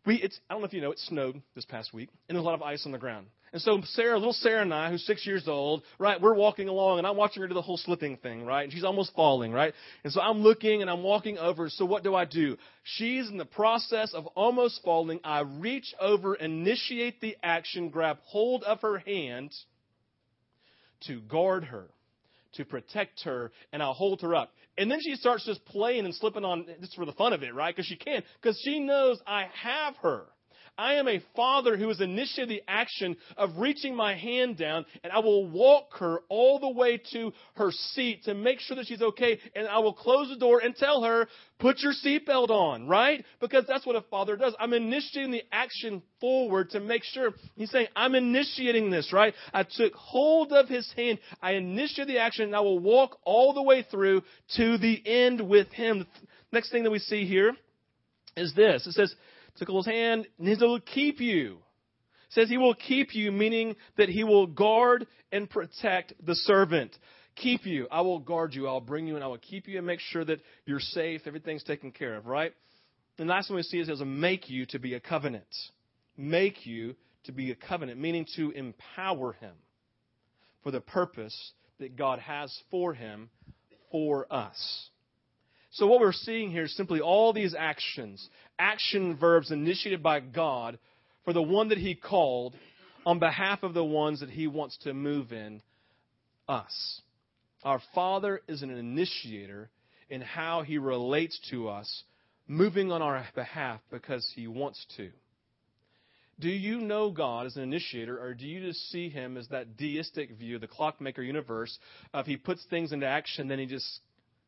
we, 0.05 0.15
it's, 0.15 0.39
I 0.49 0.53
don't 0.53 0.61
know 0.61 0.67
if 0.67 0.73
you 0.73 0.81
know, 0.81 0.91
it 0.91 0.99
snowed 0.99 1.41
this 1.55 1.65
past 1.65 1.93
week, 1.93 2.09
and 2.27 2.35
there's 2.35 2.43
a 2.43 2.45
lot 2.45 2.55
of 2.55 2.61
ice 2.61 2.85
on 2.85 2.91
the 2.91 2.97
ground. 2.97 3.27
And 3.55 3.61
so 3.61 3.79
Sarah, 3.93 4.17
little 4.17 4.33
Sarah 4.33 4.63
and 4.63 4.73
I, 4.73 4.89
who's 4.89 5.05
six 5.05 5.25
years 5.25 5.47
old, 5.47 5.83
right, 5.97 6.19
we're 6.19 6.33
walking 6.33 6.67
along, 6.67 6.97
and 6.97 7.07
I'm 7.07 7.15
watching 7.15 7.41
her 7.41 7.47
do 7.47 7.53
the 7.53 7.61
whole 7.61 7.77
slipping 7.77 8.17
thing, 8.17 8.45
right? 8.45 8.63
And 8.63 8.73
she's 8.73 8.83
almost 8.83 9.15
falling, 9.15 9.53
right? 9.53 9.73
And 10.03 10.11
so 10.11 10.19
I'm 10.19 10.39
looking 10.39 10.81
and 10.81 10.91
I'm 10.91 11.03
walking 11.03 11.37
over. 11.37 11.69
So 11.69 11.85
what 11.85 12.03
do 12.03 12.13
I 12.13 12.25
do? 12.25 12.57
She's 12.83 13.29
in 13.29 13.37
the 13.37 13.45
process 13.45 14.13
of 14.13 14.25
almost 14.35 14.81
falling. 14.83 15.21
I 15.23 15.39
reach 15.39 15.93
over, 16.01 16.35
initiate 16.35 17.21
the 17.21 17.37
action, 17.41 17.87
grab 17.87 18.17
hold 18.25 18.65
of 18.65 18.81
her 18.81 18.97
hand 18.97 19.53
to 21.07 21.21
guard 21.21 21.63
her 21.63 21.85
to 22.55 22.65
protect 22.65 23.23
her, 23.23 23.53
and 23.71 23.81
I'll 23.81 23.93
hold 23.93 24.19
her 24.19 24.35
up. 24.35 24.51
And 24.77 24.91
then 24.91 24.99
she 25.01 25.15
starts 25.15 25.45
just 25.45 25.63
playing 25.63 26.03
and 26.03 26.13
slipping 26.13 26.43
on 26.43 26.65
just 26.81 26.97
for 26.97 27.05
the 27.05 27.13
fun 27.13 27.31
of 27.31 27.41
it, 27.41 27.55
right? 27.55 27.73
Because 27.73 27.87
she 27.87 27.95
can, 27.95 28.21
because 28.41 28.59
she 28.65 28.81
knows 28.81 29.17
I 29.25 29.47
have 29.63 29.95
her. 30.01 30.25
I 30.77 30.95
am 30.95 31.07
a 31.07 31.21
father 31.35 31.77
who 31.77 31.87
has 31.87 32.01
initiated 32.01 32.49
the 32.49 32.63
action 32.67 33.15
of 33.37 33.57
reaching 33.57 33.95
my 33.95 34.15
hand 34.15 34.57
down, 34.57 34.85
and 35.03 35.11
I 35.11 35.19
will 35.19 35.47
walk 35.47 35.97
her 35.99 36.19
all 36.29 36.59
the 36.59 36.69
way 36.69 37.01
to 37.13 37.31
her 37.55 37.71
seat 37.71 38.23
to 38.25 38.33
make 38.33 38.59
sure 38.59 38.75
that 38.75 38.87
she's 38.87 39.01
okay, 39.01 39.39
and 39.55 39.67
I 39.67 39.79
will 39.79 39.93
close 39.93 40.29
the 40.29 40.37
door 40.37 40.59
and 40.59 40.75
tell 40.75 41.03
her, 41.03 41.27
put 41.59 41.79
your 41.79 41.93
seatbelt 41.93 42.49
on, 42.49 42.87
right? 42.87 43.23
Because 43.39 43.65
that's 43.67 43.85
what 43.85 43.95
a 43.95 44.01
father 44.01 44.35
does. 44.35 44.53
I'm 44.59 44.73
initiating 44.73 45.31
the 45.31 45.43
action 45.51 46.01
forward 46.19 46.71
to 46.71 46.79
make 46.79 47.03
sure. 47.03 47.31
He's 47.55 47.71
saying, 47.71 47.87
I'm 47.95 48.15
initiating 48.15 48.89
this, 48.89 49.13
right? 49.13 49.33
I 49.53 49.63
took 49.63 49.93
hold 49.93 50.51
of 50.51 50.67
his 50.67 50.91
hand, 50.95 51.19
I 51.41 51.53
initiated 51.53 52.13
the 52.13 52.19
action, 52.19 52.45
and 52.45 52.55
I 52.55 52.61
will 52.61 52.79
walk 52.79 53.17
all 53.23 53.53
the 53.53 53.63
way 53.63 53.85
through 53.89 54.23
to 54.57 54.77
the 54.77 55.01
end 55.05 55.47
with 55.47 55.71
him. 55.71 56.05
Next 56.51 56.71
thing 56.71 56.83
that 56.83 56.91
we 56.91 56.99
see 56.99 57.25
here 57.25 57.53
is 58.35 58.53
this. 58.53 58.85
It 58.85 58.93
says, 58.93 59.15
tickle 59.57 59.77
his 59.77 59.85
hand, 59.85 60.27
and 60.37 60.47
he 60.47 60.55
will 60.55 60.79
keep 60.79 61.19
you. 61.19 61.59
Says 62.29 62.49
he 62.49 62.57
will 62.57 62.75
keep 62.75 63.15
you, 63.15 63.31
meaning 63.31 63.75
that 63.97 64.09
he 64.09 64.23
will 64.23 64.47
guard 64.47 65.07
and 65.31 65.49
protect 65.49 66.13
the 66.25 66.35
servant. 66.35 66.95
Keep 67.35 67.65
you. 67.65 67.87
I 67.91 68.01
will 68.01 68.19
guard 68.19 68.53
you. 68.53 68.67
I'll 68.67 68.81
bring 68.81 69.07
you 69.07 69.15
and 69.15 69.23
I 69.23 69.27
will 69.27 69.37
keep 69.37 69.67
you 69.67 69.77
and 69.77 69.85
make 69.85 69.99
sure 69.99 70.25
that 70.25 70.41
you're 70.65 70.79
safe. 70.79 71.21
Everything's 71.25 71.63
taken 71.63 71.91
care 71.91 72.15
of, 72.15 72.25
right? 72.25 72.53
And 73.17 73.29
last 73.29 73.49
one 73.49 73.57
we 73.57 73.63
see 73.63 73.79
is 73.79 73.87
he'll 73.87 74.05
make 74.05 74.49
you 74.49 74.65
to 74.67 74.79
be 74.79 74.93
a 74.93 74.99
covenant. 74.99 75.47
Make 76.17 76.65
you 76.65 76.95
to 77.25 77.31
be 77.31 77.51
a 77.51 77.55
covenant, 77.55 77.99
meaning 77.99 78.25
to 78.35 78.51
empower 78.51 79.33
him 79.33 79.53
for 80.63 80.71
the 80.71 80.81
purpose 80.81 81.53
that 81.79 81.95
God 81.95 82.19
has 82.19 82.57
for 82.71 82.93
him 82.93 83.29
for 83.91 84.31
us. 84.31 84.89
So 85.71 85.87
what 85.87 85.99
we're 85.99 86.13
seeing 86.13 86.51
here 86.51 86.63
is 86.63 86.75
simply 86.77 87.01
all 87.01 87.33
these 87.33 87.53
actions, 87.53 88.29
action 88.59 89.17
verbs 89.17 89.51
initiated 89.51 90.01
by 90.01 90.19
God 90.19 90.77
for 91.23 91.33
the 91.33 91.41
one 91.41 91.69
that 91.69 91.77
he 91.77 91.95
called 91.95 92.53
on 93.05 93.19
behalf 93.19 93.63
of 93.63 93.73
the 93.73 93.83
ones 93.83 94.19
that 94.19 94.29
he 94.29 94.47
wants 94.47 94.77
to 94.83 94.93
move 94.93 95.31
in 95.31 95.61
us. 96.47 97.01
Our 97.63 97.81
Father 97.93 98.41
is 98.47 98.61
an 98.61 98.69
initiator 98.69 99.69
in 100.09 100.21
how 100.21 100.61
he 100.61 100.77
relates 100.77 101.39
to 101.49 101.69
us, 101.69 102.03
moving 102.47 102.91
on 102.91 103.01
our 103.01 103.25
behalf 103.33 103.79
because 103.91 104.31
he 104.35 104.47
wants 104.47 104.85
to. 104.97 105.09
Do 106.39 106.49
you 106.49 106.81
know 106.81 107.11
God 107.11 107.45
as 107.45 107.55
an 107.55 107.63
initiator, 107.63 108.21
or 108.21 108.33
do 108.33 108.45
you 108.45 108.61
just 108.61 108.91
see 108.91 109.09
him 109.09 109.37
as 109.37 109.47
that 109.47 109.77
deistic 109.77 110.31
view, 110.31 110.59
the 110.59 110.67
clockmaker 110.67 111.21
universe, 111.21 111.77
of 112.13 112.25
he 112.25 112.35
puts 112.35 112.63
things 112.69 112.91
into 112.91 113.07
action, 113.07 113.47
then 113.47 113.57
he 113.57 113.65
just 113.65 114.01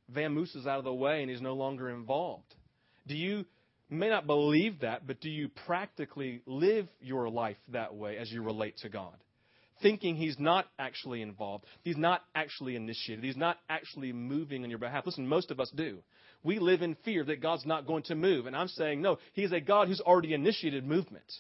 Van 0.10 0.34
Moose 0.34 0.56
out 0.68 0.80
of 0.80 0.84
the 0.84 0.94
way 0.94 1.22
and 1.22 1.30
he's 1.30 1.42
no 1.42 1.54
longer 1.54 1.90
involved. 1.90 2.56
Do 3.08 3.16
you 3.16 3.46
may 3.90 4.10
not 4.10 4.28
believe 4.28 4.82
that, 4.82 5.08
but 5.08 5.22
do 5.22 5.30
you 5.30 5.50
practically 5.66 6.42
live 6.46 6.88
your 7.00 7.30
life 7.30 7.58
that 7.70 7.96
way 7.96 8.18
as 8.18 8.32
you 8.32 8.44
relate 8.44 8.78
to 8.80 8.90
God? 8.90 9.16
Thinking 9.82 10.16
he's 10.16 10.40
not 10.40 10.66
actually 10.80 11.22
involved, 11.22 11.66
he's 11.84 11.98
not 11.98 12.24
actually 12.34 12.76
initiated, 12.76 13.24
he's 13.24 13.38
not 13.38 13.58
actually 13.70 14.12
moving 14.12 14.64
on 14.64 14.70
your 14.70 14.80
behalf. 14.80 15.06
Listen, 15.06 15.28
most 15.28 15.52
of 15.52 15.60
us 15.60 15.72
do. 15.76 16.00
We 16.44 16.60
live 16.60 16.82
in 16.82 16.96
fear 17.06 17.24
that 17.26 17.42
God's 17.42 17.66
not 17.66 17.86
going 17.86 18.04
to 18.04 18.16
move. 18.16 18.46
And 18.46 18.56
I'm 18.56 18.68
saying, 18.68 19.02
no, 19.02 19.18
he's 19.34 19.52
a 19.52 19.60
God 19.60 19.88
who's 19.88 20.02
already 20.02 20.34
initiated 20.34 20.86
movement. 20.86 21.32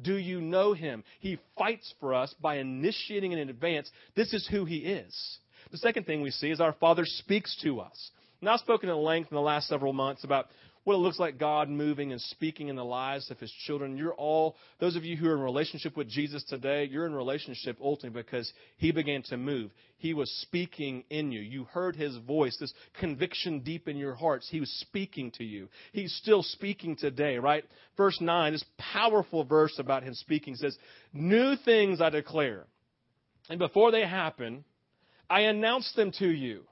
Do 0.00 0.16
you 0.16 0.40
know 0.40 0.72
him? 0.72 1.04
He 1.20 1.38
fights 1.56 1.94
for 2.00 2.14
us 2.14 2.34
by 2.40 2.56
initiating 2.56 3.32
in 3.32 3.48
advance. 3.48 3.90
This 4.16 4.32
is 4.32 4.46
who 4.50 4.64
he 4.64 4.78
is. 4.78 5.38
The 5.70 5.78
second 5.78 6.04
thing 6.04 6.20
we 6.20 6.30
see 6.30 6.50
is 6.50 6.60
our 6.60 6.74
Father 6.74 7.04
speaks 7.04 7.56
to 7.62 7.80
us. 7.80 8.10
Now, 8.40 8.54
I've 8.54 8.60
spoken 8.60 8.90
at 8.90 8.96
length 8.96 9.30
in 9.30 9.36
the 9.36 9.40
last 9.40 9.68
several 9.68 9.92
months 9.92 10.24
about 10.24 10.48
what 10.84 10.94
it 10.94 10.98
looks 10.98 11.18
like 11.18 11.38
God 11.38 11.68
moving 11.68 12.12
and 12.12 12.20
speaking 12.20 12.68
in 12.68 12.76
the 12.76 12.84
lives 12.84 13.30
of 13.30 13.40
His 13.40 13.50
children. 13.66 13.96
You're 13.96 14.14
all, 14.14 14.56
those 14.78 14.96
of 14.96 15.04
you 15.04 15.16
who 15.16 15.28
are 15.28 15.34
in 15.34 15.40
relationship 15.40 15.96
with 15.96 16.08
Jesus 16.08 16.44
today, 16.44 16.84
you're 16.84 17.06
in 17.06 17.14
relationship 17.14 17.78
ultimately 17.82 18.22
because 18.22 18.52
He 18.76 18.92
began 18.92 19.22
to 19.24 19.36
move. 19.36 19.70
He 19.96 20.12
was 20.14 20.30
speaking 20.42 21.04
in 21.08 21.32
you. 21.32 21.40
You 21.40 21.64
heard 21.64 21.96
His 21.96 22.16
voice, 22.18 22.56
this 22.60 22.72
conviction 23.00 23.60
deep 23.60 23.88
in 23.88 23.96
your 23.96 24.14
hearts. 24.14 24.48
He 24.50 24.60
was 24.60 24.70
speaking 24.80 25.32
to 25.38 25.44
you. 25.44 25.68
He's 25.92 26.14
still 26.22 26.42
speaking 26.42 26.96
today, 26.96 27.38
right? 27.38 27.64
Verse 27.96 28.18
9, 28.20 28.52
this 28.52 28.64
powerful 28.78 29.44
verse 29.44 29.78
about 29.78 30.02
Him 30.02 30.14
speaking 30.14 30.54
says, 30.54 30.76
New 31.12 31.56
things 31.64 32.00
I 32.00 32.10
declare. 32.10 32.66
And 33.48 33.58
before 33.58 33.90
they 33.90 34.02
happen, 34.06 34.64
I 35.28 35.42
announce 35.42 35.92
them 35.94 36.12
to 36.18 36.28
you. 36.28 36.64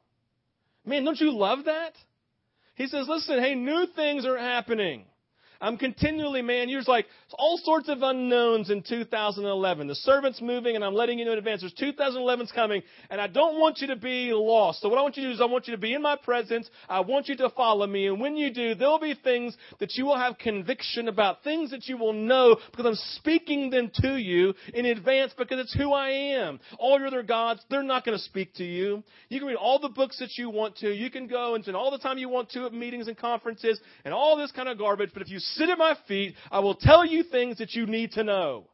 Man, 0.84 1.04
don't 1.04 1.20
you 1.20 1.36
love 1.36 1.64
that? 1.66 1.94
He 2.82 2.88
says, 2.88 3.06
listen, 3.08 3.38
hey, 3.38 3.54
new 3.54 3.86
things 3.94 4.26
are 4.26 4.36
happening. 4.36 5.04
I'm 5.62 5.76
continually, 5.78 6.42
man, 6.42 6.68
you're 6.68 6.82
like 6.88 7.06
all 7.38 7.56
sorts 7.62 7.88
of 7.88 8.02
unknowns 8.02 8.68
in 8.68 8.82
2011. 8.82 9.86
The 9.86 9.94
servant's 9.94 10.42
moving, 10.42 10.74
and 10.74 10.84
I'm 10.84 10.94
letting 10.94 11.20
you 11.20 11.24
know 11.24 11.32
in 11.32 11.38
advance. 11.38 11.60
There's 11.60 11.72
2011's 11.74 12.50
coming, 12.50 12.82
and 13.10 13.20
I 13.20 13.28
don't 13.28 13.60
want 13.60 13.78
you 13.78 13.86
to 13.86 13.96
be 13.96 14.32
lost. 14.32 14.82
So 14.82 14.88
what 14.88 14.98
I 14.98 15.02
want 15.02 15.16
you 15.16 15.22
to 15.22 15.28
do 15.28 15.34
is 15.34 15.40
I 15.40 15.44
want 15.44 15.68
you 15.68 15.76
to 15.76 15.80
be 15.80 15.94
in 15.94 16.02
my 16.02 16.16
presence. 16.16 16.68
I 16.88 17.00
want 17.00 17.28
you 17.28 17.36
to 17.36 17.50
follow 17.50 17.86
me, 17.86 18.08
and 18.08 18.20
when 18.20 18.36
you 18.36 18.52
do, 18.52 18.74
there'll 18.74 18.98
be 18.98 19.14
things 19.14 19.56
that 19.78 19.94
you 19.94 20.04
will 20.04 20.18
have 20.18 20.36
conviction 20.36 21.06
about, 21.06 21.44
things 21.44 21.70
that 21.70 21.86
you 21.86 21.96
will 21.96 22.12
know 22.12 22.56
because 22.72 22.86
I'm 22.86 22.96
speaking 23.20 23.70
them 23.70 23.92
to 24.02 24.16
you 24.16 24.54
in 24.74 24.86
advance 24.86 25.32
because 25.38 25.60
it's 25.60 25.74
who 25.74 25.92
I 25.92 26.10
am. 26.10 26.58
All 26.80 26.98
your 26.98 27.06
other 27.06 27.22
gods, 27.22 27.60
they're 27.70 27.84
not 27.84 28.04
going 28.04 28.18
to 28.18 28.24
speak 28.24 28.52
to 28.54 28.64
you. 28.64 29.04
You 29.28 29.38
can 29.38 29.46
read 29.46 29.56
all 29.56 29.78
the 29.78 29.88
books 29.88 30.18
that 30.18 30.36
you 30.36 30.50
want 30.50 30.76
to. 30.78 30.92
You 30.92 31.08
can 31.08 31.28
go 31.28 31.54
and 31.54 31.62
spend 31.62 31.76
all 31.76 31.92
the 31.92 31.98
time 31.98 32.18
you 32.18 32.28
want 32.28 32.50
to 32.50 32.66
at 32.66 32.74
meetings 32.74 33.06
and 33.06 33.16
conferences 33.16 33.80
and 34.04 34.12
all 34.12 34.36
this 34.36 34.50
kind 34.50 34.68
of 34.68 34.76
garbage. 34.76 35.10
But 35.12 35.22
if 35.22 35.30
you 35.30 35.38
sit 35.54 35.68
at 35.68 35.78
my 35.78 35.96
feet. 36.08 36.34
I 36.50 36.60
will 36.60 36.74
tell 36.74 37.04
you 37.04 37.22
things 37.22 37.58
that 37.58 37.74
you 37.74 37.86
need 37.86 38.12
to 38.12 38.24
know. 38.24 38.64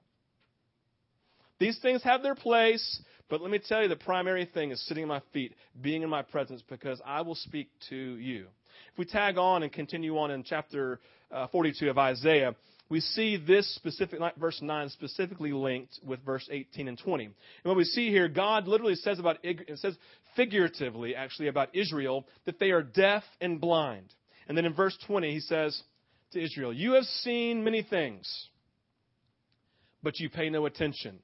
These 1.58 1.78
things 1.80 2.02
have 2.04 2.22
their 2.22 2.34
place, 2.34 3.02
but 3.28 3.40
let 3.40 3.50
me 3.50 3.58
tell 3.58 3.82
you 3.82 3.88
the 3.88 3.96
primary 3.96 4.44
thing 4.46 4.70
is 4.70 4.84
sitting 4.86 5.02
at 5.02 5.08
my 5.08 5.22
feet, 5.32 5.54
being 5.80 6.02
in 6.02 6.08
my 6.08 6.22
presence, 6.22 6.62
because 6.68 7.00
I 7.04 7.22
will 7.22 7.34
speak 7.34 7.68
to 7.90 7.96
you. 7.96 8.46
If 8.92 8.98
we 8.98 9.04
tag 9.04 9.38
on 9.38 9.62
and 9.62 9.72
continue 9.72 10.16
on 10.18 10.30
in 10.30 10.44
chapter 10.44 11.00
uh, 11.30 11.48
42 11.48 11.90
of 11.90 11.98
Isaiah, 11.98 12.54
we 12.88 13.00
see 13.00 13.36
this 13.36 13.74
specific, 13.74 14.18
verse 14.38 14.60
9 14.62 14.88
specifically 14.90 15.52
linked 15.52 15.98
with 16.06 16.24
verse 16.24 16.48
18 16.50 16.88
and 16.88 16.98
20. 16.98 17.24
And 17.24 17.34
what 17.64 17.76
we 17.76 17.84
see 17.84 18.08
here, 18.08 18.28
God 18.28 18.66
literally 18.66 18.94
says 18.94 19.18
about, 19.18 19.38
it 19.42 19.78
says 19.78 19.94
figuratively 20.36 21.14
actually 21.14 21.48
about 21.48 21.74
Israel, 21.74 22.26
that 22.46 22.58
they 22.58 22.70
are 22.70 22.82
deaf 22.82 23.24
and 23.40 23.60
blind. 23.60 24.14
And 24.48 24.56
then 24.56 24.64
in 24.64 24.72
verse 24.72 24.96
20, 25.06 25.32
he 25.32 25.40
says, 25.40 25.82
to 26.32 26.42
Israel, 26.42 26.72
You 26.72 26.92
have 26.92 27.04
seen 27.04 27.64
many 27.64 27.82
things, 27.82 28.48
but 30.02 30.18
you 30.18 30.30
pay 30.30 30.50
no 30.50 30.66
attention. 30.66 31.18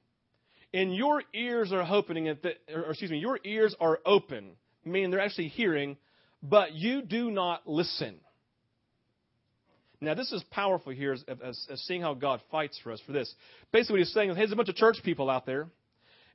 And 0.73 0.93
your 0.93 1.23
ears 1.33 1.71
are 1.71 1.81
opening 1.89 2.27
at 2.27 2.41
the, 2.41 2.53
or 2.73 2.89
excuse 2.89 3.11
me, 3.11 3.19
your 3.19 3.39
ears 3.43 3.75
are 3.79 3.99
open, 4.05 4.51
meaning 4.83 5.09
they're 5.09 5.21
actually 5.21 5.47
hearing, 5.47 5.95
but 6.43 6.73
you 6.73 7.01
do 7.01 7.31
not 7.31 7.65
listen. 7.65 8.15
Now, 10.01 10.13
this 10.13 10.31
is 10.31 10.43
powerful 10.51 10.91
here 10.91 11.13
as, 11.13 11.23
as, 11.43 11.67
as 11.71 11.79
seeing 11.81 12.01
how 12.01 12.13
God 12.13 12.41
fights 12.51 12.79
for 12.83 12.91
us 12.91 13.01
for 13.05 13.13
this. 13.13 13.33
Basically, 13.71 13.93
what 13.93 13.99
he's 13.99 14.13
saying 14.13 14.31
is, 14.31 14.35
hey, 14.35 14.41
there's 14.41 14.51
a 14.51 14.55
bunch 14.57 14.69
of 14.69 14.75
church 14.75 14.97
people 15.03 15.29
out 15.29 15.45
there, 15.45 15.67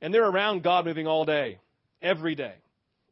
and 0.01 0.13
they're 0.13 0.27
around 0.27 0.63
God 0.63 0.85
moving 0.85 1.05
all 1.05 1.23
day, 1.25 1.59
every 2.01 2.33
day. 2.33 2.55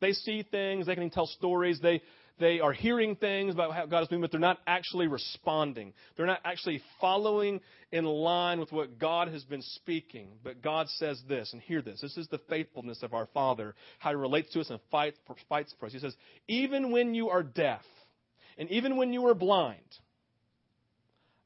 They 0.01 0.13
see 0.13 0.43
things, 0.49 0.87
they 0.87 0.95
can 0.95 1.09
tell 1.09 1.27
stories, 1.27 1.79
they, 1.79 2.01
they 2.39 2.59
are 2.59 2.73
hearing 2.73 3.15
things 3.15 3.53
about 3.53 3.73
how 3.73 3.85
God 3.85 4.03
is 4.03 4.11
moving, 4.11 4.21
but 4.21 4.31
they're 4.31 4.39
not 4.39 4.59
actually 4.65 5.07
responding. 5.07 5.93
They're 6.15 6.25
not 6.25 6.41
actually 6.43 6.81
following 7.01 7.61
in 7.91 8.05
line 8.05 8.59
with 8.59 8.71
what 8.71 8.99
God 8.99 9.27
has 9.29 9.43
been 9.43 9.61
speaking. 9.61 10.29
But 10.43 10.61
God 10.61 10.87
says 10.89 11.21
this, 11.27 11.51
and 11.53 11.61
hear 11.61 11.81
this. 11.81 12.01
This 12.01 12.17
is 12.17 12.27
the 12.27 12.39
faithfulness 12.49 13.03
of 13.03 13.13
our 13.13 13.27
Father, 13.33 13.75
how 13.99 14.11
He 14.11 14.15
relates 14.15 14.51
to 14.53 14.61
us 14.61 14.69
and 14.69 14.79
fight 14.91 15.15
for, 15.27 15.35
fights 15.47 15.73
for 15.79 15.87
us. 15.87 15.93
He 15.93 15.99
says, 15.99 16.15
even 16.47 16.91
when 16.91 17.13
you 17.13 17.29
are 17.29 17.43
deaf, 17.43 17.81
and 18.57 18.69
even 18.71 18.97
when 18.97 19.13
you 19.13 19.27
are 19.27 19.33
blind, 19.33 19.79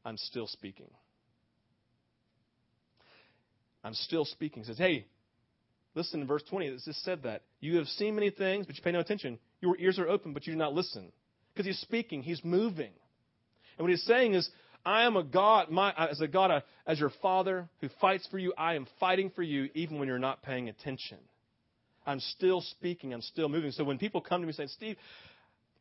I'm 0.05 0.17
still 0.17 0.47
speaking. 0.47 0.89
I'm 3.83 3.93
still 3.93 4.25
speaking. 4.25 4.63
He 4.63 4.67
says, 4.67 4.77
hey, 4.77 5.05
listen 5.95 6.21
in 6.21 6.27
verse 6.27 6.43
20. 6.49 6.67
It 6.67 6.81
just 6.85 7.03
said 7.03 7.23
that. 7.23 7.43
You 7.59 7.77
have 7.77 7.87
seen 7.87 8.15
many 8.15 8.29
things, 8.29 8.65
but 8.65 8.75
you 8.75 8.83
pay 8.83 8.91
no 8.91 8.99
attention. 8.99 9.39
Your 9.63 9.77
ears 9.79 9.97
are 9.97 10.09
open, 10.09 10.33
but 10.33 10.45
you 10.45 10.51
do 10.51 10.59
not 10.59 10.73
listen. 10.73 11.13
Because 11.53 11.65
he's 11.65 11.79
speaking, 11.79 12.21
he's 12.21 12.43
moving. 12.43 12.91
And 13.77 13.85
what 13.85 13.89
he's 13.89 14.03
saying 14.03 14.33
is, 14.33 14.49
I 14.85 15.05
am 15.05 15.15
a 15.15 15.23
God, 15.23 15.71
my, 15.71 15.93
as 15.93 16.19
a 16.19 16.27
God, 16.27 16.61
as 16.85 16.99
your 16.99 17.13
father 17.21 17.69
who 17.79 17.87
fights 18.01 18.27
for 18.29 18.37
you, 18.37 18.53
I 18.57 18.75
am 18.75 18.85
fighting 18.99 19.31
for 19.33 19.41
you 19.41 19.69
even 19.73 19.99
when 19.99 20.09
you're 20.09 20.19
not 20.19 20.43
paying 20.43 20.67
attention. 20.67 21.17
I'm 22.05 22.19
still 22.19 22.59
speaking, 22.59 23.13
I'm 23.13 23.21
still 23.21 23.47
moving. 23.47 23.71
So 23.71 23.85
when 23.85 23.97
people 23.97 24.19
come 24.19 24.41
to 24.41 24.47
me 24.47 24.51
saying, 24.51 24.67
Steve, 24.73 24.97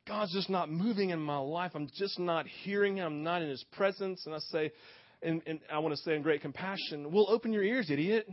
God's 0.07 0.33
just 0.33 0.49
not 0.49 0.71
moving 0.71 1.11
in 1.11 1.18
my 1.18 1.38
life. 1.38 1.73
I'm 1.75 1.88
just 1.97 2.21
not 2.21 2.47
hearing 2.47 2.99
Him. 2.99 3.07
I'm 3.07 3.23
not 3.25 3.42
in 3.42 3.49
His 3.49 3.64
presence. 3.73 4.23
And 4.27 4.35
I 4.37 4.38
say, 4.53 4.71
and, 5.25 5.42
and 5.45 5.59
I 5.73 5.81
want 5.81 5.97
to 5.97 6.01
say 6.03 6.14
in 6.14 6.23
great 6.23 6.40
compassion, 6.40 7.11
well, 7.11 7.27
open 7.29 7.53
your 7.53 7.64
ears, 7.64 7.90
idiot. 7.90 8.29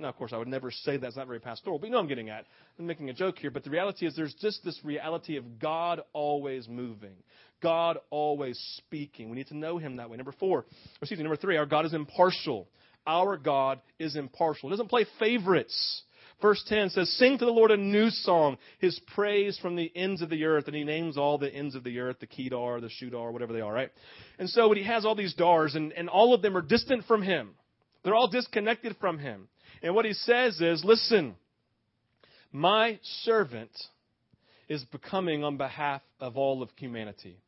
Now, 0.00 0.08
of 0.08 0.16
course, 0.16 0.32
I 0.32 0.38
would 0.38 0.48
never 0.48 0.70
say 0.70 0.96
that's 0.96 1.16
not 1.16 1.26
very 1.26 1.40
pastoral, 1.40 1.78
but 1.78 1.86
you 1.86 1.92
know 1.92 1.98
I'm 1.98 2.08
getting 2.08 2.30
at. 2.30 2.46
I'm 2.78 2.86
making 2.86 3.10
a 3.10 3.12
joke 3.12 3.38
here, 3.38 3.50
but 3.50 3.64
the 3.64 3.70
reality 3.70 4.06
is 4.06 4.16
there's 4.16 4.34
just 4.34 4.64
this 4.64 4.80
reality 4.82 5.36
of 5.36 5.58
God 5.58 6.00
always 6.12 6.68
moving, 6.68 7.16
God 7.62 7.98
always 8.10 8.58
speaking. 8.78 9.28
We 9.28 9.36
need 9.36 9.48
to 9.48 9.56
know 9.56 9.78
Him 9.78 9.96
that 9.96 10.08
way. 10.08 10.16
Number 10.16 10.34
four, 10.38 10.64
excuse 11.00 11.18
me, 11.18 11.24
number 11.24 11.36
three, 11.36 11.56
our 11.56 11.66
God 11.66 11.84
is 11.84 11.94
impartial. 11.94 12.68
Our 13.06 13.36
God 13.36 13.80
is 13.98 14.16
impartial. 14.16 14.68
He 14.68 14.72
doesn't 14.72 14.88
play 14.88 15.06
favorites. 15.18 16.02
Verse 16.40 16.62
10 16.68 16.90
says, 16.90 17.10
Sing 17.18 17.38
to 17.38 17.44
the 17.44 17.50
Lord 17.50 17.70
a 17.70 17.76
new 17.76 18.08
song, 18.08 18.56
his 18.78 18.98
praise 19.14 19.58
from 19.58 19.76
the 19.76 19.92
ends 19.94 20.22
of 20.22 20.30
the 20.30 20.44
earth. 20.44 20.66
And 20.66 20.76
he 20.76 20.84
names 20.84 21.18
all 21.18 21.36
the 21.36 21.52
ends 21.52 21.74
of 21.74 21.84
the 21.84 21.98
earth, 21.98 22.16
the 22.20 22.26
Kedar, 22.26 22.80
the 22.80 22.88
Shudar, 22.88 23.32
whatever 23.32 23.52
they 23.52 23.60
are, 23.60 23.72
right? 23.72 23.90
And 24.38 24.48
so 24.48 24.72
he 24.72 24.84
has 24.84 25.04
all 25.04 25.14
these 25.14 25.34
dars, 25.34 25.74
and, 25.74 25.92
and 25.92 26.08
all 26.08 26.32
of 26.32 26.40
them 26.40 26.56
are 26.56 26.62
distant 26.62 27.04
from 27.04 27.22
him. 27.22 27.50
They're 28.02 28.14
all 28.14 28.28
disconnected 28.28 28.96
from 29.00 29.18
him. 29.18 29.48
And 29.82 29.94
what 29.94 30.04
he 30.04 30.12
says 30.12 30.60
is, 30.60 30.84
Listen, 30.84 31.34
my 32.52 32.98
servant 33.24 33.70
is 34.68 34.84
becoming 34.84 35.44
on 35.44 35.56
behalf 35.56 36.02
of 36.20 36.36
all 36.36 36.62
of 36.62 36.70
humanity 36.76 37.38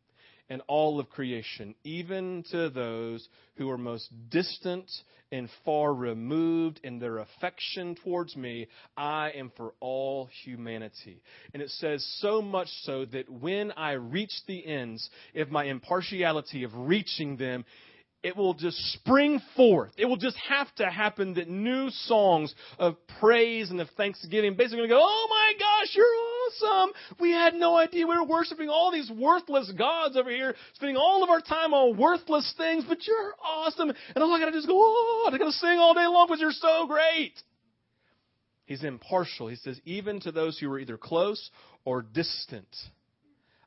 and 0.49 0.61
all 0.67 1.01
of 1.01 1.09
creation, 1.09 1.75
even 1.85 2.45
to 2.51 2.69
those 2.69 3.27
who 3.57 3.71
are 3.71 3.79
most 3.79 4.09
distant 4.29 4.91
and 5.31 5.49
far 5.65 5.95
removed 5.95 6.79
in 6.85 6.99
their 6.99 7.19
affection 7.19 7.97
towards 8.05 8.37
me. 8.37 8.69
I 8.97 9.31
am 9.31 9.51
for 9.57 9.73
all 9.81 10.29
humanity. 10.45 11.23
And 11.55 11.63
it 11.63 11.71
says 11.71 12.07
so 12.21 12.43
much 12.43 12.69
so 12.83 13.07
that 13.07 13.31
when 13.31 13.73
I 13.73 13.93
reach 13.93 14.35
the 14.47 14.67
ends 14.67 15.09
of 15.35 15.51
my 15.51 15.65
impartiality 15.65 16.65
of 16.65 16.73
reaching 16.75 17.39
them, 17.39 17.65
it 18.23 18.37
will 18.37 18.55
just 18.55 18.77
spring 18.93 19.41
forth. 19.57 19.91
It 19.97 20.07
will 20.07 20.17
just 20.17 20.37
have 20.49 20.73
to 20.77 20.87
happen 20.89 21.35
that 21.35 21.49
new 21.49 21.91
songs 21.91 22.55
of 22.79 22.97
praise 23.19 23.71
and 23.71 23.81
of 23.81 23.89
thanksgiving 23.97 24.55
basically 24.55 24.79
going 24.79 24.91
to 24.91 24.95
go, 24.95 25.01
oh 25.03 25.27
my 25.29 25.53
gosh, 25.59 25.95
you're 25.95 26.07
awesome. 26.07 26.95
We 27.19 27.33
had 27.33 27.55
no 27.55 27.77
idea 27.77 28.07
we 28.07 28.17
were 28.17 28.25
worshiping 28.25 28.69
all 28.69 28.93
these 28.93 29.11
worthless 29.11 29.73
gods 29.77 30.17
over 30.17 30.31
here, 30.31 30.55
spending 30.75 30.97
all 30.97 31.25
of 31.25 31.31
our 31.31 31.41
time 31.41 31.75
on 31.75 31.97
worthless 31.97 32.55
things, 32.57 32.85
but 32.89 33.05
you're 33.07 33.35
awesome. 33.45 33.91
And 33.91 34.23
all 34.23 34.33
I 34.33 34.39
got 34.39 34.51
to 34.51 34.57
is 34.57 34.67
go, 34.67 34.77
oh, 34.77 35.29
I'm 35.31 35.37
going 35.37 35.51
to 35.51 35.59
sing 35.59 35.79
all 35.79 35.95
day 35.95 36.07
long 36.07 36.29
because 36.29 36.41
you're 36.41 36.53
so 36.53 36.87
great. 36.87 37.35
He's 38.67 38.85
impartial. 38.85 39.49
He 39.49 39.57
says, 39.57 39.81
even 39.85 40.21
to 40.21 40.31
those 40.31 40.59
who 40.59 40.71
are 40.71 40.79
either 40.79 40.97
close 40.97 41.51
or 41.85 42.03
distant, 42.03 42.69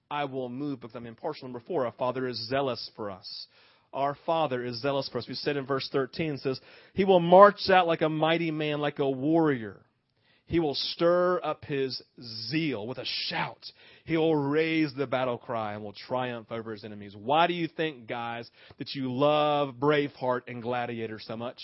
I 0.10 0.24
will 0.24 0.48
move 0.48 0.80
because 0.80 0.96
I'm 0.96 1.06
impartial. 1.06 1.50
Number 1.50 1.62
four, 1.68 1.86
our 1.86 1.92
Father 1.92 2.26
is 2.26 2.48
zealous 2.48 2.90
for 2.96 3.12
us 3.12 3.48
our 3.96 4.18
Father 4.26 4.64
is 4.64 4.82
zealous 4.82 5.10
for 5.10 5.18
us. 5.18 5.28
We 5.28 5.34
said 5.36 5.58
in 5.58 5.66
verse 5.66 5.90
13, 5.92 6.38
says, 6.38 6.60
He 6.94 7.06
will 7.06 7.20
march 7.20 7.70
out 7.70 7.88
like 7.88 8.02
a 8.02 8.10
mighty 8.10 8.52
man, 8.52 8.80
like 8.80 9.00
a 9.00 9.10
warrior. 9.10 9.82
He 10.48 10.60
will 10.60 10.76
stir 10.76 11.42
up 11.44 11.66
his 11.66 12.02
zeal 12.50 12.86
with 12.86 13.00
a 13.00 13.06
shout. 13.06 13.66
He 14.04 14.16
will 14.16 14.36
raise 14.36 14.94
the 14.94 15.08
battle 15.08 15.40
cry 15.40 15.74
and 15.74 15.84
will 15.84 15.94
triumph 15.94 16.52
over 16.52 16.72
his 16.72 16.84
enemies. 16.84 17.16
Why 17.16 17.48
do 17.48 17.54
you 17.54 17.68
think, 17.68 18.06
guys, 18.08 18.50
that 18.78 18.94
you 18.94 19.12
love 19.12 19.76
Braveheart 19.80 20.42
and 20.48 20.62
Gladiator 20.62 21.20
so 21.20 21.36
much? 21.36 21.60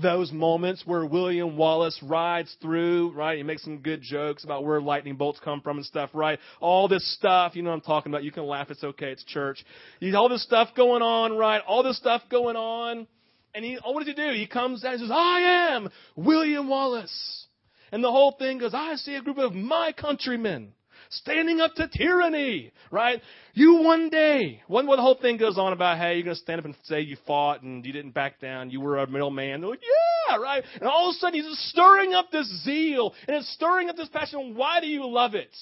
Those 0.00 0.32
moments 0.32 0.82
where 0.84 1.04
William 1.04 1.56
Wallace 1.56 1.98
rides 2.02 2.54
through, 2.60 3.12
right? 3.12 3.36
He 3.36 3.42
makes 3.42 3.62
some 3.62 3.78
good 3.78 4.02
jokes 4.02 4.44
about 4.44 4.64
where 4.64 4.80
lightning 4.80 5.16
bolts 5.16 5.40
come 5.42 5.60
from 5.60 5.78
and 5.78 5.86
stuff, 5.86 6.10
right? 6.14 6.38
All 6.60 6.88
this 6.88 7.14
stuff, 7.16 7.54
you 7.54 7.62
know 7.62 7.70
what 7.70 7.76
I'm 7.76 7.80
talking 7.82 8.12
about. 8.12 8.24
You 8.24 8.32
can 8.32 8.46
laugh, 8.46 8.70
it's 8.70 8.84
okay, 8.84 9.10
it's 9.10 9.24
church. 9.24 9.64
You 10.00 10.16
all 10.16 10.28
this 10.28 10.42
stuff 10.42 10.68
going 10.76 11.02
on, 11.02 11.36
right? 11.36 11.62
All 11.66 11.82
this 11.82 11.96
stuff 11.96 12.22
going 12.30 12.56
on. 12.56 13.06
And 13.54 13.64
he, 13.64 13.78
oh, 13.84 13.92
what 13.92 14.00
does 14.04 14.08
he 14.08 14.14
do? 14.14 14.32
He 14.32 14.46
comes 14.46 14.84
out 14.84 14.92
and 14.92 15.00
says, 15.00 15.10
I 15.12 15.72
am 15.72 15.88
William 16.16 16.68
Wallace. 16.68 17.46
And 17.92 18.04
the 18.04 18.10
whole 18.10 18.32
thing 18.32 18.58
goes, 18.58 18.72
I 18.74 18.94
see 18.96 19.16
a 19.16 19.22
group 19.22 19.38
of 19.38 19.52
my 19.52 19.92
countrymen 19.92 20.72
standing 21.10 21.60
up 21.60 21.74
to 21.74 21.88
tyranny, 21.88 22.72
right? 22.90 23.20
You 23.54 23.82
one 23.82 24.08
day, 24.10 24.62
one 24.66 24.86
where 24.86 24.96
the 24.96 25.02
whole 25.02 25.18
thing 25.20 25.36
goes 25.36 25.58
on 25.58 25.72
about, 25.72 25.98
hey, 25.98 26.14
you're 26.14 26.24
going 26.24 26.36
to 26.36 26.40
stand 26.40 26.60
up 26.60 26.64
and 26.64 26.76
say 26.84 27.00
you 27.00 27.16
fought 27.26 27.62
and 27.62 27.84
you 27.84 27.92
didn't 27.92 28.12
back 28.12 28.40
down, 28.40 28.70
you 28.70 28.80
were 28.80 28.98
a 28.98 29.06
middleman. 29.06 29.60
They're 29.60 29.70
like, 29.70 29.82
yeah, 29.82 30.36
right? 30.36 30.64
And 30.74 30.84
all 30.84 31.10
of 31.10 31.14
a 31.14 31.18
sudden 31.18 31.42
he's 31.42 31.58
stirring 31.70 32.14
up 32.14 32.30
this 32.30 32.48
zeal 32.64 33.12
and 33.26 33.36
it's 33.36 33.52
stirring 33.54 33.90
up 33.90 33.96
this 33.96 34.08
passion. 34.08 34.54
Why 34.54 34.80
do 34.80 34.86
you 34.86 35.08
love 35.08 35.34
it? 35.34 35.54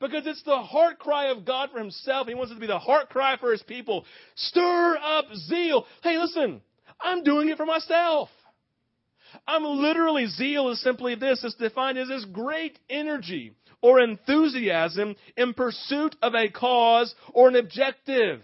Because 0.00 0.26
it's 0.26 0.42
the 0.42 0.58
heart 0.58 0.98
cry 0.98 1.30
of 1.30 1.44
God 1.44 1.70
for 1.70 1.78
himself. 1.78 2.26
He 2.26 2.34
wants 2.34 2.50
it 2.50 2.56
to 2.56 2.60
be 2.60 2.66
the 2.66 2.78
heart 2.78 3.08
cry 3.08 3.36
for 3.38 3.52
his 3.52 3.62
people. 3.62 4.04
Stir 4.34 4.98
up 5.00 5.26
zeal. 5.46 5.86
Hey, 6.02 6.18
listen, 6.18 6.60
I'm 7.00 7.22
doing 7.22 7.50
it 7.50 7.56
for 7.56 7.66
myself. 7.66 8.28
I'm 9.46 9.64
literally, 9.64 10.26
zeal 10.26 10.70
is 10.70 10.82
simply 10.82 11.14
this. 11.14 11.42
It's 11.44 11.54
defined 11.54 11.98
as 11.98 12.08
this 12.08 12.24
great 12.26 12.78
energy 12.90 13.54
or 13.82 14.00
enthusiasm 14.00 15.16
in 15.36 15.52
pursuit 15.52 16.16
of 16.22 16.34
a 16.34 16.48
cause 16.48 17.14
or 17.34 17.48
an 17.48 17.56
objective. 17.56 18.40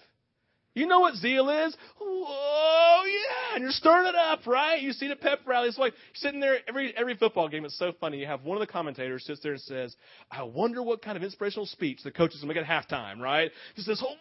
You 0.75 0.87
know 0.87 1.01
what 1.01 1.17
zeal 1.17 1.49
is? 1.49 1.77
Oh 2.01 3.05
yeah, 3.07 3.57
and 3.57 3.63
you're 3.63 3.73
stirring 3.73 4.07
it 4.07 4.15
up, 4.15 4.47
right? 4.47 4.81
You 4.81 4.93
see 4.93 5.09
the 5.09 5.17
pep 5.17 5.41
rally. 5.45 5.69
It's 5.69 5.79
like 5.79 5.95
sitting 6.15 6.39
there 6.39 6.59
every 6.69 6.97
every 6.97 7.17
football 7.17 7.49
game. 7.49 7.65
It's 7.65 7.79
so 7.79 7.93
funny. 8.01 8.19
You 8.19 8.27
have 8.27 8.45
one 8.45 8.57
of 8.57 8.61
the 8.61 8.73
commentators 8.73 9.25
sits 9.25 9.41
there 9.41 9.53
and 9.53 9.61
says, 9.63 9.97
"I 10.31 10.45
wonder 10.45 10.81
what 10.83 11.03
kind 11.03 11.17
of 11.17 11.25
inspirational 11.25 11.67
speech 11.67 12.01
the 12.05 12.13
coaches 12.13 12.43
will 12.43 12.49
make 12.49 12.59
at 12.59 12.65
halftime." 12.65 13.19
Right? 13.19 13.51
Just 13.75 13.89
this 13.89 14.01
whole 14.01 14.17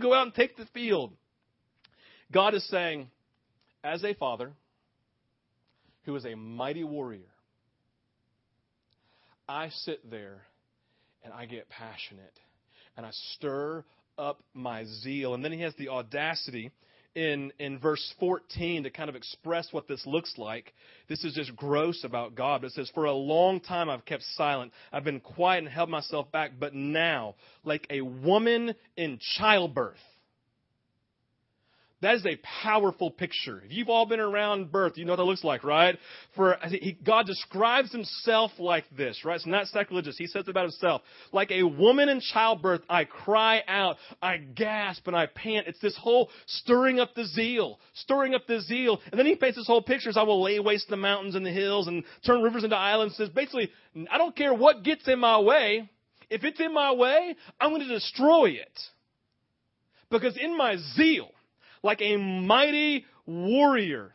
go 0.00 0.12
out 0.12 0.26
and 0.26 0.34
take 0.34 0.56
the 0.56 0.66
field. 0.74 1.12
God 2.32 2.54
is 2.54 2.68
saying, 2.68 3.08
as 3.82 4.04
a 4.04 4.14
father 4.14 4.52
who 6.04 6.14
is 6.16 6.26
a 6.26 6.34
mighty 6.34 6.84
warrior, 6.84 7.30
I 9.48 9.70
sit 9.70 10.10
there 10.10 10.42
and 11.24 11.32
I 11.32 11.46
get 11.46 11.68
passionate 11.68 12.38
and 12.96 13.06
I 13.06 13.10
stir 13.36 13.84
up 14.18 14.42
my 14.52 14.84
zeal. 14.84 15.34
And 15.34 15.44
then 15.44 15.52
he 15.52 15.60
has 15.62 15.74
the 15.76 15.88
audacity 15.88 16.70
in, 17.14 17.52
in 17.58 17.78
verse 17.78 18.14
14 18.20 18.82
to 18.82 18.90
kind 18.90 19.08
of 19.08 19.16
express 19.16 19.68
what 19.72 19.88
this 19.88 20.04
looks 20.04 20.34
like. 20.36 20.74
This 21.08 21.24
is 21.24 21.34
just 21.34 21.56
gross 21.56 22.04
about 22.04 22.34
God. 22.34 22.62
It 22.64 22.72
says, 22.72 22.90
For 22.94 23.04
a 23.04 23.12
long 23.12 23.60
time 23.60 23.88
I've 23.88 24.04
kept 24.04 24.24
silent. 24.34 24.72
I've 24.92 25.04
been 25.04 25.20
quiet 25.20 25.64
and 25.64 25.68
held 25.68 25.88
myself 25.88 26.30
back. 26.30 26.52
But 26.58 26.74
now, 26.74 27.36
like 27.64 27.86
a 27.90 28.02
woman 28.02 28.74
in 28.96 29.18
childbirth, 29.38 29.96
that 32.00 32.14
is 32.14 32.24
a 32.24 32.38
powerful 32.62 33.10
picture. 33.10 33.60
If 33.64 33.72
you've 33.72 33.88
all 33.88 34.06
been 34.06 34.20
around 34.20 34.70
birth, 34.70 34.96
you 34.96 35.04
know 35.04 35.12
what 35.12 35.16
that 35.16 35.24
looks 35.24 35.42
like, 35.42 35.64
right? 35.64 35.98
For 36.36 36.56
he, 36.68 36.96
God 37.04 37.26
describes 37.26 37.90
himself 37.90 38.52
like 38.58 38.84
this, 38.96 39.24
right? 39.24 39.34
It's 39.34 39.46
not 39.46 39.66
sacrilegious. 39.66 40.16
He 40.16 40.28
says 40.28 40.44
about 40.46 40.62
himself, 40.62 41.02
like 41.32 41.50
a 41.50 41.64
woman 41.64 42.08
in 42.08 42.20
childbirth, 42.20 42.82
I 42.88 43.02
cry 43.04 43.62
out, 43.66 43.96
I 44.22 44.36
gasp, 44.36 45.08
and 45.08 45.16
I 45.16 45.26
pant. 45.26 45.66
It's 45.66 45.80
this 45.80 45.96
whole 45.96 46.30
stirring 46.46 47.00
up 47.00 47.16
the 47.16 47.24
zeal, 47.26 47.80
stirring 47.94 48.34
up 48.34 48.46
the 48.46 48.60
zeal. 48.60 49.00
And 49.10 49.18
then 49.18 49.26
he 49.26 49.34
paints 49.34 49.56
this 49.56 49.66
whole 49.66 49.82
picture 49.82 50.08
as 50.08 50.16
I 50.16 50.22
will 50.22 50.40
lay 50.40 50.60
waste 50.60 50.88
the 50.88 50.96
mountains 50.96 51.34
and 51.34 51.44
the 51.44 51.50
hills 51.50 51.88
and 51.88 52.04
turn 52.24 52.42
rivers 52.42 52.62
into 52.62 52.76
islands. 52.76 53.16
Says 53.16 53.28
basically, 53.30 53.70
I 54.08 54.18
don't 54.18 54.36
care 54.36 54.54
what 54.54 54.84
gets 54.84 55.08
in 55.08 55.18
my 55.18 55.40
way. 55.40 55.90
If 56.30 56.44
it's 56.44 56.60
in 56.60 56.72
my 56.72 56.92
way, 56.92 57.34
I'm 57.58 57.70
going 57.70 57.80
to 57.80 57.88
destroy 57.88 58.50
it. 58.50 58.78
Because 60.10 60.36
in 60.40 60.56
my 60.56 60.76
zeal, 60.94 61.30
like 61.82 62.00
a 62.00 62.16
mighty 62.16 63.04
warrior. 63.26 64.14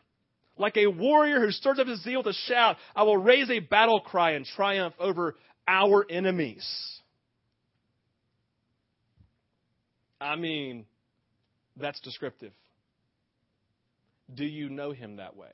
Like 0.56 0.76
a 0.76 0.86
warrior 0.86 1.40
who 1.40 1.50
stirs 1.50 1.78
up 1.78 1.88
his 1.88 2.02
zeal 2.02 2.22
to 2.22 2.32
shout, 2.32 2.76
I 2.94 3.02
will 3.02 3.18
raise 3.18 3.50
a 3.50 3.58
battle 3.58 4.00
cry 4.00 4.32
and 4.32 4.46
triumph 4.46 4.94
over 5.00 5.34
our 5.66 6.06
enemies. 6.08 6.64
I 10.20 10.36
mean, 10.36 10.86
that's 11.76 12.00
descriptive. 12.00 12.52
Do 14.32 14.44
you 14.44 14.70
know 14.70 14.92
him 14.92 15.16
that 15.16 15.36
way? 15.36 15.48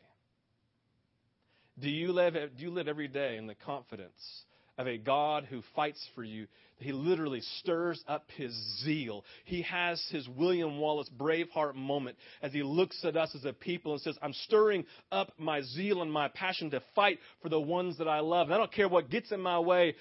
Do 1.78 1.88
you 1.88 2.12
live, 2.12 2.34
do 2.34 2.62
you 2.62 2.70
live 2.70 2.88
every 2.88 3.08
day 3.08 3.36
in 3.38 3.46
the 3.46 3.54
confidence 3.54 4.44
of 4.80 4.86
a 4.86 4.96
God 4.96 5.44
who 5.44 5.62
fights 5.76 6.02
for 6.14 6.24
you. 6.24 6.46
He 6.80 6.92
literally 6.92 7.42
stirs 7.58 8.02
up 8.08 8.24
his 8.36 8.52
zeal. 8.82 9.24
He 9.44 9.62
has 9.62 10.02
his 10.10 10.28
William 10.28 10.78
Wallace 10.78 11.10
Braveheart 11.16 11.74
moment 11.74 12.16
as 12.42 12.52
he 12.52 12.62
looks 12.62 13.04
at 13.04 13.16
us 13.16 13.34
as 13.34 13.44
a 13.44 13.52
people 13.52 13.92
and 13.92 14.00
says, 14.00 14.16
I'm 14.22 14.32
stirring 14.32 14.86
up 15.12 15.32
my 15.38 15.60
zeal 15.60 16.00
and 16.00 16.10
my 16.10 16.28
passion 16.28 16.70
to 16.70 16.82
fight 16.94 17.18
for 17.42 17.50
the 17.50 17.60
ones 17.60 17.98
that 17.98 18.08
I 18.08 18.20
love. 18.20 18.46
And 18.46 18.54
I 18.54 18.58
don't 18.58 18.72
care 18.72 18.88
what 18.88 19.10
gets 19.10 19.30
in 19.30 19.40
my 19.40 19.58
way. 19.58 19.94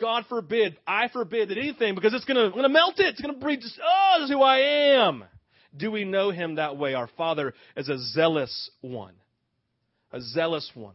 God 0.00 0.24
forbid, 0.28 0.76
I 0.86 1.08
forbid 1.08 1.50
that 1.50 1.58
anything, 1.58 1.94
because 1.94 2.14
it's 2.14 2.24
going 2.24 2.52
to, 2.52 2.68
melt 2.68 2.98
it. 2.98 3.06
It's 3.06 3.20
going 3.20 3.34
to 3.34 3.40
breathe, 3.40 3.60
just, 3.60 3.78
oh, 3.84 4.20
this 4.20 4.30
is 4.30 4.34
who 4.34 4.42
I 4.42 4.98
am. 5.06 5.24
Do 5.76 5.90
we 5.90 6.04
know 6.04 6.30
him 6.30 6.54
that 6.54 6.78
way? 6.78 6.94
Our 6.94 7.08
Father 7.18 7.52
is 7.76 7.88
a 7.88 7.98
zealous 7.98 8.70
one. 8.80 9.14
A 10.12 10.20
zealous 10.20 10.70
one. 10.74 10.94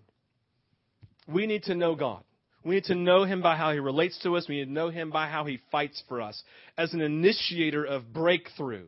We 1.27 1.45
need 1.45 1.63
to 1.63 1.75
know 1.75 1.95
God. 1.95 2.23
We 2.63 2.75
need 2.75 2.83
to 2.85 2.95
know 2.95 3.23
him 3.23 3.41
by 3.41 3.55
how 3.55 3.71
he 3.71 3.79
relates 3.79 4.19
to 4.19 4.37
us. 4.37 4.47
We 4.47 4.57
need 4.57 4.65
to 4.65 4.71
know 4.71 4.89
him 4.89 5.09
by 5.09 5.27
how 5.27 5.45
he 5.45 5.59
fights 5.71 6.01
for 6.07 6.21
us 6.21 6.41
as 6.77 6.93
an 6.93 7.01
initiator 7.01 7.83
of 7.83 8.13
breakthrough, 8.13 8.85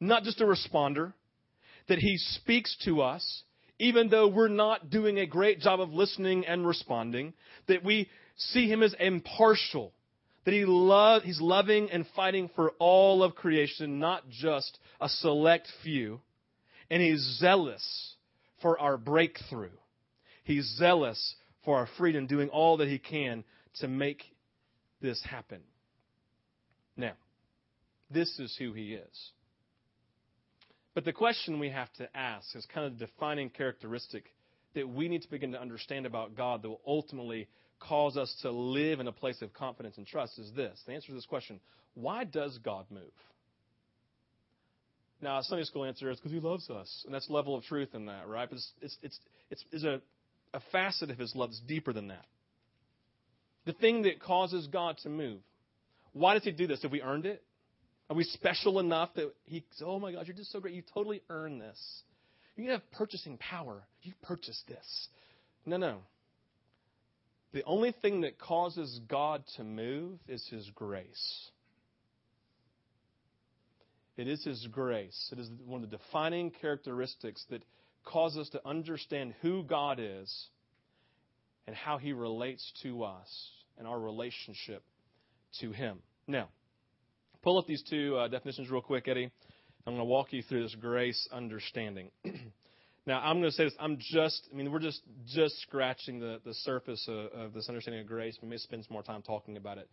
not 0.00 0.24
just 0.24 0.40
a 0.40 0.44
responder. 0.44 1.12
That 1.88 1.98
he 1.98 2.16
speaks 2.16 2.76
to 2.84 3.02
us, 3.02 3.42
even 3.78 4.08
though 4.08 4.28
we're 4.28 4.48
not 4.48 4.90
doing 4.90 5.18
a 5.18 5.26
great 5.26 5.58
job 5.60 5.80
of 5.80 5.92
listening 5.92 6.46
and 6.46 6.66
responding. 6.66 7.34
That 7.66 7.84
we 7.84 8.08
see 8.36 8.68
him 8.68 8.82
as 8.82 8.94
impartial. 8.98 9.92
That 10.44 10.54
he 10.54 10.64
love, 10.64 11.22
he's 11.22 11.40
loving 11.40 11.90
and 11.90 12.06
fighting 12.14 12.50
for 12.54 12.72
all 12.78 13.22
of 13.22 13.34
creation, 13.34 13.98
not 13.98 14.28
just 14.28 14.78
a 15.00 15.08
select 15.08 15.68
few. 15.82 16.20
And 16.90 17.02
he's 17.02 17.38
zealous 17.38 18.14
for 18.60 18.78
our 18.78 18.96
breakthrough. 18.96 19.70
He's 20.44 20.66
zealous 20.76 21.34
for 21.64 21.76
our 21.76 21.88
freedom, 21.98 22.26
doing 22.26 22.48
all 22.48 22.78
that 22.78 22.88
He 22.88 22.98
can 22.98 23.44
to 23.80 23.88
make 23.88 24.22
this 25.00 25.22
happen. 25.22 25.60
Now, 26.96 27.12
this 28.10 28.38
is 28.38 28.54
who 28.58 28.72
He 28.72 28.94
is. 28.94 29.30
But 30.94 31.04
the 31.04 31.12
question 31.12 31.58
we 31.58 31.70
have 31.70 31.92
to 31.94 32.16
ask 32.16 32.54
is 32.54 32.66
kind 32.72 32.86
of 32.86 32.98
the 32.98 33.06
defining 33.06 33.48
characteristic 33.48 34.24
that 34.74 34.88
we 34.88 35.08
need 35.08 35.22
to 35.22 35.30
begin 35.30 35.52
to 35.52 35.60
understand 35.60 36.06
about 36.06 36.36
God 36.36 36.62
that 36.62 36.68
will 36.68 36.80
ultimately 36.86 37.48
cause 37.80 38.16
us 38.16 38.34
to 38.42 38.50
live 38.50 39.00
in 39.00 39.08
a 39.08 39.12
place 39.12 39.42
of 39.42 39.52
confidence 39.52 39.96
and 39.96 40.06
trust 40.06 40.38
is 40.38 40.50
this. 40.54 40.78
The 40.86 40.92
answer 40.92 41.08
to 41.08 41.14
this 41.14 41.26
question 41.26 41.60
why 41.94 42.24
does 42.24 42.58
God 42.58 42.86
move? 42.90 43.02
Now, 45.20 45.38
a 45.38 45.42
Sunday 45.42 45.64
school 45.64 45.84
answer 45.84 46.10
is 46.10 46.18
because 46.18 46.32
He 46.32 46.40
loves 46.40 46.68
us. 46.70 47.02
And 47.04 47.14
that's 47.14 47.28
level 47.30 47.54
of 47.54 47.64
truth 47.64 47.94
in 47.94 48.06
that, 48.06 48.26
right? 48.26 48.48
But 48.48 48.56
it's, 48.56 48.72
it's, 48.80 48.98
it's, 49.02 49.18
it's, 49.50 49.64
it's 49.72 49.84
a 49.84 50.00
a 50.54 50.60
facet 50.70 51.10
of 51.10 51.18
his 51.18 51.34
love 51.34 51.50
that's 51.50 51.60
deeper 51.60 51.92
than 51.92 52.08
that. 52.08 52.26
The 53.64 53.72
thing 53.72 54.02
that 54.02 54.20
causes 54.20 54.66
God 54.66 54.98
to 55.02 55.08
move. 55.08 55.40
Why 56.12 56.34
does 56.34 56.44
he 56.44 56.50
do 56.50 56.66
this? 56.66 56.82
Have 56.82 56.92
we 56.92 57.00
earned 57.00 57.26
it? 57.26 57.42
Are 58.10 58.16
we 58.16 58.24
special 58.24 58.80
enough 58.80 59.10
that 59.14 59.32
he 59.44 59.64
Oh 59.82 59.98
my 59.98 60.12
gosh, 60.12 60.26
you're 60.26 60.36
just 60.36 60.52
so 60.52 60.60
great. 60.60 60.74
You 60.74 60.82
totally 60.92 61.22
earned 61.30 61.60
this. 61.60 62.02
You 62.56 62.70
have 62.70 62.82
purchasing 62.92 63.38
power. 63.38 63.82
You 64.02 64.12
purchased 64.22 64.66
this. 64.68 65.08
No, 65.64 65.76
no. 65.76 65.98
The 67.52 67.64
only 67.64 67.94
thing 68.02 68.22
that 68.22 68.38
causes 68.38 69.00
God 69.08 69.44
to 69.56 69.64
move 69.64 70.18
is 70.28 70.46
his 70.50 70.70
grace. 70.74 71.50
It 74.16 74.28
is 74.28 74.44
his 74.44 74.66
grace. 74.70 75.30
It 75.32 75.38
is 75.38 75.50
one 75.66 75.82
of 75.82 75.90
the 75.90 75.96
defining 75.96 76.50
characteristics 76.50 77.44
that 77.50 77.62
cause 78.04 78.36
us 78.36 78.48
to 78.50 78.60
understand 78.66 79.34
who 79.42 79.62
God 79.62 79.98
is 80.00 80.48
and 81.66 81.76
how 81.76 81.98
He 81.98 82.12
relates 82.12 82.72
to 82.82 83.04
us 83.04 83.50
and 83.78 83.86
our 83.86 83.98
relationship 83.98 84.82
to 85.60 85.72
Him. 85.72 85.98
Now, 86.26 86.48
pull 87.42 87.58
up 87.58 87.66
these 87.66 87.82
two 87.88 88.16
uh, 88.16 88.28
definitions 88.28 88.70
real 88.70 88.82
quick, 88.82 89.08
Eddie. 89.08 89.30
I'm 89.86 89.94
going 89.94 89.98
to 89.98 90.04
walk 90.04 90.32
you 90.32 90.42
through 90.42 90.62
this 90.62 90.76
grace 90.76 91.28
understanding. 91.32 92.10
now, 93.06 93.20
I'm 93.20 93.40
going 93.40 93.50
to 93.50 93.56
say 93.56 93.64
this. 93.64 93.74
I'm 93.80 93.98
just, 93.98 94.48
I 94.52 94.56
mean, 94.56 94.70
we're 94.70 94.78
just 94.78 95.02
just 95.26 95.60
scratching 95.62 96.20
the, 96.20 96.40
the 96.44 96.54
surface 96.54 97.04
of, 97.08 97.32
of 97.32 97.52
this 97.52 97.68
understanding 97.68 98.00
of 98.02 98.06
grace. 98.06 98.38
We 98.40 98.48
may 98.48 98.58
spend 98.58 98.84
some 98.84 98.92
more 98.92 99.02
time 99.02 99.22
talking 99.22 99.56
about 99.56 99.78
it. 99.78 99.88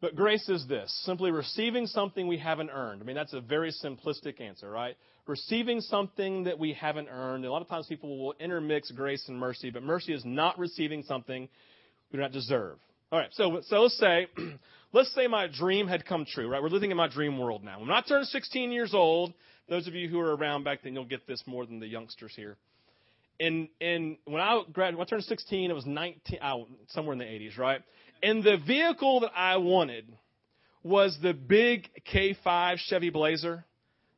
But 0.00 0.14
grace 0.14 0.48
is 0.48 0.66
this 0.66 0.92
simply 1.04 1.30
receiving 1.30 1.86
something 1.86 2.26
we 2.26 2.36
haven't 2.36 2.70
earned. 2.70 3.00
I 3.00 3.04
mean, 3.04 3.16
that's 3.16 3.32
a 3.32 3.40
very 3.40 3.72
simplistic 3.72 4.40
answer, 4.40 4.70
right? 4.70 4.94
Receiving 5.26 5.80
something 5.80 6.44
that 6.44 6.58
we 6.58 6.74
haven't 6.74 7.08
earned. 7.08 7.44
A 7.44 7.50
lot 7.50 7.62
of 7.62 7.68
times 7.68 7.86
people 7.86 8.18
will 8.18 8.34
intermix 8.38 8.90
grace 8.90 9.24
and 9.28 9.38
mercy, 9.38 9.70
but 9.70 9.82
mercy 9.82 10.12
is 10.12 10.22
not 10.24 10.58
receiving 10.58 11.02
something 11.02 11.48
we 12.12 12.16
do 12.18 12.22
not 12.22 12.32
deserve. 12.32 12.76
All 13.10 13.18
right, 13.18 13.30
so, 13.32 13.60
so 13.68 13.82
let's 13.82 13.98
say, 13.98 14.26
let's 14.92 15.14
say 15.14 15.28
my 15.28 15.46
dream 15.46 15.86
had 15.86 16.04
come 16.04 16.26
true, 16.26 16.48
right? 16.48 16.62
We're 16.62 16.68
living 16.68 16.90
in 16.90 16.96
my 16.96 17.08
dream 17.08 17.38
world 17.38 17.64
now. 17.64 17.80
When 17.80 17.90
I 17.90 18.02
turned 18.02 18.26
16 18.26 18.72
years 18.72 18.92
old, 18.92 19.32
those 19.68 19.88
of 19.88 19.94
you 19.94 20.08
who 20.08 20.20
are 20.20 20.36
around 20.36 20.64
back 20.64 20.80
then, 20.82 20.94
you'll 20.94 21.04
get 21.04 21.26
this 21.26 21.42
more 21.46 21.64
than 21.64 21.80
the 21.80 21.86
youngsters 21.86 22.32
here. 22.36 22.56
And, 23.38 23.68
and 23.80 24.16
when 24.24 24.40
I 24.40 24.62
graduated, 24.72 24.98
when 24.98 25.06
I 25.06 25.10
turned 25.10 25.24
16, 25.24 25.70
it 25.70 25.74
was 25.74 25.86
19, 25.86 26.38
oh, 26.42 26.66
somewhere 26.88 27.12
in 27.12 27.18
the 27.18 27.24
80s, 27.24 27.58
right? 27.58 27.80
And 28.22 28.42
the 28.42 28.58
vehicle 28.66 29.20
that 29.20 29.32
I 29.36 29.56
wanted 29.56 30.06
was 30.82 31.18
the 31.20 31.34
big 31.34 31.88
K5 32.12 32.78
Chevy 32.78 33.10
Blazer, 33.10 33.64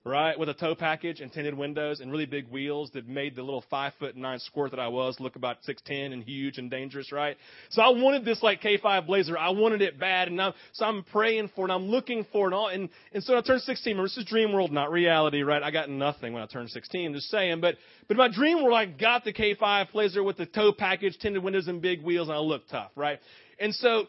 right, 0.04 0.38
with 0.38 0.48
a 0.48 0.54
tow 0.54 0.74
package 0.74 1.20
and 1.20 1.32
tinted 1.32 1.56
windows 1.56 2.00
and 2.00 2.10
really 2.10 2.26
big 2.26 2.48
wheels 2.50 2.90
that 2.92 3.08
made 3.08 3.36
the 3.36 3.42
little 3.42 3.64
five 3.70 3.92
foot 3.98 4.16
nine 4.16 4.38
squirt 4.38 4.70
that 4.70 4.80
I 4.80 4.88
was 4.88 5.18
look 5.18 5.36
about 5.36 5.58
six 5.62 5.82
ten 5.84 6.12
and 6.12 6.22
huge 6.22 6.58
and 6.58 6.70
dangerous, 6.70 7.12
right? 7.12 7.36
So 7.70 7.82
I 7.82 7.88
wanted 7.90 8.24
this 8.24 8.42
like 8.42 8.60
K5 8.62 9.06
Blazer. 9.06 9.36
I 9.36 9.50
wanted 9.50 9.82
it 9.82 9.98
bad, 9.98 10.28
and 10.28 10.40
I'm, 10.40 10.52
so 10.72 10.84
I'm 10.84 11.04
praying 11.04 11.50
for 11.54 11.68
it. 11.68 11.72
I'm 11.72 11.86
looking 11.86 12.26
for 12.32 12.44
it, 12.44 12.48
and 12.48 12.54
all. 12.54 12.68
And 12.68 12.88
and 13.12 13.22
so 13.22 13.36
I 13.36 13.40
turned 13.40 13.62
16. 13.62 13.92
Remember, 13.92 14.08
this 14.08 14.18
is 14.18 14.24
dream 14.24 14.52
world, 14.52 14.72
not 14.72 14.90
reality, 14.90 15.42
right? 15.42 15.62
I 15.62 15.70
got 15.70 15.90
nothing 15.90 16.32
when 16.32 16.42
I 16.42 16.46
turned 16.46 16.70
16. 16.70 17.14
Just 17.14 17.30
saying, 17.30 17.60
but 17.60 17.76
but 18.06 18.14
in 18.14 18.18
my 18.18 18.28
dream 18.28 18.62
world, 18.62 18.76
I 18.76 18.86
got 18.86 19.24
the 19.24 19.32
K5 19.32 19.92
Blazer 19.92 20.22
with 20.22 20.36
the 20.36 20.46
tow 20.46 20.72
package, 20.72 21.18
tinted 21.18 21.42
windows, 21.42 21.68
and 21.68 21.80
big 21.82 22.02
wheels, 22.02 22.28
and 22.28 22.36
I 22.36 22.40
looked 22.40 22.70
tough, 22.70 22.90
right? 22.94 23.18
And 23.58 23.74
so, 23.74 24.06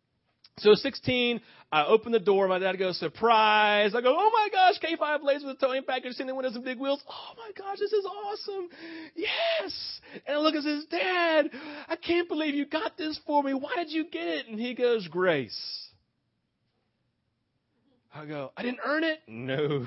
so 0.58 0.74
16, 0.74 1.40
I 1.74 1.86
open 1.86 2.12
the 2.12 2.20
door. 2.20 2.46
My 2.46 2.60
dad 2.60 2.78
goes, 2.78 2.98
surprise. 3.00 3.94
I 3.96 4.00
go, 4.00 4.14
oh 4.16 4.30
my 4.32 4.48
gosh, 4.52 4.74
K5 4.80 5.22
Blazer 5.22 5.46
with 5.46 5.56
a 5.56 5.60
towing 5.60 5.82
package, 5.82 6.12
sitting 6.12 6.34
windows 6.34 6.54
and 6.54 6.64
big 6.64 6.78
wheels. 6.78 7.02
Oh 7.08 7.34
my 7.36 7.50
gosh, 7.56 7.78
this 7.80 7.92
is 7.92 8.04
awesome. 8.04 8.68
Yes. 9.16 10.00
And 10.26 10.36
I 10.36 10.40
look 10.40 10.54
and 10.54 10.62
says, 10.62 10.84
Dad, 10.88 11.50
I 11.88 11.96
can't 11.96 12.28
believe 12.28 12.54
you 12.54 12.66
got 12.66 12.96
this 12.96 13.18
for 13.26 13.42
me. 13.42 13.54
Why 13.54 13.74
did 13.76 13.90
you 13.90 14.08
get 14.08 14.26
it? 14.26 14.46
And 14.46 14.60
he 14.60 14.74
goes, 14.74 15.08
grace. 15.08 15.88
I 18.14 18.26
go, 18.26 18.52
I 18.56 18.62
didn't 18.62 18.80
earn 18.84 19.02
it? 19.02 19.20
No, 19.28 19.86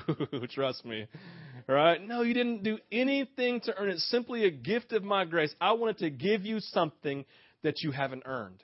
trust 0.50 0.84
me. 0.84 1.06
Right? 1.66 2.06
No, 2.06 2.20
you 2.20 2.34
didn't 2.34 2.62
do 2.62 2.78
anything 2.92 3.60
to 3.62 3.74
earn 3.78 3.88
it. 3.88 3.98
Simply 4.00 4.44
a 4.44 4.50
gift 4.50 4.92
of 4.92 5.02
my 5.04 5.24
grace. 5.24 5.54
I 5.58 5.72
wanted 5.72 5.98
to 5.98 6.10
give 6.10 6.42
you 6.44 6.60
something 6.60 7.24
that 7.62 7.80
you 7.82 7.92
haven't 7.92 8.24
earned 8.26 8.62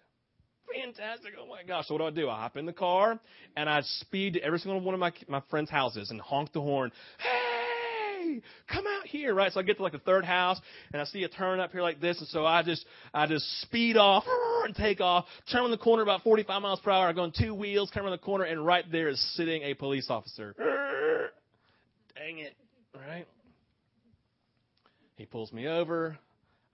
fantastic. 0.74 1.34
Oh 1.40 1.46
my 1.46 1.62
gosh. 1.62 1.86
So 1.88 1.94
what 1.94 2.00
do 2.00 2.06
I 2.06 2.10
do? 2.10 2.28
I 2.28 2.36
hop 2.40 2.56
in 2.56 2.66
the 2.66 2.72
car 2.72 3.18
and 3.56 3.68
I 3.68 3.82
speed 3.82 4.34
to 4.34 4.42
every 4.42 4.58
single 4.58 4.80
one 4.80 4.94
of 4.94 5.00
my, 5.00 5.12
my 5.28 5.42
friends' 5.50 5.70
houses 5.70 6.10
and 6.10 6.20
honk 6.20 6.52
the 6.52 6.60
horn. 6.60 6.90
Hey, 7.18 8.40
come 8.70 8.84
out 8.86 9.06
here, 9.06 9.34
right? 9.34 9.52
So 9.52 9.60
I 9.60 9.62
get 9.62 9.76
to 9.76 9.82
like 9.82 9.92
the 9.92 9.98
third 9.98 10.24
house 10.24 10.60
and 10.92 11.00
I 11.00 11.04
see 11.04 11.22
a 11.24 11.28
turn 11.28 11.60
up 11.60 11.72
here 11.72 11.82
like 11.82 12.00
this. 12.00 12.18
And 12.18 12.28
so 12.28 12.44
I 12.44 12.62
just, 12.62 12.84
I 13.12 13.26
just 13.26 13.44
speed 13.62 13.96
off 13.96 14.24
and 14.64 14.74
take 14.74 15.00
off, 15.00 15.26
turn 15.50 15.62
on 15.62 15.70
the 15.70 15.78
corner 15.78 16.02
about 16.02 16.22
45 16.22 16.62
miles 16.62 16.80
per 16.80 16.90
hour. 16.90 17.08
I 17.08 17.12
go 17.12 17.22
on 17.22 17.32
two 17.36 17.54
wheels, 17.54 17.90
come 17.92 18.04
around 18.04 18.12
the 18.12 18.18
corner 18.18 18.44
and 18.44 18.64
right 18.64 18.84
there 18.90 19.08
is 19.08 19.20
sitting 19.36 19.62
a 19.62 19.74
police 19.74 20.06
officer. 20.10 20.54
Dang 22.16 22.38
it, 22.38 22.54
right? 22.94 23.26
He 25.16 25.26
pulls 25.26 25.52
me 25.52 25.68
over. 25.68 26.18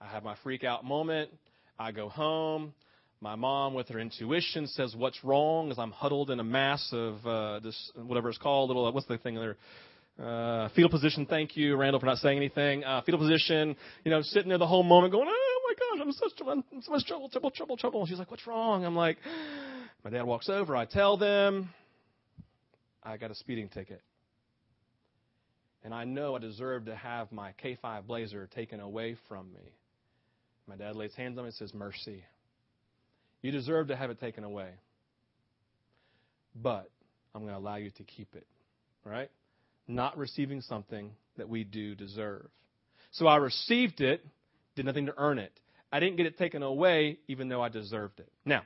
I 0.01 0.07
have 0.07 0.25
my 0.25 0.35
freak 0.43 0.65
out 0.65 0.85
moment. 0.85 1.31
I 1.79 1.93
go 1.93 2.09
home. 2.09 2.73
My 3.23 3.35
mom, 3.35 3.75
with 3.75 3.89
her 3.89 3.99
intuition, 3.99 4.67
says 4.67 4.97
what's 4.97 5.23
wrong 5.23 5.71
as 5.71 5.79
I'm 5.79 5.91
huddled 5.91 6.31
in 6.31 6.41
a 6.41 6.45
mass 6.45 6.89
of 6.91 7.27
uh, 7.27 7.61
this, 7.61 7.93
whatever 7.95 8.31
it's 8.31 8.39
called, 8.39 8.71
little, 8.71 8.91
what's 8.91 9.07
the 9.07 9.19
thing 9.19 9.35
there? 9.35 9.57
Uh, 10.19 10.71
fetal 10.71 10.89
position, 10.89 11.27
thank 11.27 11.55
you, 11.55 11.77
Randall, 11.77 12.01
for 12.01 12.07
not 12.07 12.17
saying 12.17 12.39
anything. 12.39 12.83
Uh, 12.83 13.03
fetal 13.03 13.21
position, 13.21 13.77
you 14.05 14.11
know, 14.11 14.23
sitting 14.23 14.49
there 14.49 14.57
the 14.57 14.67
whole 14.67 14.83
moment 14.83 15.13
going, 15.13 15.29
oh 15.29 15.61
my 15.69 15.75
gosh, 15.75 16.07
I'm 16.07 16.13
such, 16.13 16.33
I'm 16.49 16.65
so 16.81 16.93
much 16.93 17.05
trouble, 17.05 17.29
trouble, 17.29 17.51
trouble, 17.51 17.77
trouble. 17.77 18.01
And 18.01 18.09
she's 18.09 18.19
like, 18.19 18.31
what's 18.31 18.47
wrong? 18.47 18.87
I'm 18.87 18.97
like, 18.97 19.19
my 20.05 20.09
dad 20.09 20.23
walks 20.23 20.49
over, 20.49 20.75
I 20.75 20.87
tell 20.87 21.19
them, 21.19 21.69
I 23.03 23.19
got 23.19 23.31
a 23.31 23.35
speeding 23.35 23.69
ticket. 23.69 24.01
And 25.85 25.93
I 25.93 26.05
know 26.05 26.37
I 26.37 26.39
deserve 26.39 26.87
to 26.87 26.97
have 26.97 27.31
my 27.33 27.53
K5 27.63 28.07
Blazer 28.07 28.49
taken 28.55 28.81
away 28.81 29.17
from 29.29 29.53
me. 29.53 29.75
My 30.67 30.77
dad 30.77 30.97
lays 30.97 31.15
hands 31.15 31.37
on 31.37 31.45
me 31.45 31.49
and 31.49 31.55
says, 31.55 31.75
mercy. 31.75 32.25
You 33.43 33.51
deserve 33.51 33.89
to 33.89 33.97
have 33.97 34.11
it 34.11 34.21
taken 34.21 34.45
away. 34.45 34.71
But 36.55 36.91
I'm 37.35 37.43
going 37.43 37.55
to 37.55 37.59
allow 37.59 37.77
you 37.77 37.91
to 37.93 38.05
keep 38.05 38.35
it. 38.35 38.47
Right? 39.05 39.31
Not 39.89 40.19
receiving 40.19 40.61
something 40.61 41.13
that 41.37 41.49
we 41.49 41.65
do 41.65 41.95
deserve. 41.95 42.49
So 43.13 43.27
I 43.27 43.37
received 43.37 44.01
it, 44.01 44.25
did 44.77 44.85
nothing 44.85 45.07
to 45.07 45.15
earn 45.17 45.39
it. 45.39 45.53
I 45.93 45.99
didn't 45.99 46.17
get 46.17 46.27
it 46.27 46.39
taken 46.39 46.63
away, 46.63 47.19
even 47.27 47.49
though 47.49 47.63
I 47.63 47.69
deserved 47.69 48.21
it. 48.21 48.31
Now, 48.45 48.63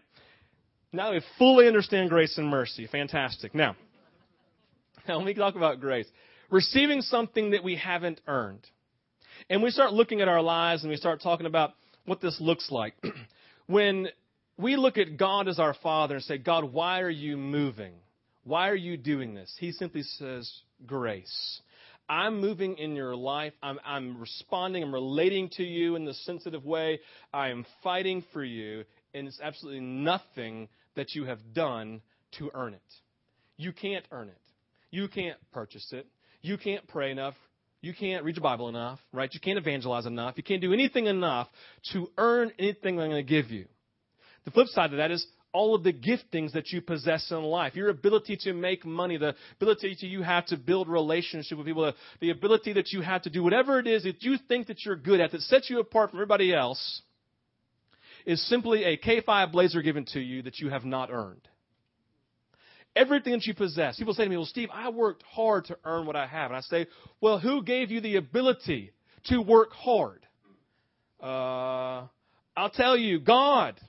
now 0.92 1.10
that 1.10 1.14
we 1.14 1.22
fully 1.38 1.66
understand 1.66 2.10
grace 2.10 2.36
and 2.36 2.48
mercy. 2.48 2.86
Fantastic. 2.86 3.54
Now, 3.54 3.76
now 5.08 5.16
let 5.16 5.24
me 5.24 5.34
talk 5.34 5.56
about 5.56 5.80
grace. 5.80 6.06
Receiving 6.50 7.00
something 7.00 7.52
that 7.52 7.64
we 7.64 7.76
haven't 7.76 8.20
earned. 8.26 8.66
And 9.48 9.62
we 9.62 9.70
start 9.70 9.92
looking 9.92 10.20
at 10.20 10.28
our 10.28 10.42
lives 10.42 10.82
and 10.82 10.90
we 10.90 10.96
start 10.96 11.22
talking 11.22 11.46
about 11.46 11.72
what 12.04 12.20
this 12.20 12.38
looks 12.40 12.70
like. 12.70 12.94
when 13.66 14.08
we 14.56 14.76
look 14.76 14.98
at 14.98 15.16
God 15.16 15.48
as 15.48 15.58
our 15.58 15.74
Father 15.74 16.16
and 16.16 16.24
say, 16.24 16.38
God, 16.38 16.72
why 16.72 17.00
are 17.00 17.10
you 17.10 17.36
moving? 17.36 17.94
Why 18.44 18.68
are 18.68 18.76
you 18.76 18.96
doing 18.96 19.34
this? 19.34 19.54
He 19.58 19.72
simply 19.72 20.02
says, 20.02 20.50
grace. 20.86 21.60
I'm 22.08 22.40
moving 22.40 22.76
in 22.76 22.94
your 22.94 23.16
life. 23.16 23.54
I'm, 23.62 23.80
I'm 23.84 24.20
responding. 24.20 24.82
I'm 24.82 24.92
relating 24.92 25.48
to 25.56 25.64
you 25.64 25.96
in 25.96 26.04
the 26.04 26.14
sensitive 26.14 26.64
way. 26.64 27.00
I 27.32 27.48
am 27.48 27.64
fighting 27.82 28.22
for 28.32 28.44
you. 28.44 28.84
And 29.14 29.26
it's 29.26 29.40
absolutely 29.42 29.80
nothing 29.80 30.68
that 30.96 31.14
you 31.14 31.24
have 31.24 31.38
done 31.54 32.02
to 32.38 32.50
earn 32.52 32.74
it. 32.74 32.82
You 33.56 33.72
can't 33.72 34.04
earn 34.10 34.28
it. 34.28 34.38
You 34.90 35.08
can't 35.08 35.38
purchase 35.52 35.88
it. 35.92 36.06
You 36.42 36.58
can't 36.58 36.86
pray 36.88 37.10
enough. 37.10 37.34
You 37.80 37.94
can't 37.94 38.24
read 38.24 38.36
your 38.36 38.42
Bible 38.42 38.68
enough, 38.68 38.98
right? 39.12 39.30
You 39.32 39.40
can't 39.40 39.58
evangelize 39.58 40.06
enough. 40.06 40.34
You 40.36 40.42
can't 40.42 40.60
do 40.60 40.72
anything 40.72 41.06
enough 41.06 41.48
to 41.92 42.10
earn 42.18 42.52
anything 42.58 43.00
I'm 43.00 43.10
going 43.10 43.24
to 43.24 43.28
give 43.28 43.50
you. 43.50 43.66
The 44.44 44.50
flip 44.50 44.68
side 44.68 44.92
of 44.92 44.98
that 44.98 45.10
is 45.10 45.26
all 45.54 45.74
of 45.74 45.84
the 45.84 45.92
giftings 45.92 46.52
that 46.52 46.70
you 46.70 46.82
possess 46.82 47.30
in 47.30 47.42
life, 47.42 47.76
your 47.76 47.88
ability 47.88 48.36
to 48.42 48.52
make 48.52 48.84
money, 48.84 49.16
the 49.16 49.36
ability 49.60 49.96
you 50.00 50.22
have 50.22 50.44
to 50.46 50.56
build 50.56 50.88
relationship 50.88 51.56
with 51.56 51.66
people, 51.66 51.84
the, 51.84 51.94
the 52.20 52.30
ability 52.30 52.72
that 52.74 52.92
you 52.92 53.00
have 53.00 53.22
to 53.22 53.30
do 53.30 53.42
whatever 53.42 53.78
it 53.78 53.86
is 53.86 54.02
that 54.02 54.22
you 54.22 54.36
think 54.48 54.66
that 54.66 54.84
you're 54.84 54.96
good 54.96 55.20
at 55.20 55.30
that 55.30 55.40
sets 55.42 55.70
you 55.70 55.78
apart 55.78 56.10
from 56.10 56.18
everybody 56.18 56.52
else 56.52 57.02
is 58.26 58.44
simply 58.48 58.84
a 58.84 58.96
K5 58.96 59.52
blazer 59.52 59.80
given 59.80 60.04
to 60.06 60.20
you 60.20 60.42
that 60.42 60.58
you 60.58 60.70
have 60.70 60.84
not 60.84 61.10
earned. 61.12 61.46
Everything 62.96 63.32
that 63.32 63.44
you 63.44 63.54
possess. 63.54 63.96
People 63.96 64.14
say 64.14 64.24
to 64.24 64.30
me, 64.30 64.36
well, 64.36 64.46
Steve, 64.46 64.70
I 64.72 64.88
worked 64.88 65.22
hard 65.22 65.66
to 65.66 65.76
earn 65.84 66.06
what 66.06 66.16
I 66.16 66.26
have. 66.26 66.50
And 66.50 66.56
I 66.56 66.60
say, 66.62 66.86
well, 67.20 67.38
who 67.38 67.62
gave 67.62 67.90
you 67.90 68.00
the 68.00 68.16
ability 68.16 68.92
to 69.26 69.40
work 69.40 69.72
hard? 69.72 70.26
Uh, 71.20 72.06
I'll 72.56 72.70
tell 72.72 72.96
you, 72.96 73.18
God. 73.20 73.80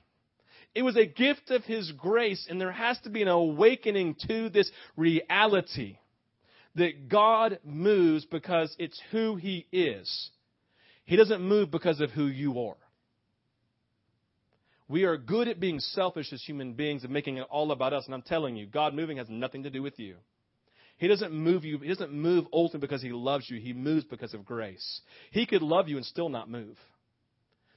It 0.76 0.82
was 0.82 0.98
a 0.98 1.06
gift 1.06 1.50
of 1.50 1.64
His 1.64 1.90
grace, 1.92 2.46
and 2.50 2.60
there 2.60 2.70
has 2.70 2.98
to 3.00 3.08
be 3.08 3.22
an 3.22 3.28
awakening 3.28 4.14
to 4.28 4.50
this 4.50 4.70
reality 4.94 5.96
that 6.74 7.08
God 7.08 7.60
moves 7.64 8.26
because 8.26 8.76
it's 8.78 9.00
who 9.10 9.36
He 9.36 9.66
is. 9.72 10.28
He 11.06 11.16
doesn't 11.16 11.40
move 11.40 11.70
because 11.70 12.02
of 12.02 12.10
who 12.10 12.26
you 12.26 12.60
are. 12.60 12.76
We 14.86 15.04
are 15.04 15.16
good 15.16 15.48
at 15.48 15.60
being 15.60 15.80
selfish 15.80 16.30
as 16.34 16.42
human 16.42 16.74
beings 16.74 17.04
and 17.04 17.12
making 17.12 17.38
it 17.38 17.46
all 17.48 17.72
about 17.72 17.94
us. 17.94 18.04
And 18.04 18.14
I'm 18.14 18.20
telling 18.20 18.54
you, 18.54 18.66
God 18.66 18.92
moving 18.92 19.16
has 19.16 19.30
nothing 19.30 19.62
to 19.62 19.70
do 19.70 19.82
with 19.82 19.98
you. 19.98 20.16
He 20.98 21.08
doesn't 21.08 21.32
move 21.32 21.64
you. 21.64 21.78
He 21.78 21.88
doesn't 21.88 22.12
move 22.12 22.44
ultimately 22.52 22.86
because 22.86 23.02
he 23.02 23.12
loves 23.12 23.48
you. 23.48 23.58
He 23.58 23.72
moves 23.72 24.04
because 24.04 24.34
of 24.34 24.44
grace. 24.44 25.00
He 25.30 25.46
could 25.46 25.62
love 25.62 25.88
you 25.88 25.96
and 25.96 26.04
still 26.04 26.28
not 26.28 26.50
move. 26.50 26.76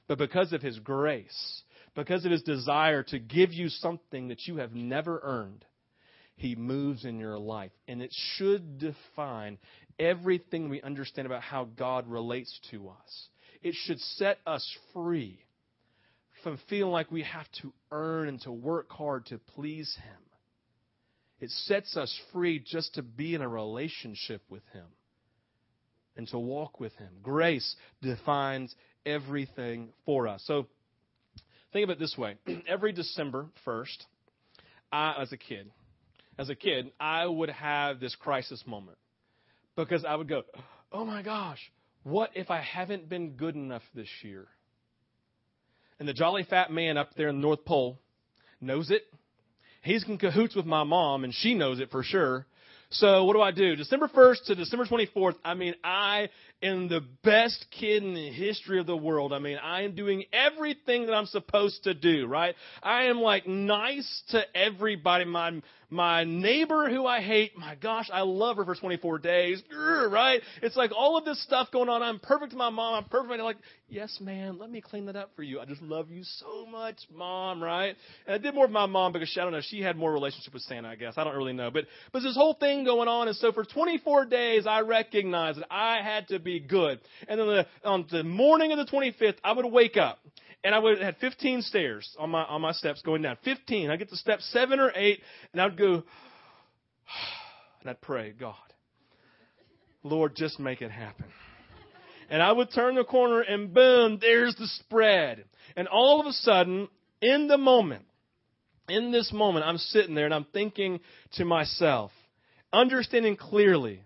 But 0.06 0.18
because 0.18 0.52
of 0.52 0.60
his 0.60 0.78
grace, 0.80 1.62
because 1.94 2.24
of 2.24 2.30
his 2.30 2.42
desire 2.42 3.02
to 3.04 3.18
give 3.18 3.52
you 3.52 3.68
something 3.68 4.28
that 4.28 4.46
you 4.46 4.56
have 4.56 4.74
never 4.74 5.20
earned, 5.22 5.64
he 6.36 6.54
moves 6.54 7.04
in 7.04 7.18
your 7.18 7.38
life. 7.38 7.72
And 7.88 8.00
it 8.00 8.14
should 8.36 8.78
define 8.78 9.58
everything 9.98 10.68
we 10.68 10.80
understand 10.82 11.26
about 11.26 11.42
how 11.42 11.64
God 11.64 12.08
relates 12.08 12.58
to 12.70 12.88
us. 12.88 13.28
It 13.62 13.74
should 13.74 14.00
set 14.00 14.38
us 14.46 14.66
free 14.92 15.44
from 16.42 16.58
feeling 16.68 16.92
like 16.92 17.10
we 17.10 17.22
have 17.22 17.46
to 17.62 17.72
earn 17.90 18.28
and 18.28 18.40
to 18.42 18.52
work 18.52 18.90
hard 18.90 19.26
to 19.26 19.38
please 19.38 19.94
him. 20.02 20.16
It 21.40 21.50
sets 21.50 21.96
us 21.96 22.14
free 22.32 22.58
just 22.58 22.94
to 22.94 23.02
be 23.02 23.34
in 23.34 23.42
a 23.42 23.48
relationship 23.48 24.42
with 24.48 24.62
him 24.72 24.86
and 26.16 26.28
to 26.28 26.38
walk 26.38 26.80
with 26.80 26.94
him. 26.96 27.08
Grace 27.22 27.76
defines 28.02 28.74
everything 29.06 29.90
for 30.04 30.28
us. 30.28 30.42
So, 30.46 30.66
Think 31.72 31.84
of 31.84 31.90
it 31.90 31.98
this 31.98 32.16
way. 32.18 32.36
Every 32.68 32.92
December 32.92 33.46
1st, 33.66 34.04
I, 34.92 35.14
as 35.20 35.32
a 35.32 35.36
kid, 35.36 35.70
as 36.38 36.48
a 36.48 36.54
kid, 36.54 36.90
I 36.98 37.26
would 37.26 37.50
have 37.50 38.00
this 38.00 38.14
crisis 38.16 38.62
moment 38.66 38.98
because 39.76 40.04
I 40.04 40.14
would 40.16 40.28
go, 40.28 40.42
oh 40.92 41.04
my 41.04 41.22
gosh, 41.22 41.60
what 42.02 42.30
if 42.34 42.50
I 42.50 42.60
haven't 42.60 43.08
been 43.08 43.32
good 43.32 43.54
enough 43.54 43.82
this 43.94 44.08
year? 44.22 44.46
And 45.98 46.08
the 46.08 46.14
jolly 46.14 46.44
fat 46.48 46.72
man 46.72 46.96
up 46.96 47.10
there 47.16 47.28
in 47.28 47.36
the 47.36 47.42
North 47.42 47.64
Pole 47.64 47.98
knows 48.60 48.90
it. 48.90 49.02
He's 49.82 50.04
in 50.08 50.18
cahoots 50.18 50.56
with 50.56 50.66
my 50.66 50.82
mom, 50.82 51.24
and 51.24 51.32
she 51.32 51.54
knows 51.54 51.78
it 51.78 51.90
for 51.90 52.02
sure. 52.02 52.46
So 52.92 53.24
what 53.24 53.34
do 53.34 53.40
I 53.40 53.52
do? 53.52 53.76
December 53.76 54.08
1st 54.08 54.46
to 54.46 54.54
December 54.56 54.84
24th, 54.84 55.36
I 55.44 55.54
mean, 55.54 55.74
I 55.84 56.28
am 56.60 56.88
the 56.88 57.02
best 57.22 57.66
kid 57.70 58.02
in 58.02 58.14
the 58.14 58.30
history 58.32 58.80
of 58.80 58.86
the 58.86 58.96
world. 58.96 59.32
I 59.32 59.38
mean, 59.38 59.58
I 59.62 59.82
am 59.82 59.94
doing 59.94 60.24
everything 60.32 61.06
that 61.06 61.14
I'm 61.14 61.26
supposed 61.26 61.84
to 61.84 61.94
do, 61.94 62.26
right? 62.26 62.56
I 62.82 63.04
am 63.04 63.20
like 63.20 63.46
nice 63.46 64.22
to 64.30 64.42
everybody. 64.56 65.24
My, 65.24 65.62
my 65.90 66.24
neighbor 66.24 66.88
who 66.88 67.06
I 67.06 67.20
hate, 67.20 67.58
my 67.58 67.74
gosh, 67.74 68.08
I 68.12 68.22
love 68.22 68.56
her 68.56 68.64
for 68.64 68.74
24 68.74 69.18
days, 69.18 69.62
right? 69.72 70.40
It's 70.62 70.76
like 70.76 70.92
all 70.96 71.18
of 71.18 71.24
this 71.24 71.42
stuff 71.42 71.70
going 71.72 71.88
on. 71.88 72.02
I'm 72.02 72.20
perfect 72.20 72.52
to 72.52 72.56
my 72.56 72.70
mom. 72.70 72.94
I'm 72.94 73.10
perfect. 73.10 73.32
I'm 73.32 73.40
like, 73.40 73.56
yes, 73.88 74.18
man, 74.20 74.58
let 74.58 74.70
me 74.70 74.80
clean 74.80 75.06
that 75.06 75.16
up 75.16 75.30
for 75.34 75.42
you. 75.42 75.60
I 75.60 75.64
just 75.64 75.82
love 75.82 76.10
you 76.10 76.22
so 76.22 76.66
much, 76.66 76.96
mom, 77.12 77.62
right? 77.62 77.96
And 78.26 78.34
I 78.34 78.38
did 78.38 78.54
more 78.54 78.64
of 78.64 78.70
my 78.70 78.86
mom 78.86 79.12
because 79.12 79.28
she, 79.28 79.40
I 79.40 79.44
don't 79.44 79.52
know, 79.52 79.60
she 79.62 79.82
had 79.82 79.96
more 79.96 80.12
relationship 80.12 80.54
with 80.54 80.62
Santa, 80.62 80.88
I 80.88 80.94
guess. 80.94 81.14
I 81.16 81.24
don't 81.24 81.36
really 81.36 81.52
know. 81.52 81.70
But, 81.70 81.86
but 82.12 82.20
this 82.20 82.36
whole 82.36 82.54
thing 82.54 82.84
going 82.84 83.08
on. 83.08 83.28
And 83.28 83.36
so 83.36 83.52
for 83.52 83.64
24 83.64 84.26
days, 84.26 84.66
I 84.66 84.80
recognized 84.80 85.58
that 85.58 85.66
I 85.70 86.02
had 86.02 86.28
to 86.28 86.38
be 86.38 86.60
good. 86.60 87.00
And 87.28 87.40
then 87.40 87.46
the, 87.46 87.66
on 87.84 88.06
the 88.10 88.22
morning 88.22 88.72
of 88.72 88.78
the 88.78 88.90
25th, 88.90 89.36
I 89.42 89.52
would 89.52 89.66
wake 89.66 89.96
up 89.96 90.18
and 90.62 90.74
I 90.74 90.78
would 90.78 91.00
have 91.00 91.16
15 91.18 91.62
stairs 91.62 92.14
on 92.18 92.30
my 92.30 92.42
on 92.44 92.60
my 92.60 92.72
steps 92.72 93.02
going 93.02 93.22
down. 93.22 93.38
15. 93.44 93.90
I 93.90 93.96
get 93.96 94.10
to 94.10 94.16
step 94.16 94.40
seven 94.40 94.80
or 94.80 94.92
eight, 94.94 95.20
and 95.52 95.60
I'd 95.60 95.76
go, 95.76 95.94
and 97.80 97.90
I'd 97.90 98.00
pray, 98.00 98.32
God, 98.38 98.54
Lord, 100.02 100.36
just 100.36 100.58
make 100.58 100.82
it 100.82 100.90
happen. 100.90 101.26
And 102.28 102.42
I 102.42 102.52
would 102.52 102.72
turn 102.72 102.94
the 102.94 103.04
corner, 103.04 103.40
and 103.40 103.74
boom, 103.74 104.18
there's 104.20 104.54
the 104.54 104.66
spread. 104.66 105.44
And 105.76 105.88
all 105.88 106.20
of 106.20 106.26
a 106.26 106.32
sudden, 106.32 106.88
in 107.20 107.48
the 107.48 107.58
moment, 107.58 108.04
in 108.88 109.10
this 109.10 109.32
moment, 109.32 109.66
I'm 109.66 109.78
sitting 109.78 110.14
there 110.14 110.26
and 110.26 110.34
I'm 110.34 110.46
thinking 110.52 111.00
to 111.34 111.44
myself, 111.44 112.12
understanding 112.72 113.36
clearly 113.36 114.02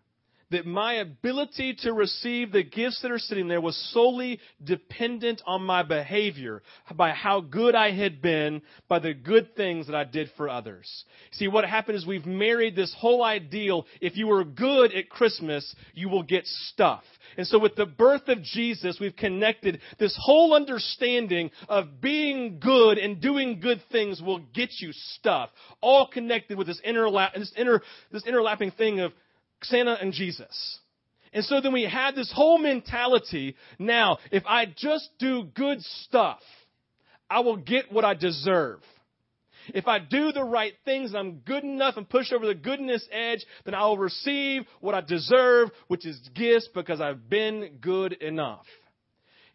that 0.54 0.64
my 0.66 0.94
ability 0.94 1.74
to 1.82 1.92
receive 1.92 2.52
the 2.52 2.62
gifts 2.62 3.02
that 3.02 3.10
are 3.10 3.18
sitting 3.18 3.48
there 3.48 3.60
was 3.60 3.76
solely 3.92 4.38
dependent 4.62 5.42
on 5.46 5.62
my 5.62 5.82
behavior, 5.82 6.62
by 6.94 7.10
how 7.10 7.40
good 7.40 7.74
I 7.74 7.90
had 7.90 8.22
been, 8.22 8.62
by 8.88 9.00
the 9.00 9.14
good 9.14 9.56
things 9.56 9.86
that 9.86 9.96
I 9.96 10.04
did 10.04 10.30
for 10.36 10.48
others. 10.48 11.04
See, 11.32 11.48
what 11.48 11.64
happened 11.64 11.98
is 11.98 12.06
we've 12.06 12.24
married 12.24 12.76
this 12.76 12.94
whole 12.96 13.24
ideal, 13.24 13.84
if 14.00 14.16
you 14.16 14.30
are 14.30 14.44
good 14.44 14.94
at 14.94 15.10
Christmas, 15.10 15.74
you 15.92 16.08
will 16.08 16.22
get 16.22 16.46
stuff. 16.46 17.02
And 17.36 17.46
so 17.46 17.58
with 17.58 17.74
the 17.74 17.86
birth 17.86 18.28
of 18.28 18.42
Jesus, 18.42 18.98
we've 19.00 19.16
connected 19.16 19.80
this 19.98 20.16
whole 20.22 20.54
understanding 20.54 21.50
of 21.68 22.00
being 22.00 22.60
good 22.60 22.98
and 22.98 23.20
doing 23.20 23.58
good 23.58 23.82
things 23.90 24.22
will 24.22 24.38
get 24.54 24.70
you 24.78 24.92
stuff. 24.92 25.50
All 25.80 26.06
connected 26.06 26.56
with 26.56 26.68
this, 26.68 26.80
interlap, 26.86 27.34
this, 27.34 27.52
inter, 27.56 27.80
this 28.12 28.22
interlapping 28.22 28.76
thing 28.76 29.00
of 29.00 29.12
Santa 29.64 29.98
and 30.00 30.12
Jesus. 30.12 30.78
And 31.32 31.44
so 31.44 31.60
then 31.60 31.72
we 31.72 31.84
had 31.84 32.14
this 32.14 32.32
whole 32.32 32.58
mentality. 32.58 33.56
Now, 33.78 34.18
if 34.30 34.44
I 34.46 34.66
just 34.66 35.08
do 35.18 35.44
good 35.54 35.82
stuff, 35.82 36.40
I 37.28 37.40
will 37.40 37.56
get 37.56 37.92
what 37.92 38.04
I 38.04 38.14
deserve. 38.14 38.80
If 39.68 39.88
I 39.88 39.98
do 39.98 40.30
the 40.30 40.44
right 40.44 40.74
things 40.84 41.10
and 41.10 41.18
I'm 41.18 41.38
good 41.38 41.64
enough 41.64 41.96
and 41.96 42.08
push 42.08 42.32
over 42.32 42.46
the 42.46 42.54
goodness 42.54 43.06
edge, 43.10 43.44
then 43.64 43.74
I 43.74 43.86
will 43.86 43.98
receive 43.98 44.62
what 44.80 44.94
I 44.94 45.00
deserve, 45.00 45.70
which 45.88 46.06
is 46.06 46.20
gifts 46.34 46.68
because 46.74 47.00
I've 47.00 47.28
been 47.28 47.78
good 47.80 48.12
enough. 48.12 48.66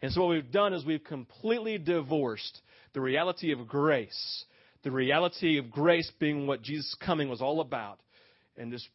And 0.02 0.12
so 0.12 0.22
what 0.22 0.30
we've 0.30 0.50
done 0.50 0.74
is 0.74 0.84
we've 0.84 1.04
completely 1.04 1.78
divorced 1.78 2.60
the 2.92 3.00
reality 3.00 3.52
of 3.52 3.68
grace, 3.68 4.44
the 4.82 4.90
reality 4.90 5.58
of 5.58 5.70
grace 5.70 6.10
being 6.18 6.46
what 6.46 6.62
Jesus' 6.62 6.96
coming 7.04 7.28
was 7.28 7.40
all 7.40 7.60
about, 7.60 8.00
and 8.56 8.72
just 8.72 8.88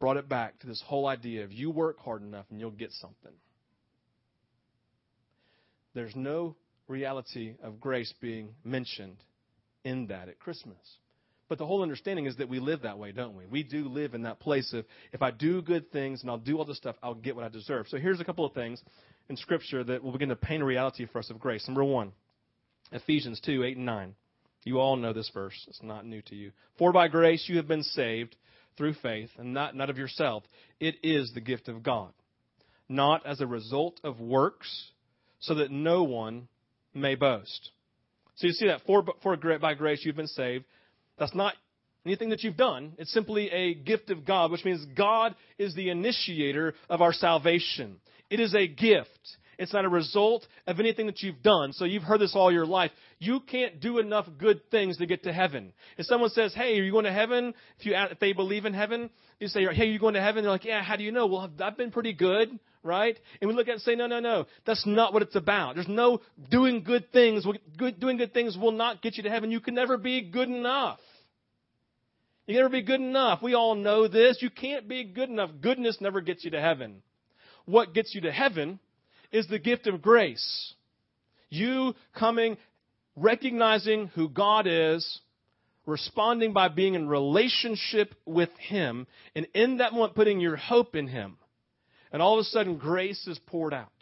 brought 0.00 0.16
it 0.16 0.28
back 0.28 0.58
to 0.60 0.66
this 0.66 0.82
whole 0.86 1.06
idea 1.06 1.44
of 1.44 1.52
you 1.52 1.70
work 1.70 2.00
hard 2.00 2.22
enough 2.22 2.46
and 2.50 2.58
you'll 2.58 2.70
get 2.70 2.90
something. 2.92 3.32
There's 5.94 6.16
no 6.16 6.56
reality 6.88 7.54
of 7.62 7.80
grace 7.80 8.12
being 8.20 8.54
mentioned 8.64 9.18
in 9.84 10.08
that 10.08 10.28
at 10.28 10.40
Christmas. 10.40 10.78
But 11.48 11.58
the 11.58 11.66
whole 11.66 11.82
understanding 11.82 12.26
is 12.26 12.36
that 12.36 12.48
we 12.48 12.60
live 12.60 12.82
that 12.82 12.98
way, 12.98 13.12
don't 13.12 13.36
we? 13.36 13.44
We 13.44 13.62
do 13.62 13.88
live 13.88 14.14
in 14.14 14.22
that 14.22 14.40
place 14.40 14.72
of 14.72 14.84
if 15.12 15.20
I 15.20 15.32
do 15.32 15.60
good 15.62 15.90
things 15.90 16.22
and 16.22 16.30
I'll 16.30 16.38
do 16.38 16.56
all 16.58 16.64
this 16.64 16.76
stuff, 16.76 16.96
I'll 17.02 17.14
get 17.14 17.34
what 17.34 17.44
I 17.44 17.48
deserve. 17.48 17.86
So 17.88 17.98
here's 17.98 18.20
a 18.20 18.24
couple 18.24 18.44
of 18.44 18.52
things 18.54 18.80
in 19.28 19.36
Scripture 19.36 19.82
that 19.84 20.02
will 20.02 20.12
begin 20.12 20.28
to 20.28 20.36
paint 20.36 20.62
a 20.62 20.66
reality 20.66 21.06
for 21.06 21.18
us 21.18 21.28
of 21.28 21.40
grace. 21.40 21.66
Number 21.66 21.84
one, 21.84 22.12
Ephesians 22.92 23.40
2 23.44 23.64
8 23.64 23.76
and 23.76 23.86
9. 23.86 24.14
You 24.62 24.78
all 24.78 24.96
know 24.96 25.12
this 25.12 25.30
verse, 25.32 25.64
it's 25.68 25.82
not 25.82 26.06
new 26.06 26.22
to 26.22 26.36
you. 26.36 26.52
For 26.78 26.92
by 26.92 27.08
grace 27.08 27.46
you 27.48 27.56
have 27.56 27.66
been 27.66 27.82
saved 27.82 28.36
through 28.76 28.94
faith, 28.94 29.30
and 29.38 29.52
not, 29.52 29.74
not 29.74 29.90
of 29.90 29.98
yourself. 29.98 30.44
It 30.78 30.96
is 31.02 31.32
the 31.32 31.40
gift 31.40 31.68
of 31.68 31.82
God, 31.82 32.12
not 32.88 33.26
as 33.26 33.40
a 33.40 33.46
result 33.46 34.00
of 34.04 34.20
works, 34.20 34.90
so 35.40 35.54
that 35.56 35.70
no 35.70 36.02
one 36.02 36.48
may 36.94 37.14
boast. 37.14 37.70
So 38.36 38.46
you 38.46 38.52
see 38.52 38.66
that 38.66 38.82
for, 38.86 39.04
for 39.22 39.36
by 39.58 39.74
grace 39.74 40.02
you've 40.04 40.16
been 40.16 40.26
saved. 40.26 40.64
That's 41.18 41.34
not 41.34 41.54
anything 42.06 42.30
that 42.30 42.42
you've 42.42 42.56
done. 42.56 42.94
It's 42.98 43.12
simply 43.12 43.50
a 43.50 43.74
gift 43.74 44.10
of 44.10 44.24
God, 44.24 44.50
which 44.50 44.64
means 44.64 44.84
God 44.96 45.34
is 45.58 45.74
the 45.74 45.90
initiator 45.90 46.74
of 46.88 47.02
our 47.02 47.12
salvation. 47.12 48.00
It 48.30 48.40
is 48.40 48.54
a 48.54 48.66
gift. 48.66 49.08
It's 49.60 49.74
not 49.74 49.84
a 49.84 49.90
result 49.90 50.46
of 50.66 50.80
anything 50.80 51.04
that 51.06 51.22
you've 51.22 51.42
done. 51.42 51.74
So 51.74 51.84
you've 51.84 52.02
heard 52.02 52.20
this 52.22 52.34
all 52.34 52.50
your 52.50 52.64
life. 52.64 52.90
You 53.18 53.40
can't 53.40 53.78
do 53.78 53.98
enough 53.98 54.26
good 54.38 54.62
things 54.70 54.96
to 54.96 55.06
get 55.06 55.24
to 55.24 55.34
heaven. 55.34 55.74
If 55.98 56.06
someone 56.06 56.30
says, 56.30 56.54
"Hey, 56.54 56.80
are 56.80 56.82
you 56.82 56.90
going 56.90 57.04
to 57.04 57.12
heaven?" 57.12 57.52
If 57.78 57.84
you 57.84 57.94
if 57.94 58.18
they 58.18 58.32
believe 58.32 58.64
in 58.64 58.72
heaven, 58.72 59.10
you 59.38 59.48
say, 59.48 59.66
"Hey, 59.66 59.82
are 59.82 59.92
you 59.92 59.98
going 59.98 60.14
to 60.14 60.20
heaven?" 60.22 60.44
They're 60.44 60.50
like, 60.50 60.64
"Yeah." 60.64 60.82
How 60.82 60.96
do 60.96 61.04
you 61.04 61.12
know? 61.12 61.26
Well, 61.26 61.50
I've 61.60 61.76
been 61.76 61.90
pretty 61.90 62.14
good, 62.14 62.58
right? 62.82 63.18
And 63.42 63.50
we 63.50 63.54
look 63.54 63.68
at 63.68 63.72
it 63.72 63.74
and 63.74 63.82
say, 63.82 63.94
"No, 63.96 64.06
no, 64.06 64.18
no. 64.18 64.46
That's 64.64 64.86
not 64.86 65.12
what 65.12 65.20
it's 65.20 65.36
about. 65.36 65.74
There's 65.74 65.88
no 65.88 66.22
doing 66.50 66.82
good 66.82 67.12
things. 67.12 67.46
Good, 67.76 68.00
doing 68.00 68.16
good 68.16 68.32
things 68.32 68.56
will 68.56 68.72
not 68.72 69.02
get 69.02 69.18
you 69.18 69.24
to 69.24 69.30
heaven. 69.30 69.50
You 69.50 69.60
can 69.60 69.74
never 69.74 69.98
be 69.98 70.22
good 70.22 70.48
enough." 70.48 71.00
You 72.46 72.54
can 72.54 72.62
never 72.62 72.72
be 72.72 72.82
good 72.82 73.00
enough. 73.02 73.42
We 73.42 73.52
all 73.52 73.74
know 73.74 74.08
this. 74.08 74.40
You 74.40 74.48
can't 74.48 74.88
be 74.88 75.04
good 75.04 75.28
enough. 75.28 75.50
Goodness 75.60 76.00
never 76.00 76.22
gets 76.22 76.46
you 76.46 76.52
to 76.52 76.60
heaven. 76.62 77.02
What 77.66 77.92
gets 77.92 78.14
you 78.14 78.22
to 78.22 78.32
heaven 78.32 78.80
is 79.32 79.46
the 79.48 79.58
gift 79.58 79.86
of 79.86 80.02
grace. 80.02 80.74
You 81.48 81.94
coming, 82.18 82.56
recognizing 83.16 84.08
who 84.08 84.28
God 84.28 84.66
is, 84.68 85.20
responding 85.86 86.52
by 86.52 86.68
being 86.68 86.94
in 86.94 87.08
relationship 87.08 88.14
with 88.24 88.50
Him, 88.58 89.06
and 89.34 89.46
in 89.54 89.78
that 89.78 89.92
moment 89.92 90.14
putting 90.14 90.40
your 90.40 90.56
hope 90.56 90.94
in 90.94 91.08
Him. 91.08 91.36
And 92.12 92.20
all 92.22 92.38
of 92.38 92.42
a 92.42 92.44
sudden, 92.44 92.76
grace 92.76 93.26
is 93.26 93.38
poured 93.46 93.74
out. 93.74 93.92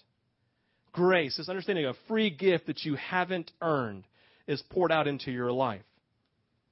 Grace, 0.93 1.37
this 1.37 1.49
understanding 1.49 1.85
of 1.85 1.95
a 1.95 2.09
free 2.09 2.31
gift 2.31 2.67
that 2.67 2.85
you 2.85 2.97
haven't 2.97 3.51
earned, 3.61 4.05
is 4.47 4.63
poured 4.71 4.91
out 4.91 5.07
into 5.07 5.31
your 5.31 5.53
life. 5.53 5.83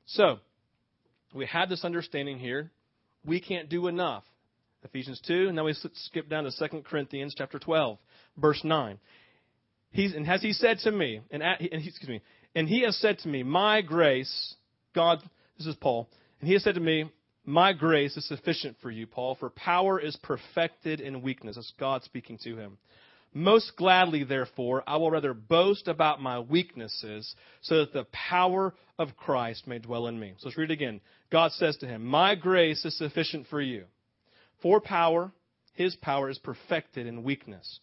So, 0.07 0.39
we 1.35 1.47
had 1.47 1.69
this 1.69 1.85
understanding 1.85 2.39
here. 2.39 2.71
We 3.25 3.41
can't 3.41 3.69
do 3.69 3.87
enough. 3.89 4.25
Ephesians 4.85 5.21
2, 5.27 5.49
and 5.49 5.59
then 5.59 5.65
we 5.65 5.75
skip 5.95 6.29
down 6.29 6.45
to 6.45 6.69
2 6.69 6.83
Corinthians 6.89 7.35
chapter 7.37 7.59
12, 7.59 7.99
verse 8.37 8.61
9. 8.63 8.99
He's, 9.91 10.15
and 10.15 10.27
has 10.27 10.43
he 10.43 10.53
said 10.53 10.79
to 10.81 10.93
me, 10.93 11.21
and, 11.31 11.43
at, 11.43 11.61
and 11.61 11.81
he, 11.81 11.89
excuse 11.89 12.09
me, 12.09 12.21
and 12.55 12.69
he 12.69 12.83
has 12.83 12.97
said 12.97 13.19
to 13.21 13.29
me, 13.29 13.43
my 13.43 13.83
grace, 13.83 14.55
God, 14.95 15.23
this 15.59 15.67
is 15.67 15.75
Paul, 15.77 16.09
and 16.41 16.49
he 16.49 16.55
has 16.55 16.65
said 16.65 16.75
to 16.75 16.81
me, 16.81 17.11
my 17.45 17.73
grace 17.73 18.17
is 18.17 18.27
sufficient 18.27 18.77
for 18.83 18.91
you, 18.91 19.07
Paul, 19.07 19.37
for 19.37 19.51
power 19.51 20.01
is 20.01 20.17
perfected 20.17 21.01
in 21.01 21.23
weakness. 21.23 21.55
That's 21.55 21.73
God 21.79 22.03
speaking 22.03 22.39
to 22.43 22.57
him. 22.57 22.79
Most 23.33 23.77
gladly, 23.77 24.25
therefore, 24.25 24.83
I 24.87 24.97
will 24.97 25.11
rather 25.11 25.35
boast 25.35 25.89
about 25.89 26.21
my 26.21 26.41
weaknesses, 26.41 27.35
so 27.61 27.81
that 27.81 27.93
the 27.93 28.07
power 28.11 28.75
of 28.99 29.17
Christ 29.17 29.67
may 29.67 29.79
dwell 29.79 30.07
in 30.07 30.19
me. 30.19 30.35
So 30.39 30.49
let's 30.49 30.59
read 30.59 30.71
it 30.71 30.75
again. 30.75 31.01
God 31.31 31.53
says 31.53 31.77
to 31.79 31.87
him, 31.87 32.05
My 32.05 32.35
grace 32.35 32.85
is 32.85 32.97
sufficient 32.99 33.47
for 33.49 33.61
you. 33.61 33.85
For 34.63 34.81
power, 34.81 35.33
his 35.75 35.95
power 35.97 36.31
is 36.31 36.39
perfected 36.39 37.07
in 37.07 37.23
weakness. 37.23 37.81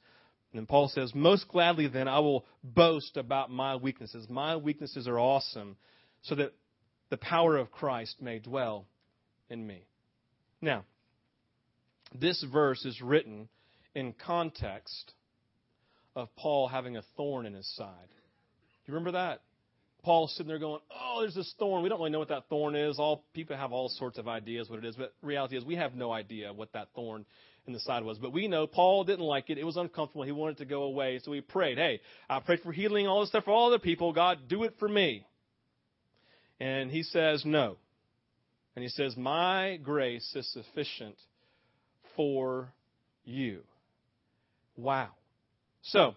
And 0.53 0.67
Paul 0.67 0.87
says, 0.87 1.13
Most 1.15 1.47
gladly 1.47 1.87
then 1.87 2.07
I 2.07 2.19
will 2.19 2.45
boast 2.63 3.17
about 3.17 3.49
my 3.49 3.75
weaknesses. 3.75 4.27
My 4.29 4.55
weaknesses 4.55 5.07
are 5.07 5.19
awesome, 5.19 5.77
so 6.21 6.35
that 6.35 6.53
the 7.09 7.17
power 7.17 7.57
of 7.57 7.71
Christ 7.71 8.21
may 8.21 8.39
dwell 8.39 8.85
in 9.49 9.65
me. 9.65 9.85
Now, 10.61 10.85
this 12.13 12.43
verse 12.51 12.85
is 12.85 13.01
written 13.01 13.49
in 13.95 14.13
context 14.13 15.13
of 16.15 16.33
Paul 16.35 16.67
having 16.67 16.97
a 16.97 17.03
thorn 17.17 17.45
in 17.45 17.53
his 17.53 17.67
side. 17.75 18.07
Do 18.07 18.91
you 18.91 18.93
remember 18.93 19.11
that? 19.13 19.41
Paul's 20.03 20.33
sitting 20.33 20.49
there 20.49 20.59
going, 20.59 20.81
"Oh, 20.91 21.21
there's 21.21 21.33
this 21.33 21.53
thorn. 21.57 21.81
We 21.81 21.89
don't 21.89 21.99
really 21.99 22.11
know 22.11 22.19
what 22.19 22.27
that 22.27 22.49
thorn 22.49 22.75
is. 22.75 22.99
All 22.99 23.23
people 23.33 23.55
have 23.55 23.71
all 23.71 23.87
sorts 23.87 24.17
of 24.17 24.27
ideas 24.27 24.69
what 24.69 24.79
it 24.79 24.85
is, 24.85 24.97
but 24.97 25.13
reality 25.21 25.55
is 25.55 25.63
we 25.63 25.75
have 25.75 25.95
no 25.95 26.11
idea 26.11 26.51
what 26.51 26.73
that 26.73 26.89
thorn 26.93 27.25
in 27.65 27.73
the 27.73 27.79
side 27.79 28.03
was. 28.03 28.17
But 28.17 28.33
we 28.33 28.47
know 28.47 28.67
Paul 28.67 29.03
didn't 29.03 29.25
like 29.25 29.49
it. 29.49 29.57
It 29.57 29.65
was 29.65 29.77
uncomfortable. 29.77 30.23
He 30.23 30.31
wanted 30.31 30.57
to 30.57 30.65
go 30.65 30.83
away, 30.83 31.19
so 31.23 31.31
he 31.31 31.41
prayed, 31.41 31.77
"Hey, 31.77 32.01
I 32.29 32.39
prayed 32.39 32.61
for 32.61 32.71
healing, 32.71 33.07
all 33.07 33.21
this 33.21 33.29
stuff 33.29 33.45
for 33.45 33.51
all 33.51 33.69
the 33.69 33.79
people. 33.79 34.11
God, 34.13 34.47
do 34.47 34.63
it 34.63 34.75
for 34.79 34.87
me." 34.87 35.25
And 36.59 36.91
he 36.91 37.03
says, 37.03 37.45
"No." 37.45 37.77
And 38.75 38.83
he 38.83 38.89
says, 38.89 39.15
"My 39.15 39.77
grace 39.77 40.35
is 40.35 40.47
sufficient 40.51 41.15
for 42.15 42.73
you." 43.23 43.63
Wow. 44.75 45.11
So, 45.83 46.15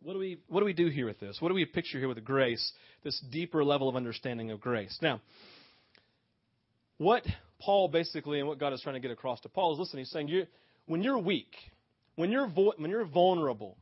what 0.00 0.12
do 0.12 0.18
we 0.18 0.38
what 0.48 0.60
do 0.60 0.66
we 0.66 0.72
do 0.72 0.88
here 0.88 1.06
with 1.06 1.18
this? 1.20 1.40
What 1.40 1.48
do 1.48 1.54
we 1.54 1.64
picture 1.64 1.98
here 1.98 2.08
with 2.08 2.22
grace? 2.24 2.72
This 3.02 3.18
deeper 3.20 3.64
level 3.64 3.88
of 3.88 3.96
understanding 3.96 4.50
of 4.50 4.60
grace. 4.60 4.96
Now, 5.02 5.20
what 6.98 7.26
Paul 7.60 7.88
basically 7.88 8.38
and 8.38 8.48
what 8.48 8.58
God 8.58 8.72
is 8.72 8.80
trying 8.80 8.94
to 8.94 9.00
get 9.00 9.10
across 9.10 9.40
to 9.40 9.48
Paul 9.48 9.72
is 9.74 9.78
listen. 9.78 9.98
He's 9.98 10.10
saying 10.10 10.28
you 10.28 10.46
when 10.86 11.02
you're 11.02 11.18
weak, 11.18 11.54
when 12.16 12.30
you're 12.30 12.48
vo- 12.48 12.74
when 12.76 12.90
you're 12.90 13.06
vulnerable, 13.06 13.76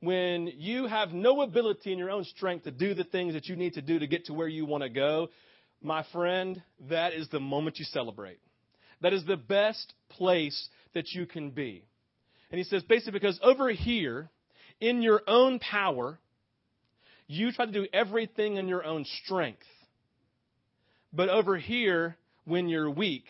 when 0.00 0.46
you 0.56 0.86
have 0.86 1.12
no 1.12 1.42
ability 1.42 1.92
in 1.92 1.98
your 1.98 2.10
own 2.10 2.24
strength 2.24 2.64
to 2.64 2.70
do 2.70 2.94
the 2.94 3.04
things 3.04 3.34
that 3.34 3.46
you 3.46 3.56
need 3.56 3.74
to 3.74 3.82
do 3.82 3.98
to 3.98 4.06
get 4.06 4.26
to 4.26 4.32
where 4.32 4.48
you 4.48 4.64
want 4.64 4.82
to 4.82 4.88
go, 4.88 5.28
my 5.82 6.04
friend, 6.12 6.62
that 6.88 7.12
is 7.12 7.28
the 7.28 7.40
moment 7.40 7.78
you 7.78 7.84
celebrate. 7.84 8.38
That 9.00 9.12
is 9.12 9.24
the 9.24 9.36
best 9.36 9.94
place 10.08 10.68
that 10.94 11.12
you 11.12 11.26
can 11.26 11.50
be. 11.50 11.84
And 12.50 12.58
he 12.58 12.64
says 12.64 12.82
basically 12.82 13.12
because 13.12 13.38
over 13.42 13.70
here 13.70 14.30
in 14.80 15.02
your 15.02 15.22
own 15.26 15.58
power, 15.58 16.18
you 17.26 17.52
try 17.52 17.66
to 17.66 17.72
do 17.72 17.86
everything 17.92 18.56
in 18.56 18.68
your 18.68 18.84
own 18.84 19.04
strength. 19.22 19.62
But 21.12 21.28
over 21.28 21.56
here, 21.56 22.16
when 22.48 22.68
you're 22.68 22.90
weak, 22.90 23.24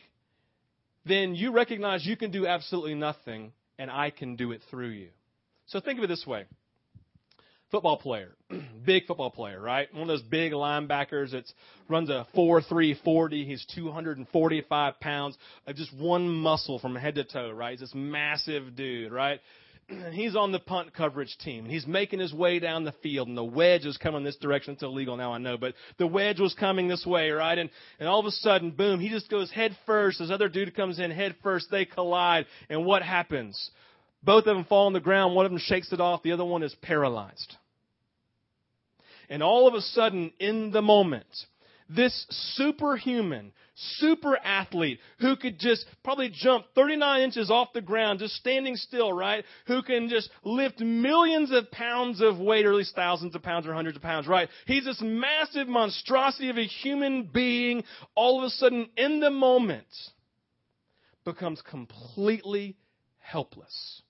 then 1.04 1.34
you 1.34 1.52
recognize 1.52 2.06
you 2.06 2.16
can 2.16 2.30
do 2.30 2.46
absolutely 2.46 2.94
nothing, 2.94 3.52
and 3.78 3.90
I 3.90 4.10
can 4.10 4.36
do 4.36 4.52
it 4.52 4.62
through 4.70 4.90
you. 4.90 5.08
So 5.66 5.80
think 5.80 5.98
of 5.98 6.04
it 6.04 6.08
this 6.08 6.26
way 6.26 6.46
football 7.70 7.98
player, 7.98 8.30
big 8.86 9.06
football 9.06 9.30
player, 9.30 9.60
right? 9.60 9.92
One 9.92 10.02
of 10.02 10.08
those 10.08 10.22
big 10.22 10.52
linebackers 10.52 11.32
that 11.32 11.44
runs 11.88 12.08
a 12.08 12.26
4-3 12.34 13.02
40. 13.02 13.44
He's 13.44 13.64
245 13.74 15.00
pounds 15.00 15.36
of 15.66 15.76
just 15.76 15.94
one 15.94 16.28
muscle 16.28 16.78
from 16.78 16.96
head 16.96 17.16
to 17.16 17.24
toe, 17.24 17.50
right? 17.50 17.72
He's 17.72 17.80
this 17.80 17.94
massive 17.94 18.74
dude, 18.74 19.12
right? 19.12 19.40
he's 20.12 20.36
on 20.36 20.52
the 20.52 20.58
punt 20.58 20.94
coverage 20.94 21.36
team 21.38 21.64
he's 21.64 21.86
making 21.86 22.18
his 22.18 22.32
way 22.32 22.58
down 22.58 22.84
the 22.84 22.94
field 23.02 23.28
and 23.28 23.36
the 23.36 23.44
wedge 23.44 23.84
is 23.84 23.96
coming 23.96 24.24
this 24.24 24.36
direction. 24.36 24.74
It's 24.74 24.82
illegal 24.82 25.16
now, 25.16 25.32
I 25.32 25.38
know, 25.38 25.56
but 25.56 25.74
the 25.98 26.06
wedge 26.06 26.40
was 26.40 26.54
coming 26.54 26.88
this 26.88 27.06
way, 27.06 27.30
right? 27.30 27.58
And, 27.58 27.70
and 27.98 28.08
all 28.08 28.20
of 28.20 28.26
a 28.26 28.30
sudden, 28.30 28.70
boom, 28.70 29.00
he 29.00 29.08
just 29.08 29.30
goes 29.30 29.50
head 29.50 29.76
first. 29.86 30.18
This 30.18 30.30
other 30.30 30.48
dude 30.48 30.74
comes 30.74 30.98
in 30.98 31.10
head 31.10 31.36
first. 31.42 31.70
They 31.70 31.84
collide. 31.84 32.46
And 32.68 32.84
what 32.84 33.02
happens? 33.02 33.70
Both 34.22 34.46
of 34.46 34.56
them 34.56 34.64
fall 34.64 34.86
on 34.86 34.92
the 34.92 35.00
ground. 35.00 35.34
One 35.34 35.46
of 35.46 35.52
them 35.52 35.60
shakes 35.60 35.92
it 35.92 36.00
off. 36.00 36.22
The 36.22 36.32
other 36.32 36.44
one 36.44 36.62
is 36.62 36.74
paralyzed. 36.82 37.56
And 39.30 39.42
all 39.42 39.68
of 39.68 39.74
a 39.74 39.80
sudden, 39.80 40.32
in 40.40 40.70
the 40.70 40.82
moment, 40.82 41.26
this 41.88 42.26
superhuman, 42.54 43.52
super 43.74 44.36
athlete 44.36 44.98
who 45.20 45.36
could 45.36 45.58
just 45.58 45.86
probably 46.04 46.30
jump 46.32 46.66
39 46.74 47.22
inches 47.22 47.50
off 47.50 47.72
the 47.72 47.80
ground 47.80 48.18
just 48.18 48.34
standing 48.34 48.76
still, 48.76 49.12
right? 49.12 49.44
Who 49.66 49.82
can 49.82 50.08
just 50.08 50.30
lift 50.44 50.80
millions 50.80 51.50
of 51.52 51.70
pounds 51.70 52.20
of 52.20 52.38
weight, 52.38 52.66
or 52.66 52.70
at 52.70 52.76
least 52.76 52.94
thousands 52.94 53.34
of 53.34 53.42
pounds 53.42 53.66
or 53.66 53.74
hundreds 53.74 53.96
of 53.96 54.02
pounds, 54.02 54.26
right? 54.26 54.48
He's 54.66 54.84
this 54.84 55.00
massive 55.00 55.68
monstrosity 55.68 56.50
of 56.50 56.58
a 56.58 56.66
human 56.66 57.30
being 57.32 57.84
all 58.14 58.38
of 58.38 58.44
a 58.44 58.50
sudden 58.50 58.88
in 58.96 59.20
the 59.20 59.30
moment 59.30 59.86
becomes 61.24 61.62
completely 61.62 62.76
helpless, 63.18 64.02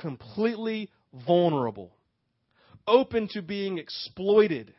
completely 0.00 0.90
vulnerable, 1.26 1.96
open 2.86 3.28
to 3.28 3.42
being 3.42 3.78
exploited 3.78 4.72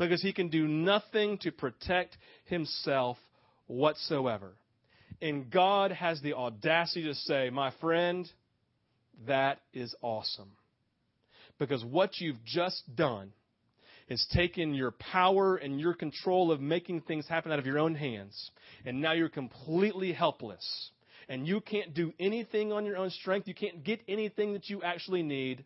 because 0.00 0.22
he 0.22 0.32
can 0.32 0.48
do 0.48 0.66
nothing 0.66 1.36
to 1.38 1.52
protect 1.52 2.16
himself 2.46 3.18
whatsoever. 3.66 4.52
And 5.20 5.50
God 5.50 5.92
has 5.92 6.22
the 6.22 6.32
audacity 6.32 7.04
to 7.04 7.14
say, 7.14 7.50
My 7.50 7.70
friend, 7.82 8.28
that 9.26 9.60
is 9.74 9.94
awesome. 10.00 10.50
Because 11.58 11.84
what 11.84 12.18
you've 12.18 12.42
just 12.46 12.82
done 12.96 13.32
is 14.08 14.26
taken 14.32 14.72
your 14.72 14.90
power 14.92 15.56
and 15.56 15.78
your 15.78 15.92
control 15.92 16.50
of 16.50 16.62
making 16.62 17.02
things 17.02 17.28
happen 17.28 17.52
out 17.52 17.58
of 17.58 17.66
your 17.66 17.78
own 17.78 17.94
hands, 17.94 18.50
and 18.86 19.02
now 19.02 19.12
you're 19.12 19.28
completely 19.28 20.12
helpless. 20.12 20.90
And 21.28 21.46
you 21.46 21.60
can't 21.60 21.94
do 21.94 22.12
anything 22.18 22.72
on 22.72 22.86
your 22.86 22.96
own 22.96 23.10
strength. 23.10 23.46
You 23.46 23.54
can't 23.54 23.84
get 23.84 24.00
anything 24.08 24.54
that 24.54 24.68
you 24.68 24.82
actually 24.82 25.22
need. 25.22 25.64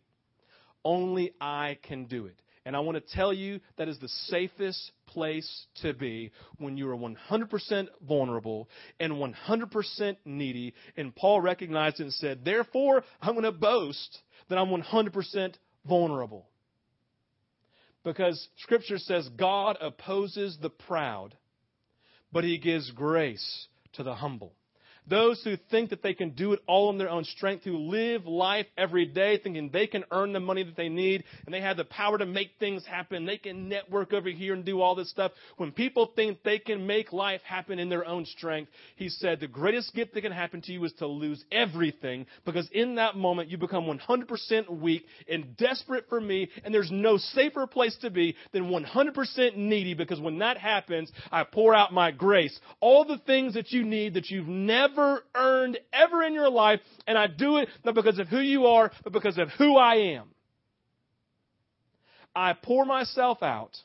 Only 0.83 1.33
I 1.41 1.79
can 1.81 2.05
do 2.05 2.27
it. 2.27 2.35
And 2.65 2.75
I 2.75 2.79
want 2.79 2.95
to 2.95 3.15
tell 3.15 3.31
you 3.31 3.59
that 3.77 3.87
is 3.87 3.99
the 3.99 4.09
safest 4.27 4.91
place 5.05 5.67
to 5.83 5.93
be 5.93 6.31
when 6.57 6.77
you 6.77 6.89
are 6.89 6.97
100% 6.97 7.87
vulnerable 8.07 8.67
and 8.99 9.13
100% 9.13 10.17
needy. 10.25 10.73
And 10.97 11.15
Paul 11.15 11.41
recognized 11.41 11.99
it 11.99 12.03
and 12.03 12.13
said, 12.13 12.43
Therefore, 12.43 13.03
I'm 13.21 13.33
going 13.33 13.43
to 13.43 13.51
boast 13.51 14.17
that 14.49 14.57
I'm 14.57 14.69
100% 14.69 15.53
vulnerable. 15.87 16.47
Because 18.03 18.47
Scripture 18.57 18.97
says 18.97 19.29
God 19.37 19.77
opposes 19.79 20.57
the 20.59 20.69
proud, 20.69 21.35
but 22.31 22.43
He 22.43 22.57
gives 22.57 22.89
grace 22.91 23.67
to 23.93 24.03
the 24.03 24.15
humble. 24.15 24.53
Those 25.07 25.41
who 25.43 25.55
think 25.69 25.91
that 25.91 26.01
they 26.01 26.13
can 26.13 26.31
do 26.31 26.53
it 26.53 26.61
all 26.67 26.89
on 26.89 26.97
their 26.97 27.09
own 27.09 27.23
strength, 27.25 27.63
who 27.63 27.77
live 27.77 28.25
life 28.25 28.65
every 28.77 29.05
day 29.05 29.37
thinking 29.37 29.69
they 29.71 29.87
can 29.87 30.03
earn 30.11 30.33
the 30.33 30.39
money 30.39 30.63
that 30.63 30.75
they 30.75 30.89
need 30.89 31.23
and 31.45 31.53
they 31.53 31.61
have 31.61 31.77
the 31.77 31.85
power 31.85 32.17
to 32.17 32.25
make 32.25 32.51
things 32.59 32.85
happen. 32.85 33.25
They 33.25 33.37
can 33.37 33.69
network 33.69 34.13
over 34.13 34.29
here 34.29 34.53
and 34.53 34.65
do 34.65 34.81
all 34.81 34.95
this 34.95 35.09
stuff. 35.09 35.31
When 35.57 35.71
people 35.71 36.11
think 36.15 36.39
they 36.43 36.59
can 36.59 36.87
make 36.87 37.13
life 37.13 37.41
happen 37.43 37.77
in 37.77 37.89
their 37.89 38.05
own 38.05 38.25
strength, 38.25 38.71
he 38.95 39.09
said 39.09 39.39
the 39.39 39.47
greatest 39.47 39.93
gift 39.93 40.13
that 40.13 40.21
can 40.21 40.31
happen 40.31 40.61
to 40.63 40.71
you 40.71 40.83
is 40.85 40.93
to 40.93 41.07
lose 41.07 41.43
everything 41.51 42.25
because 42.45 42.67
in 42.71 42.95
that 42.95 43.15
moment 43.15 43.49
you 43.49 43.57
become 43.57 43.85
100% 43.85 44.79
weak 44.79 45.05
and 45.29 45.55
desperate 45.57 46.05
for 46.09 46.19
me 46.19 46.49
and 46.63 46.73
there's 46.73 46.91
no 46.91 47.17
safer 47.17 47.67
place 47.67 47.95
to 48.01 48.09
be 48.09 48.35
than 48.53 48.69
100% 48.69 49.55
needy 49.55 49.93
because 49.93 50.19
when 50.19 50.39
that 50.39 50.57
happens, 50.57 51.11
I 51.31 51.43
pour 51.43 51.75
out 51.75 51.93
my 51.93 52.11
grace. 52.11 52.57
All 52.79 53.05
the 53.05 53.19
things 53.19 53.53
that 53.53 53.71
you 53.71 53.83
need 53.83 54.15
that 54.15 54.29
you've 54.29 54.47
never 54.47 54.94
ever 54.95 55.23
earned 55.35 55.77
ever 55.93 56.23
in 56.23 56.33
your 56.33 56.49
life. 56.49 56.79
And 57.07 57.17
I 57.17 57.27
do 57.27 57.57
it 57.57 57.69
not 57.83 57.95
because 57.95 58.19
of 58.19 58.27
who 58.27 58.39
you 58.39 58.67
are, 58.67 58.91
but 59.03 59.13
because 59.13 59.37
of 59.37 59.49
who 59.57 59.77
I 59.77 59.95
am. 60.17 60.29
I 62.35 62.53
pour 62.53 62.85
myself 62.85 63.41
out 63.41 63.77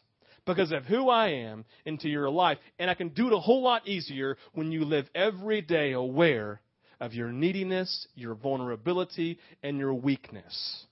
because 0.44 0.72
of 0.72 0.84
who 0.84 1.08
I 1.08 1.28
am 1.28 1.64
into 1.84 2.08
your 2.08 2.30
life. 2.30 2.58
And 2.78 2.90
I 2.90 2.94
can 2.94 3.10
do 3.10 3.28
it 3.28 3.32
a 3.32 3.38
whole 3.38 3.62
lot 3.62 3.86
easier 3.86 4.36
when 4.54 4.72
you 4.72 4.84
live 4.84 5.08
every 5.14 5.62
day 5.62 5.92
aware 5.92 6.60
of 7.00 7.14
your 7.14 7.30
neediness, 7.30 8.08
your 8.14 8.34
vulnerability, 8.34 9.38
and 9.62 9.78
your 9.78 9.94
weakness. 9.94 10.84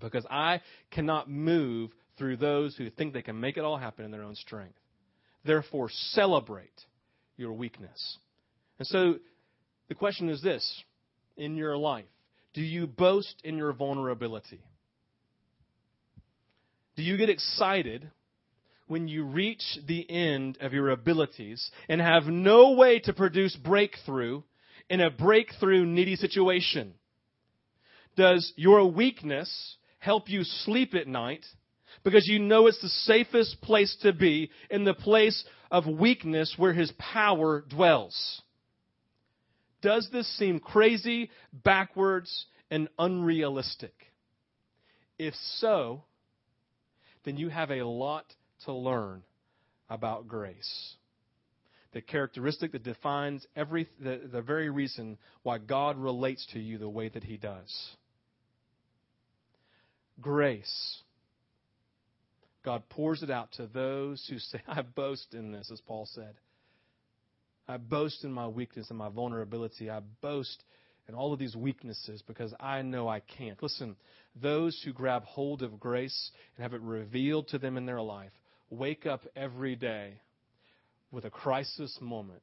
Because 0.00 0.26
I 0.30 0.60
cannot 0.90 1.28
move 1.28 1.90
through 2.16 2.36
those 2.36 2.76
who 2.76 2.88
think 2.90 3.12
they 3.12 3.22
can 3.22 3.40
make 3.40 3.56
it 3.56 3.64
all 3.64 3.76
happen 3.76 4.04
in 4.04 4.10
their 4.10 4.22
own 4.22 4.36
strength. 4.36 4.78
Therefore, 5.44 5.90
celebrate 5.90 6.80
your 7.36 7.52
weakness. 7.52 8.18
And 8.78 8.86
so 8.86 9.16
the 9.88 9.94
question 9.94 10.28
is 10.28 10.42
this 10.42 10.82
in 11.36 11.56
your 11.56 11.76
life 11.76 12.06
do 12.54 12.62
you 12.62 12.86
boast 12.86 13.34
in 13.42 13.56
your 13.56 13.72
vulnerability? 13.72 14.60
Do 16.96 17.02
you 17.02 17.16
get 17.16 17.28
excited 17.28 18.08
when 18.86 19.08
you 19.08 19.24
reach 19.24 19.78
the 19.86 20.08
end 20.08 20.58
of 20.60 20.72
your 20.72 20.90
abilities 20.90 21.70
and 21.88 22.00
have 22.00 22.26
no 22.26 22.72
way 22.72 23.00
to 23.00 23.12
produce 23.12 23.56
breakthrough 23.56 24.42
in 24.88 25.00
a 25.00 25.10
breakthrough 25.10 25.84
needy 25.84 26.14
situation? 26.14 26.94
Does 28.16 28.52
your 28.54 28.88
weakness 28.90 29.76
help 29.98 30.28
you 30.28 30.44
sleep 30.44 30.94
at 30.94 31.08
night 31.08 31.44
because 32.04 32.28
you 32.28 32.38
know 32.38 32.68
it's 32.68 32.80
the 32.80 32.88
safest 32.88 33.60
place 33.62 33.96
to 34.02 34.12
be 34.12 34.50
in 34.70 34.84
the 34.84 34.94
place 34.94 35.44
of 35.72 35.86
weakness 35.86 36.54
where 36.56 36.72
his 36.72 36.92
power 36.98 37.64
dwells? 37.68 38.42
Does 39.84 40.08
this 40.10 40.26
seem 40.38 40.60
crazy, 40.60 41.30
backwards, 41.52 42.46
and 42.70 42.88
unrealistic? 42.98 43.92
If 45.18 45.34
so, 45.58 46.04
then 47.24 47.36
you 47.36 47.50
have 47.50 47.70
a 47.70 47.82
lot 47.82 48.24
to 48.64 48.72
learn 48.72 49.22
about 49.90 50.26
grace. 50.26 50.94
The 51.92 52.00
characteristic 52.00 52.72
that 52.72 52.82
defines 52.82 53.46
every, 53.54 53.86
the, 54.02 54.22
the 54.32 54.40
very 54.40 54.70
reason 54.70 55.18
why 55.42 55.58
God 55.58 55.98
relates 55.98 56.46
to 56.54 56.58
you 56.58 56.78
the 56.78 56.88
way 56.88 57.10
that 57.10 57.22
He 57.22 57.36
does. 57.36 57.70
Grace. 60.18 61.02
God 62.64 62.88
pours 62.88 63.22
it 63.22 63.30
out 63.30 63.52
to 63.58 63.66
those 63.66 64.26
who 64.30 64.38
say, 64.38 64.62
I 64.66 64.80
boast 64.80 65.34
in 65.34 65.52
this, 65.52 65.70
as 65.70 65.82
Paul 65.82 66.08
said. 66.10 66.36
I 67.66 67.76
boast 67.78 68.24
in 68.24 68.32
my 68.32 68.46
weakness 68.46 68.90
and 68.90 68.98
my 68.98 69.08
vulnerability. 69.08 69.90
I 69.90 70.00
boast 70.20 70.62
in 71.08 71.14
all 71.14 71.32
of 71.32 71.38
these 71.38 71.56
weaknesses 71.56 72.22
because 72.26 72.52
I 72.60 72.82
know 72.82 73.08
I 73.08 73.20
can't. 73.20 73.62
Listen, 73.62 73.96
those 74.40 74.80
who 74.84 74.92
grab 74.92 75.24
hold 75.24 75.62
of 75.62 75.80
grace 75.80 76.30
and 76.56 76.62
have 76.62 76.74
it 76.74 76.80
revealed 76.80 77.48
to 77.48 77.58
them 77.58 77.76
in 77.76 77.86
their 77.86 78.02
life 78.02 78.32
wake 78.70 79.06
up 79.06 79.22
every 79.36 79.76
day 79.76 80.20
with 81.10 81.24
a 81.24 81.30
crisis 81.30 81.96
moment 82.00 82.42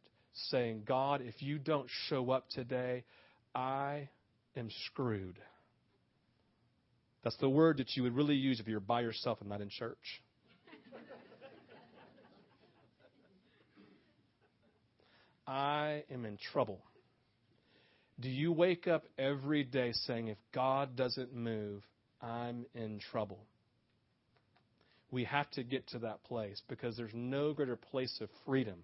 saying, 0.50 0.84
God, 0.86 1.22
if 1.22 1.42
you 1.42 1.60
don't 1.60 1.88
show 2.08 2.32
up 2.32 2.50
today, 2.50 3.04
I 3.54 4.10
am 4.56 4.70
screwed. 4.86 5.38
That's 7.24 7.38
the 7.38 7.50
word 7.50 7.78
that 7.78 7.96
you 7.96 8.04
would 8.04 8.16
really 8.16 8.36
use 8.36 8.60
if 8.60 8.68
you're 8.68 8.80
by 8.80 9.02
yourself 9.02 9.40
and 9.42 9.50
not 9.50 9.62
in 9.62 9.70
church. 9.70 10.22
I 15.48 16.04
am 16.12 16.26
in 16.26 16.38
trouble. 16.52 16.82
Do 18.20 18.30
you 18.30 18.52
wake 18.52 18.88
up 18.88 19.06
every 19.18 19.64
day 19.64 19.94
saying, 19.94 20.28
if 20.28 20.38
God 20.54 20.96
doesn't 20.96 21.34
move, 21.34 21.84
I'm 22.22 22.66
in 22.76 23.00
trouble? 23.00 23.46
We 25.10 25.24
have 25.26 25.50
to 25.52 25.64
get 25.64 25.88
to 25.90 26.00
that 26.00 26.24
place 26.24 26.62
because 26.70 26.96
there's 26.96 27.14
no 27.14 27.54
greater 27.54 27.76
place 27.76 28.20
of 28.22 28.30
freedom 28.46 28.84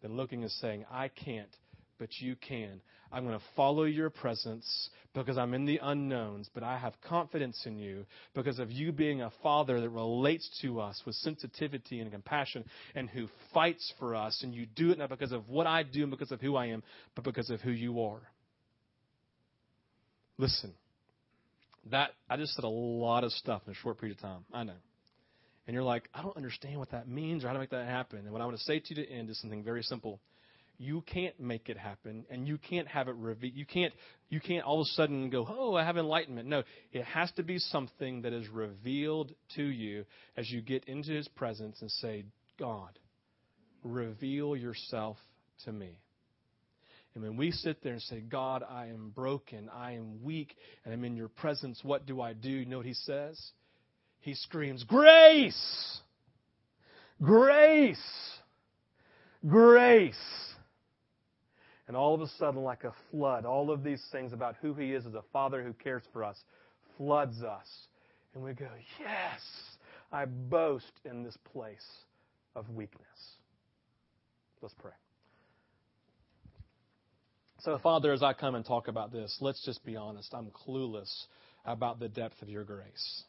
than 0.00 0.16
looking 0.16 0.42
and 0.42 0.52
saying, 0.52 0.84
I 0.90 1.08
can't, 1.08 1.54
but 1.98 2.08
you 2.18 2.36
can. 2.36 2.80
I'm 3.10 3.24
going 3.24 3.38
to 3.38 3.44
follow 3.56 3.84
your 3.84 4.10
presence 4.10 4.90
because 5.14 5.38
I'm 5.38 5.54
in 5.54 5.64
the 5.64 5.80
unknowns, 5.82 6.50
but 6.52 6.62
I 6.62 6.78
have 6.78 6.92
confidence 7.08 7.62
in 7.64 7.78
you 7.78 8.04
because 8.34 8.58
of 8.58 8.70
you 8.70 8.92
being 8.92 9.22
a 9.22 9.32
father 9.42 9.80
that 9.80 9.88
relates 9.88 10.48
to 10.62 10.80
us 10.80 11.00
with 11.06 11.14
sensitivity 11.16 12.00
and 12.00 12.12
compassion 12.12 12.64
and 12.94 13.08
who 13.08 13.28
fights 13.54 13.92
for 13.98 14.14
us. 14.14 14.42
And 14.42 14.54
you 14.54 14.66
do 14.66 14.90
it 14.90 14.98
not 14.98 15.08
because 15.08 15.32
of 15.32 15.48
what 15.48 15.66
I 15.66 15.82
do 15.82 16.02
and 16.02 16.10
because 16.10 16.30
of 16.30 16.40
who 16.40 16.56
I 16.56 16.66
am, 16.66 16.82
but 17.14 17.24
because 17.24 17.48
of 17.50 17.60
who 17.60 17.70
you 17.70 18.02
are. 18.02 18.20
Listen, 20.36 20.74
that 21.90 22.10
I 22.28 22.36
just 22.36 22.54
said 22.54 22.64
a 22.64 22.68
lot 22.68 23.24
of 23.24 23.32
stuff 23.32 23.62
in 23.66 23.72
a 23.72 23.76
short 23.76 23.98
period 23.98 24.18
of 24.18 24.22
time. 24.22 24.44
I 24.52 24.64
know. 24.64 24.74
And 25.66 25.74
you're 25.74 25.82
like, 25.82 26.08
I 26.14 26.22
don't 26.22 26.36
understand 26.36 26.78
what 26.78 26.90
that 26.92 27.08
means 27.08 27.44
or 27.44 27.48
how 27.48 27.54
to 27.54 27.58
make 27.58 27.70
that 27.70 27.86
happen. 27.86 28.20
And 28.20 28.32
what 28.32 28.40
I 28.40 28.44
want 28.44 28.56
to 28.56 28.64
say 28.64 28.80
to 28.80 28.94
you 28.94 29.04
to 29.04 29.10
end 29.10 29.30
is 29.30 29.40
something 29.40 29.62
very 29.62 29.82
simple 29.82 30.20
you 30.78 31.02
can't 31.02 31.38
make 31.40 31.68
it 31.68 31.76
happen 31.76 32.24
and 32.30 32.46
you 32.46 32.56
can't 32.56 32.86
have 32.86 33.08
it 33.08 33.16
revealed. 33.16 33.54
You 33.54 33.66
can't, 33.66 33.92
you 34.28 34.40
can't 34.40 34.64
all 34.64 34.80
of 34.80 34.86
a 34.86 34.94
sudden 34.94 35.28
go, 35.28 35.46
oh, 35.48 35.74
I 35.74 35.84
have 35.84 35.96
enlightenment. 35.96 36.48
No, 36.48 36.62
it 36.92 37.04
has 37.04 37.30
to 37.32 37.42
be 37.42 37.58
something 37.58 38.22
that 38.22 38.32
is 38.32 38.48
revealed 38.48 39.32
to 39.56 39.62
you 39.62 40.04
as 40.36 40.48
you 40.48 40.60
get 40.60 40.84
into 40.84 41.10
his 41.12 41.26
presence 41.28 41.78
and 41.80 41.90
say, 41.90 42.24
God, 42.58 42.98
reveal 43.82 44.56
yourself 44.56 45.16
to 45.64 45.72
me. 45.72 45.98
And 47.14 47.24
when 47.24 47.36
we 47.36 47.50
sit 47.50 47.82
there 47.82 47.94
and 47.94 48.02
say, 48.02 48.20
God, 48.20 48.62
I 48.68 48.86
am 48.86 49.10
broken, 49.12 49.68
I 49.74 49.92
am 49.92 50.22
weak, 50.22 50.54
and 50.84 50.94
I'm 50.94 51.04
in 51.04 51.16
your 51.16 51.28
presence, 51.28 51.80
what 51.82 52.06
do 52.06 52.20
I 52.20 52.32
do? 52.32 52.50
You 52.50 52.66
know 52.66 52.76
what 52.76 52.86
he 52.86 52.94
says? 52.94 53.40
He 54.20 54.34
screams, 54.34 54.84
Grace! 54.84 56.00
Grace! 57.20 57.98
Grace! 59.48 60.14
And 61.88 61.96
all 61.96 62.14
of 62.14 62.20
a 62.20 62.28
sudden, 62.38 62.62
like 62.62 62.84
a 62.84 62.92
flood, 63.10 63.46
all 63.46 63.70
of 63.70 63.82
these 63.82 64.02
things 64.12 64.32
about 64.34 64.56
who 64.60 64.74
He 64.74 64.92
is 64.92 65.06
as 65.06 65.14
a 65.14 65.24
Father 65.32 65.62
who 65.62 65.72
cares 65.72 66.02
for 66.12 66.22
us 66.22 66.36
floods 66.96 67.42
us. 67.42 67.66
And 68.34 68.44
we 68.44 68.52
go, 68.52 68.68
Yes, 69.00 69.40
I 70.12 70.26
boast 70.26 70.92
in 71.04 71.22
this 71.22 71.36
place 71.52 71.86
of 72.54 72.68
weakness. 72.70 73.06
Let's 74.60 74.74
pray. 74.78 74.92
So, 77.60 77.78
Father, 77.78 78.12
as 78.12 78.22
I 78.22 78.34
come 78.34 78.54
and 78.54 78.64
talk 78.64 78.86
about 78.86 79.10
this, 79.10 79.36
let's 79.40 79.64
just 79.64 79.84
be 79.84 79.96
honest. 79.96 80.32
I'm 80.32 80.50
clueless 80.50 81.10
about 81.64 81.98
the 81.98 82.08
depth 82.08 82.40
of 82.42 82.48
your 82.48 82.64
grace. 82.64 83.22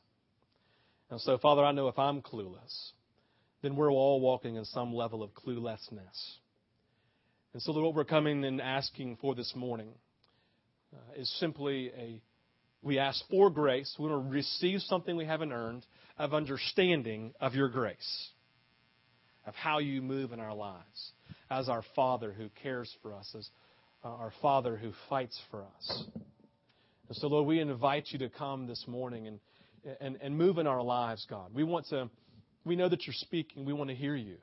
And 1.09 1.19
so, 1.21 1.37
Father, 1.37 1.63
I 1.63 1.71
know 1.71 1.87
if 1.87 1.97
I'm 1.97 2.21
clueless, 2.21 2.91
then 3.63 3.75
we're 3.75 3.91
all 3.91 4.21
walking 4.21 4.55
in 4.55 4.65
some 4.65 4.93
level 4.93 5.23
of 5.23 5.31
cluelessness. 5.33 6.37
And 7.53 7.61
so, 7.63 7.71
what 7.71 7.95
we're 7.95 8.03
coming 8.03 8.45
and 8.45 8.61
asking 8.61 9.17
for 9.21 9.33
this 9.33 9.53
morning 9.55 9.89
uh, 10.93 11.19
is 11.19 11.29
simply 11.39 11.91
a 11.97 12.21
we 12.81 12.99
ask 12.99 13.23
for 13.29 13.49
grace. 13.49 13.93
We 13.97 14.07
want 14.07 14.23
to 14.23 14.31
receive 14.31 14.81
something 14.81 15.17
we 15.17 15.25
haven't 15.25 15.51
earned 15.51 15.85
of 16.17 16.33
understanding 16.33 17.33
of 17.41 17.55
your 17.55 17.67
grace, 17.69 18.29
of 19.45 19.55
how 19.55 19.79
you 19.79 20.01
move 20.01 20.31
in 20.31 20.39
our 20.39 20.53
lives, 20.53 21.11
as 21.49 21.69
our 21.69 21.83
Father 21.95 22.31
who 22.31 22.49
cares 22.61 22.95
for 23.01 23.13
us, 23.13 23.33
as 23.37 23.49
uh, 24.05 24.09
our 24.09 24.31
Father 24.41 24.77
who 24.77 24.91
fights 25.09 25.37
for 25.49 25.63
us. 25.63 26.03
And 27.07 27.17
so, 27.17 27.27
Lord, 27.27 27.47
we 27.47 27.59
invite 27.59 28.09
you 28.11 28.19
to 28.19 28.29
come 28.29 28.67
this 28.67 28.85
morning 28.87 29.27
and, 29.27 29.39
and, 29.99 30.17
and 30.21 30.37
move 30.37 30.59
in 30.59 30.67
our 30.67 30.83
lives, 30.83 31.25
God. 31.27 31.51
We 31.53 31.63
want 31.63 31.87
to, 31.87 32.09
we 32.63 32.75
know 32.75 32.87
that 32.87 33.07
you're 33.07 33.13
speaking. 33.15 33.65
We 33.65 33.73
want 33.73 33.89
to 33.89 33.95
hear 33.95 34.15
you. 34.15 34.37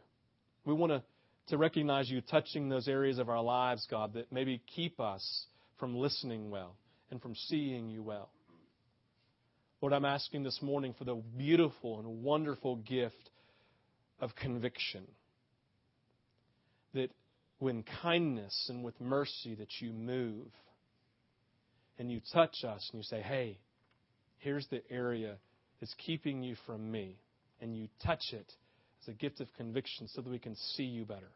We 0.65 0.75
want 0.75 0.91
to 0.91 1.03
to 1.49 1.57
recognize 1.57 2.11
you 2.11 2.21
touching 2.21 2.69
those 2.69 2.89
areas 2.89 3.19
of 3.19 3.29
our 3.29 3.43
lives, 3.43 3.87
God, 3.91 4.15
that 4.15 4.33
maybe 4.33 4.61
keep 4.75 4.99
us 4.99 5.47
from 5.79 5.97
listening 5.97 6.51
well 6.51 6.75
and 7.11 7.21
from 7.21 7.35
seeing 7.35 7.89
you 7.89 8.03
well. 8.03 8.31
Lord, 9.81 9.93
I'm 9.93 10.05
asking 10.05 10.43
this 10.43 10.61
morning 10.63 10.95
for 10.99 11.05
the 11.05 11.23
beautiful 11.37 12.01
and 12.01 12.23
wonderful 12.23 12.77
gift 12.77 13.31
of 14.21 14.35
conviction. 14.35 15.07
That 16.95 17.11
when 17.59 17.85
kindness 18.03 18.67
and 18.69 18.83
with 18.83 19.01
mercy 19.01 19.55
that 19.55 19.69
you 19.81 19.93
move 19.93 20.47
and 21.99 22.11
you 22.11 22.21
touch 22.33 22.65
us 22.65 22.89
and 22.91 23.01
you 23.01 23.05
say, 23.05 23.21
hey, 23.21 23.59
here's 24.39 24.67
the 24.69 24.83
area 24.91 25.37
that's 25.79 25.95
keeping 26.05 26.43
you 26.43 26.57
from 26.67 26.91
me. 26.91 27.19
And 27.61 27.77
you 27.77 27.89
touch 28.05 28.33
it 28.33 28.53
as 29.07 29.15
a 29.15 29.17
gift 29.17 29.41
of 29.41 29.53
conviction 29.57 30.09
so 30.09 30.21
that 30.21 30.31
we 30.31 30.39
can 30.39 30.55
see 30.55 30.83
you 30.85 31.05
better. 31.05 31.31